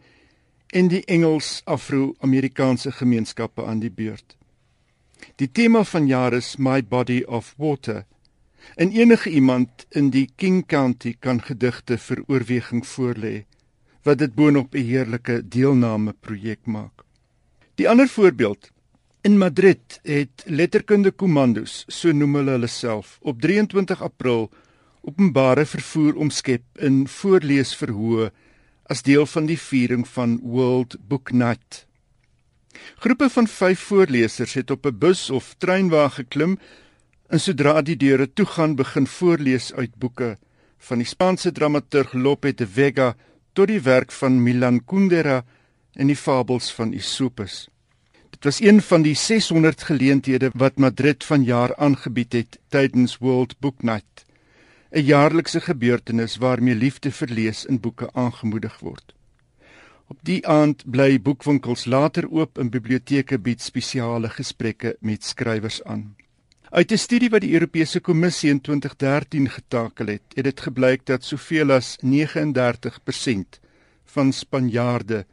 en 0.75 0.91
die 0.91 1.03
Engels 1.05 1.61
Afro-Amerikaanse 1.63 2.91
gemeenskappe 2.91 3.63
aan 3.65 3.79
die 3.79 3.91
beurt. 3.91 4.35
Die 5.39 5.47
tema 5.47 5.83
van 5.87 6.07
jaar 6.07 6.33
is 6.33 6.57
My 6.57 6.83
Body 6.83 7.23
of 7.23 7.53
Water. 7.57 8.03
En 8.75 8.91
enige 8.91 9.29
iemand 9.29 9.85
in 9.89 10.09
die 10.09 10.27
King 10.35 10.65
County 10.65 11.15
kan 11.19 11.39
gedigte 11.41 11.97
vir 11.97 12.23
oorweging 12.27 12.83
voorlê 12.83 13.46
wat 14.07 14.21
dit 14.23 14.33
boonop 14.35 14.75
'n 14.75 14.87
heerlike 14.87 15.41
deelname 15.47 16.13
projek 16.13 16.65
maak. 16.65 17.03
Die 17.75 17.89
ander 17.89 18.07
voorbeeld 18.07 18.71
in 19.21 19.37
Madrid 19.37 19.99
het 20.03 20.43
letterkunde 20.45 21.11
kommandos, 21.11 21.83
so 21.87 22.11
noem 22.11 22.35
hulle 22.35 22.51
hulle 22.51 22.67
self, 22.67 23.17
op 23.21 23.41
23 23.41 24.01
April 24.01 24.49
openbare 25.01 25.65
vervoer 25.65 26.15
omskep 26.15 26.63
in 26.79 27.07
voorleesverhoë 27.07 28.31
as 28.83 29.03
deel 29.03 29.25
van 29.25 29.45
die 29.45 29.59
viering 29.59 30.07
van 30.07 30.39
World 30.43 30.95
Book 31.07 31.31
Night. 31.31 31.85
Groepe 32.95 33.29
van 33.29 33.47
5 33.47 33.79
voorlesers 33.79 34.53
het 34.53 34.71
op 34.71 34.85
'n 34.85 34.97
bus 34.97 35.29
of 35.29 35.55
treinwa 35.57 36.09
geklim 36.09 36.57
En 37.27 37.41
sodra 37.43 37.81
die 37.83 37.97
deure 37.99 38.29
toe 38.31 38.45
gaan, 38.47 38.77
begin 38.79 39.07
voorlees 39.07 39.73
uit 39.75 39.95
boeke 39.99 40.37
van 40.87 41.01
die 41.01 41.07
Spaanse 41.07 41.51
dramaturg 41.51 42.13
Lope 42.13 42.53
de 42.55 42.67
Vega 42.67 43.15
tot 43.57 43.71
die 43.71 43.81
werk 43.81 44.13
van 44.13 44.37
Milan 44.45 44.83
Kundera 44.85 45.41
en 45.97 46.11
die 46.11 46.19
fabels 46.19 46.69
van 46.77 46.91
Aesopus. 46.93 47.65
Dit 48.29 48.45
was 48.45 48.59
een 48.61 48.81
van 48.85 49.01
die 49.01 49.15
600 49.17 49.87
geleenthede 49.87 50.51
wat 50.53 50.77
Madrid 50.77 51.25
vanjaar 51.25 51.73
aangebied 51.75 52.37
het 52.37 52.59
tydens 52.69 53.17
World 53.17 53.55
Book 53.59 53.81
Night, 53.81 54.25
'n 54.91 55.01
jaarlikse 55.01 55.61
gebeurtenis 55.61 56.37
waarmee 56.37 56.75
liefde 56.75 57.11
vir 57.11 57.27
lees 57.27 57.65
in 57.65 57.79
boeke 57.79 58.09
aangemoedig 58.13 58.79
word. 58.79 59.15
Op 60.07 60.19
die 60.21 60.47
aand 60.47 60.83
bly 60.85 61.21
boekwinkels 61.21 61.85
later 61.85 62.29
oop 62.29 62.57
en 62.57 62.69
biblioteke 62.69 63.39
bied 63.39 63.61
spesiale 63.61 64.29
gesprekke 64.29 64.95
met 64.99 65.23
skrywers 65.23 65.83
aan. 65.83 66.15
Uit 66.69 66.91
'n 66.91 66.97
studie 66.97 67.29
wat 67.29 67.41
die 67.41 67.53
Europese 67.53 67.99
Kommissie 67.99 68.49
in 68.49 68.61
2013 68.61 69.49
getakel 69.49 70.07
het, 70.07 70.21
het 70.33 70.43
dit 70.43 70.59
gebleik 70.59 71.05
dat 71.05 71.23
soveel 71.23 71.71
as 71.71 71.97
39% 72.01 73.59
van 74.05 74.33
Spanjaarde 74.33 75.25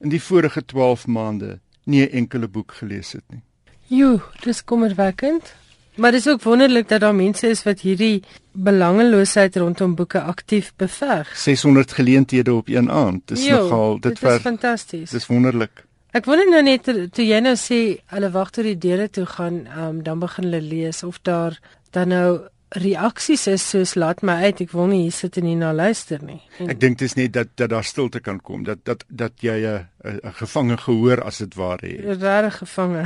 in 0.00 0.08
die 0.08 0.22
vorige 0.22 0.64
12 0.64 1.06
maande 1.06 1.60
nie 1.84 2.02
'n 2.02 2.12
enkele 2.12 2.48
boek 2.48 2.72
gelees 2.72 3.12
het 3.12 3.24
nie. 3.28 3.42
Jo, 3.86 4.20
dis 4.42 4.64
kommerwekkend. 4.64 5.54
Maar 5.94 6.10
dis 6.10 6.28
ook 6.28 6.42
wonderlik 6.42 6.88
dat 6.88 7.00
daar 7.00 7.14
mense 7.14 7.48
is 7.48 7.62
wat 7.62 7.80
hierdie 7.80 8.22
belangeloosheid 8.52 9.56
rondom 9.56 9.94
boeke 9.94 10.20
aktief 10.20 10.72
beveg. 10.76 11.36
600 11.36 11.92
geleenthede 11.92 12.54
op 12.54 12.68
een 12.68 12.90
aand. 12.90 13.22
Dis 13.24 13.46
jo, 13.46 13.56
nogal 13.56 14.00
dit, 14.00 14.20
dit 14.20 14.30
is 14.30 14.40
fantasties. 14.40 15.10
Dis 15.10 15.26
wonderlik. 15.26 15.87
Ek 16.16 16.24
wonder 16.24 16.48
nou 16.48 16.62
net 16.64 16.86
toe 17.12 17.24
jy 17.24 17.40
nou 17.44 17.56
sê 17.60 18.00
hulle 18.14 18.30
wag 18.32 18.50
tot 18.50 18.64
die 18.64 18.78
deure 18.80 19.08
toe 19.12 19.26
gaan, 19.26 19.66
um, 19.76 20.02
dan 20.02 20.22
begin 20.22 20.48
hulle 20.48 20.62
lees 20.64 21.02
of 21.04 21.20
daar 21.22 21.58
dan 21.92 22.08
nou 22.08 22.48
reaksies 22.76 23.46
is 23.48 23.64
soos 23.64 23.94
laat 23.96 24.20
my 24.26 24.34
uit, 24.44 24.60
ek 24.66 24.72
wil 24.76 24.90
nie 24.90 25.02
hier 25.06 25.14
sit 25.16 25.38
en 25.40 25.46
nie 25.48 25.56
na 25.56 25.70
luister 25.72 26.20
nie. 26.24 26.40
En 26.60 26.68
ek 26.72 26.80
dink 26.80 26.98
dit 27.00 27.06
is 27.08 27.16
net 27.16 27.32
dat 27.32 27.52
dat 27.56 27.72
daar 27.72 27.86
stilte 27.86 28.20
kan 28.20 28.40
kom, 28.44 28.64
dat 28.64 28.84
dat 28.84 29.04
dat 29.08 29.32
jy 29.40 29.56
'n 29.64 29.86
'n 30.04 30.32
gevange 30.40 30.76
gehoor 30.76 31.22
as 31.22 31.38
dit 31.38 31.54
ware 31.54 31.86
het. 31.86 32.20
Regtig 32.20 32.58
gevange. 32.58 33.04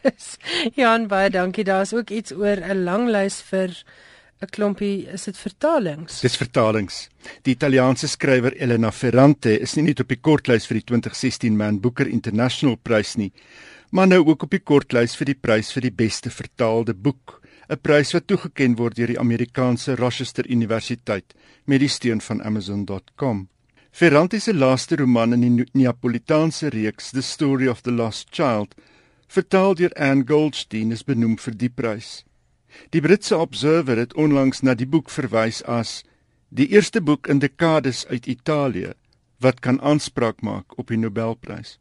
Jan 0.80 1.06
baie 1.06 1.30
dankie. 1.30 1.64
Daar's 1.64 1.92
ook 1.92 2.10
iets 2.10 2.32
oor 2.32 2.56
'n 2.56 2.84
lang 2.84 3.08
lys 3.08 3.42
vir 3.42 3.72
'n 4.40 4.50
klompie 4.54 5.08
is 5.10 5.24
dit 5.26 5.36
vertalings. 5.36 6.20
Dis 6.22 6.36
vertalings. 6.36 7.08
Die 7.42 7.56
Italiaanse 7.56 8.06
skrywer 8.06 8.54
Elena 8.54 8.92
Ferrante 8.92 9.58
is 9.58 9.74
nie 9.74 9.88
net 9.88 10.00
op 10.00 10.08
die 10.08 10.20
kortlys 10.20 10.68
vir 10.70 10.78
die 10.78 10.84
2016 10.92 11.56
Man 11.56 11.80
Booker 11.82 12.06
International 12.06 12.76
Prys 12.76 13.16
nie, 13.16 13.32
maar 13.90 14.06
nou 14.06 14.20
ook 14.28 14.46
op 14.46 14.54
die 14.54 14.62
kortlys 14.62 15.16
vir 15.18 15.32
die 15.32 15.34
prys 15.34 15.72
vir 15.74 15.88
die 15.88 15.94
beste 16.04 16.30
vertaalde 16.30 16.94
boek, 16.94 17.42
'n 17.68 17.80
prys 17.82 18.14
wat 18.14 18.28
toegekend 18.28 18.78
word 18.78 18.96
deur 18.96 19.10
die 19.10 19.18
Amerikaanse 19.18 19.96
Rochester 19.96 20.46
Universiteit 20.46 21.34
met 21.66 21.80
die 21.80 21.88
steun 21.88 22.20
van 22.20 22.42
Amazon.com. 22.42 23.48
Ferrante 23.90 24.38
se 24.38 24.54
laaste 24.54 24.96
roman 24.96 25.32
in 25.32 25.56
die 25.56 25.66
Neapolitaanse 25.74 26.68
reeks 26.70 27.10
The 27.10 27.22
Story 27.22 27.66
of 27.66 27.82
the 27.82 27.90
Lost 27.90 28.28
Child, 28.30 28.74
vertaal 29.26 29.74
deur 29.74 29.92
Anne 29.96 30.24
Goldstein, 30.24 30.92
is 30.92 31.02
benoem 31.02 31.36
vir 31.36 31.54
die 31.54 31.68
prys. 31.68 32.27
Die 32.90 33.00
Britse 33.00 33.38
Observer 33.38 33.96
het 33.96 34.14
onlangs 34.14 34.62
na 34.62 34.74
die 34.74 34.86
boek 34.86 35.10
verwys 35.10 35.62
as 35.62 36.02
die 36.48 36.68
eerste 36.68 37.00
boek 37.00 37.28
in 37.28 37.38
dekades 37.38 38.06
uit 38.06 38.26
Italië 38.26 38.94
wat 39.38 39.60
kan 39.60 39.80
aanspraak 39.80 40.40
maak 40.42 40.78
op 40.78 40.88
die 40.88 40.98
Nobelprys. 40.98 41.78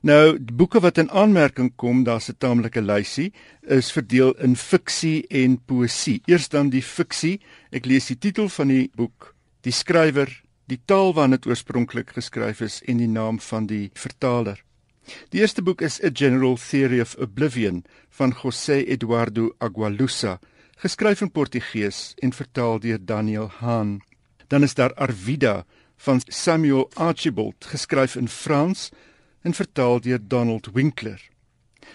Nou, 0.00 0.38
die 0.38 0.54
boeke 0.54 0.80
wat 0.80 0.98
in 0.98 1.10
aanmerking 1.10 1.72
kom, 1.76 2.04
daar's 2.04 2.28
'n 2.30 2.38
taamlike 2.38 2.80
lysie, 2.80 3.32
is 3.62 3.92
verdeel 3.92 4.32
in 4.32 4.56
fiksie 4.56 5.26
en 5.28 5.58
poësie. 5.64 6.22
Eers 6.26 6.48
dan 6.48 6.70
die 6.70 6.82
fiksie. 6.82 7.40
Ek 7.70 7.86
lees 7.86 8.06
die 8.06 8.18
titel 8.18 8.48
van 8.48 8.68
die 8.68 8.90
boek, 8.94 9.34
die 9.60 9.72
skrywer, 9.72 10.42
die 10.66 10.80
taal 10.84 11.14
waarin 11.14 11.30
dit 11.30 11.46
oorspronklik 11.46 12.10
geskryf 12.10 12.60
is 12.60 12.82
en 12.82 12.96
die 12.96 13.08
naam 13.08 13.40
van 13.40 13.66
die 13.66 13.90
vertaler. 13.94 14.63
Die 15.32 15.40
eerste 15.40 15.62
boek 15.62 15.82
is 15.82 16.00
A 16.02 16.10
General 16.10 16.56
Theory 16.56 17.00
of 17.00 17.16
Oblivion 17.18 17.84
van 18.08 18.32
José 18.32 18.84
Eduardo 18.86 19.50
Agualusa, 19.58 20.38
geskryf 20.80 21.20
in 21.20 21.30
Portugees 21.30 22.14
en 22.22 22.32
vertaal 22.32 22.80
deur 22.80 22.98
Daniel 23.04 23.50
Hahn. 23.60 24.00
Dan 24.48 24.62
is 24.62 24.74
daar 24.74 24.94
Arvida 24.94 25.64
van 25.96 26.20
Samuel 26.26 26.90
Archibald, 26.94 27.64
geskryf 27.64 28.16
in 28.16 28.28
Frans 28.28 28.90
en 29.42 29.54
vertaal 29.54 30.00
deur 30.00 30.20
Donald 30.22 30.70
Winkler. 30.72 31.20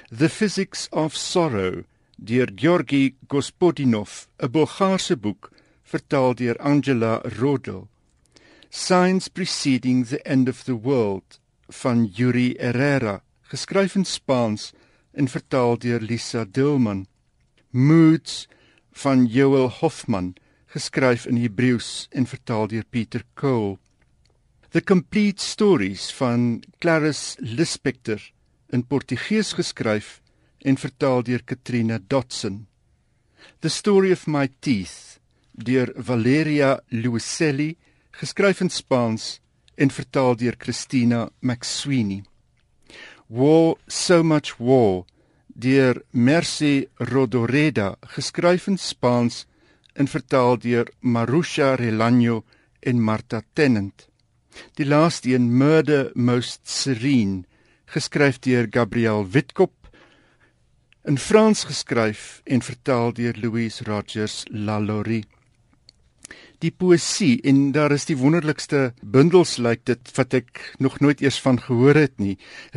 The 0.10 0.30
Physics 0.30 0.88
of 0.92 1.16
Sorrow 1.16 1.84
deur 2.16 2.52
Georgi 2.56 3.16
Gospodinov, 3.28 4.28
'n 4.38 4.52
Bulgaarse 4.52 5.18
boek 5.18 5.52
vertaal 5.84 6.36
deur 6.36 6.58
Angela 6.58 7.22
Rodel. 7.40 7.88
Signs 8.70 9.28
preceding 9.28 10.06
the 10.06 10.22
end 10.26 10.50
of 10.50 10.64
the 10.64 10.76
world 10.76 11.40
van 11.70 12.06
Yuri 12.06 12.56
Herrera, 12.60 13.22
geskryf 13.52 13.96
in 13.96 14.06
Spaans 14.06 14.72
en 15.14 15.28
vertaal 15.28 15.78
deur 15.78 16.02
Lisa 16.02 16.46
Dilman. 16.46 17.08
Moods 17.72 18.48
van 18.92 19.26
Joel 19.26 19.70
Hoffman, 19.80 20.34
geskryf 20.74 21.26
in 21.26 21.38
Hebreëus 21.38 22.08
en 22.12 22.26
vertaal 22.26 22.68
deur 22.68 22.86
Pieter 22.90 23.24
Cole. 23.34 23.78
The 24.72 24.82
Complete 24.82 25.42
Stories 25.42 26.12
van 26.14 26.62
Clarice 26.80 27.38
Lispector 27.42 28.22
in 28.70 28.86
Portugees 28.86 29.54
geskryf 29.58 30.20
en 30.62 30.78
vertaal 30.78 31.24
deur 31.24 31.42
Katrina 31.44 32.00
Dotson. 32.08 32.68
The 33.62 33.70
Story 33.70 34.12
of 34.12 34.28
My 34.28 34.50
Teeth 34.60 35.20
deur 35.52 35.92
Valeria 35.96 36.80
Luiselli, 36.90 37.76
geskryf 38.12 38.62
in 38.62 38.70
Spaans 38.70 39.40
en 39.80 39.92
vertaal 39.92 40.36
deur 40.36 40.58
Christina 40.58 41.30
McSweeney. 41.40 42.24
War 43.28 43.78
so 43.88 44.24
much 44.24 44.58
war 44.60 45.06
deur 45.48 46.02
Mercy 46.12 46.88
Rodoreda 47.12 47.96
geskryf 48.16 48.68
in 48.68 48.78
Spaans 48.78 49.46
en 49.94 50.08
vertaal 50.08 50.58
deur 50.60 50.86
Marusha 51.00 51.76
Relaño 51.76 52.44
en 52.80 53.00
Marta 53.00 53.42
Tennant. 53.54 54.08
Die 54.76 54.86
laaste 54.86 55.34
een 55.36 55.48
Murder 55.58 56.12
Most 56.16 56.62
Serene 56.64 57.44
geskryf 57.86 58.40
deur 58.40 58.68
Gabriel 58.72 59.26
Witkop 59.32 59.74
in 61.08 61.18
Frans 61.18 61.64
geskryf 61.64 62.42
en 62.44 62.62
vertaal 62.62 63.14
deur 63.14 63.38
Louise 63.40 63.84
Rogers 63.88 64.44
Lalaurie 64.52 65.26
die 66.60 66.72
poesie 66.76 67.40
en 67.48 67.72
daar 67.72 67.94
is 67.96 68.06
die 68.10 68.18
wonderlikste 68.20 68.92
bundels 69.00 69.58
lyk 69.64 69.86
dit 69.88 70.12
wat 70.18 70.34
ek 70.36 70.64
nog 70.84 70.98
nooit 71.00 71.22
eers 71.24 71.40
van 71.44 71.60
gehoor 71.64 71.96
het 71.96 72.18
nie. 72.20 72.36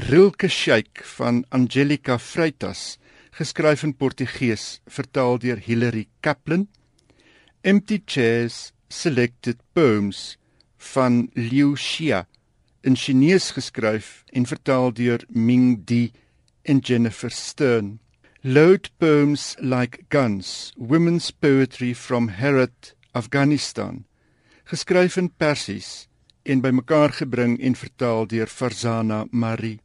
Rilke 0.08 0.48
Shake 0.48 1.02
van 1.16 1.42
Angelica 1.50 2.18
Freitas, 2.18 2.98
geskryf 3.34 3.82
in 3.82 3.94
Portugees, 3.98 4.80
vertaal 4.86 5.40
deur 5.42 5.58
Hilary 5.58 6.06
Kaplan. 6.22 6.68
Empty 7.62 8.00
Chairs 8.06 8.72
Selected 8.88 9.58
Poems 9.74 10.36
van 10.92 11.28
Liu 11.34 11.74
Xia, 11.74 12.26
in 12.82 12.96
Chinese 12.96 13.54
geskryf 13.54 14.22
en 14.32 14.46
vertaal 14.46 14.92
deur 14.94 15.22
Ming 15.28 15.82
Di 15.86 16.12
en 16.62 16.78
Jennifer 16.78 17.30
Stern. 17.30 17.98
Load 18.42 18.90
poems 18.98 19.54
like 19.60 20.04
guns, 20.10 20.72
women's 20.76 21.30
poetry 21.30 21.94
from 21.94 22.28
Herat 22.28 22.94
Afghanistan, 23.14 24.04
geskryf 24.64 25.16
in 25.16 25.30
Persies 25.30 26.08
en 26.42 26.60
bymekaar 26.60 27.12
gebring 27.12 27.58
en 27.60 27.74
vertaal 27.76 28.26
deur 28.26 28.46
Farzana 28.46 29.26
Marie. 29.30 29.80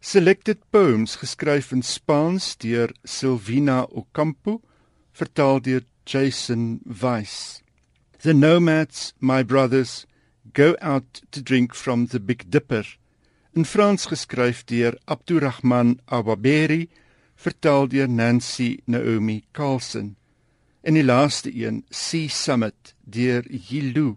Selected 0.00 0.58
Poems 0.70 1.16
geskryf 1.16 1.72
in 1.72 1.82
Spaans 1.82 2.56
deur 2.56 2.92
Silvina 3.04 3.84
Ocampo, 3.90 4.60
vertaal 5.12 5.60
deur 5.60 5.82
Jason 6.04 6.80
Weiss. 6.84 7.62
The 8.22 8.34
Nomads, 8.34 9.14
My 9.20 9.42
Brothers, 9.42 10.06
Go 10.52 10.76
Out 10.80 11.22
to 11.30 11.42
Drink 11.42 11.74
from 11.74 12.06
the 12.06 12.20
Big 12.20 12.50
Dipper, 12.50 12.84
in 13.54 13.64
Frans 13.64 14.06
geskryf 14.06 14.64
deur 14.66 14.96
Abdurrahman 15.08 16.00
Awaberi, 16.06 16.88
vertaal 17.36 17.88
deur 17.88 18.08
Nancy 18.08 18.82
Naomi 18.86 19.44
Carlson. 19.52 20.16
In 20.86 20.94
die 20.94 21.02
laaste 21.04 21.50
een, 21.50 21.80
Sea 21.90 22.28
Summit 22.30 22.92
deur 23.02 23.42
Yilu, 23.50 24.12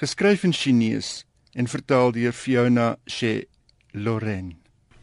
geskryf 0.00 0.46
in 0.48 0.52
Chinese 0.56 1.26
en 1.52 1.68
vertaal 1.68 2.14
deur 2.16 2.32
Fiona 2.32 2.94
She 3.04 3.44
Loren. 3.92 4.54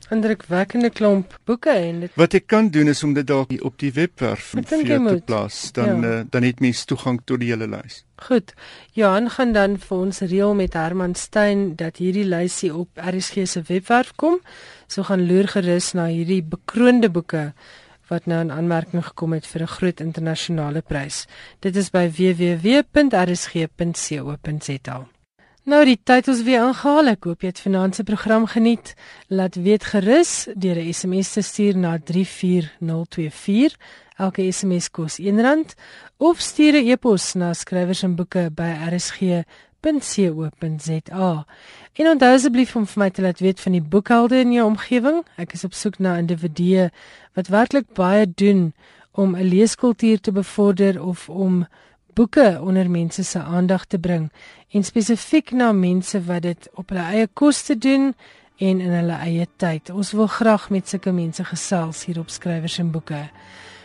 Indrukwekkende 0.10 0.90
klomp 0.90 1.36
boeke 1.46 1.70
en 1.70 2.00
dit 2.02 2.16
Wat 2.18 2.34
ek 2.34 2.48
kan 2.50 2.72
doen 2.74 2.90
is 2.90 3.04
om 3.06 3.14
dit 3.14 3.28
dalk 3.30 3.54
op 3.62 3.78
die 3.78 3.92
webwerf 3.94 4.56
vir 4.56 4.82
jou 4.90 4.98
te 5.06 5.22
plaas, 5.28 5.60
dan 5.78 6.02
ja. 6.02 6.16
uh, 6.16 6.24
dan 6.34 6.50
het 6.50 6.66
mens 6.66 6.82
toegang 6.90 7.22
tot 7.30 7.44
die 7.46 7.52
hele 7.54 7.70
lys. 7.70 8.02
Goed. 8.26 8.56
Johan 8.98 9.30
gaan 9.38 9.54
dan 9.54 9.78
vir 9.86 9.98
ons 10.00 10.24
reël 10.34 10.58
met 10.58 10.74
Herman 10.74 11.14
Stein 11.14 11.76
dat 11.78 12.02
hierdie 12.02 12.26
lysie 12.26 12.74
op 12.74 12.98
RSG 12.98 13.46
se 13.46 13.62
webwerf 13.70 14.16
kom. 14.18 14.42
So 14.90 15.06
gaan 15.06 15.30
loer 15.30 15.54
gerus 15.54 15.94
na 15.94 16.10
hierdie 16.10 16.42
bekroonde 16.42 17.14
boeke 17.14 17.52
wat 18.12 18.28
nou 18.28 18.42
in 18.44 18.52
aanmerking 18.52 19.06
gekom 19.06 19.32
het 19.34 19.48
vir 19.48 19.62
'n 19.62 19.68
groot 19.78 20.00
internasionale 20.00 20.82
prys. 20.82 21.26
Dit 21.60 21.76
is 21.76 21.90
by 21.90 22.10
www.rsg.co.za. 22.18 23.08
Nou 25.64 25.86
die 25.86 26.00
tyd 26.04 26.28
ons 26.28 26.44
weer 26.44 26.68
ingehaal. 26.68 27.08
Ek 27.08 27.24
hoop 27.24 27.42
jy 27.42 27.48
het 27.48 27.60
vanaand 27.60 27.96
se 27.96 28.04
program 28.04 28.46
geniet. 28.46 28.96
Laat 29.28 29.56
weet 29.56 29.84
gerus 29.84 30.48
deur 30.56 30.76
'n 30.76 30.94
SMS 30.94 31.32
te 31.34 31.42
stuur 31.42 31.78
na 31.78 32.00
34024. 32.00 33.78
Elke 34.18 34.52
SMS 34.52 34.90
kos 34.90 35.20
R1 35.20 35.76
of 36.18 36.40
stuur 36.40 36.74
'n 36.74 36.88
e-pos 36.88 37.34
na 37.34 37.54
skrywers 37.54 38.04
en 38.04 38.16
boeke 38.16 38.50
by 38.52 38.78
rsg.co.za. 38.90 39.71
En 41.94 42.08
onthou 42.08 42.34
asseblief 42.34 42.76
om 42.76 42.86
vir 42.86 43.00
my 43.02 43.10
te 43.10 43.22
laat 43.22 43.40
weet 43.40 43.60
van 43.60 43.72
die 43.72 43.82
boekhelde 43.82 44.40
in 44.40 44.52
jou 44.54 44.66
omgewing. 44.70 45.24
Ek 45.42 45.56
is 45.58 45.64
op 45.66 45.74
soek 45.74 45.98
na 46.00 46.18
individue 46.22 46.90
wat 47.34 47.50
werklik 47.50 47.88
baie 47.98 48.28
doen 48.30 48.74
om 49.12 49.36
'n 49.36 49.50
leeskultuur 49.50 50.20
te 50.22 50.32
bevorder 50.32 51.02
of 51.04 51.30
om 51.30 51.66
boeke 52.14 52.60
onder 52.62 52.90
mense 52.90 53.24
se 53.24 53.40
aandag 53.40 53.86
te 53.86 54.00
bring 54.00 54.32
en 54.70 54.84
spesifiek 54.84 55.52
na 55.52 55.72
mense 55.72 56.24
wat 56.26 56.42
dit 56.42 56.70
op 56.74 56.90
hulle 56.90 57.04
eie 57.04 57.28
koste 57.34 57.78
doen 57.78 58.14
en 58.58 58.80
in 58.80 58.92
hulle 58.92 59.18
eie 59.26 59.48
tyd. 59.56 59.90
Ons 59.90 60.12
wil 60.12 60.28
graag 60.28 60.70
met 60.70 60.88
sulke 60.88 61.12
mense 61.12 61.44
gesels 61.44 62.06
hier 62.06 62.20
op 62.20 62.30
skrywers 62.30 62.78
en 62.78 62.92
boeke. 62.92 63.30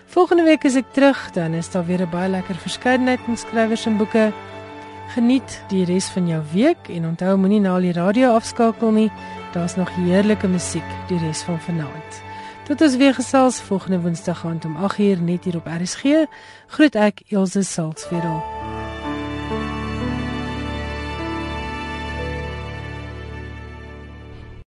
Volgende 0.06 0.44
week 0.44 0.64
is 0.64 0.76
ek 0.76 0.92
terug, 0.92 1.30
dan 1.32 1.54
is 1.54 1.70
daar 1.70 1.86
weer 1.86 2.02
'n 2.02 2.10
baie 2.10 2.30
lekker 2.30 2.54
verskeidenheid 2.54 3.20
van 3.20 3.36
skrywers 3.36 3.86
en 3.86 3.96
boeke. 3.96 4.32
Geniet 5.16 5.62
die 5.70 5.86
res 5.88 6.10
van 6.12 6.26
jou 6.28 6.42
week 6.52 6.90
en 6.92 7.06
onthou 7.08 7.38
moenie 7.40 7.62
na 7.64 7.78
die 7.80 7.94
radio 7.96 8.34
afskakel 8.36 8.92
nie. 8.92 9.06
Daar's 9.54 9.78
nog 9.80 9.88
heerlike 9.94 10.48
musiek 10.52 10.90
die 11.08 11.16
res 11.22 11.40
van 11.48 11.56
vanaand. 11.64 12.20
Tot 12.68 12.84
ons 12.84 12.98
weer 13.00 13.16
gesels 13.16 13.62
volgende 13.64 14.02
Woensdag 14.04 14.44
aand 14.44 14.68
om 14.68 14.76
8uur 14.76 15.24
net 15.24 15.48
hier 15.48 15.56
op 15.56 15.72
RSG. 15.72 16.28
Groet 16.76 17.00
ek 17.00 17.24
Elsje 17.32 17.64
Salzwetel. 17.64 18.65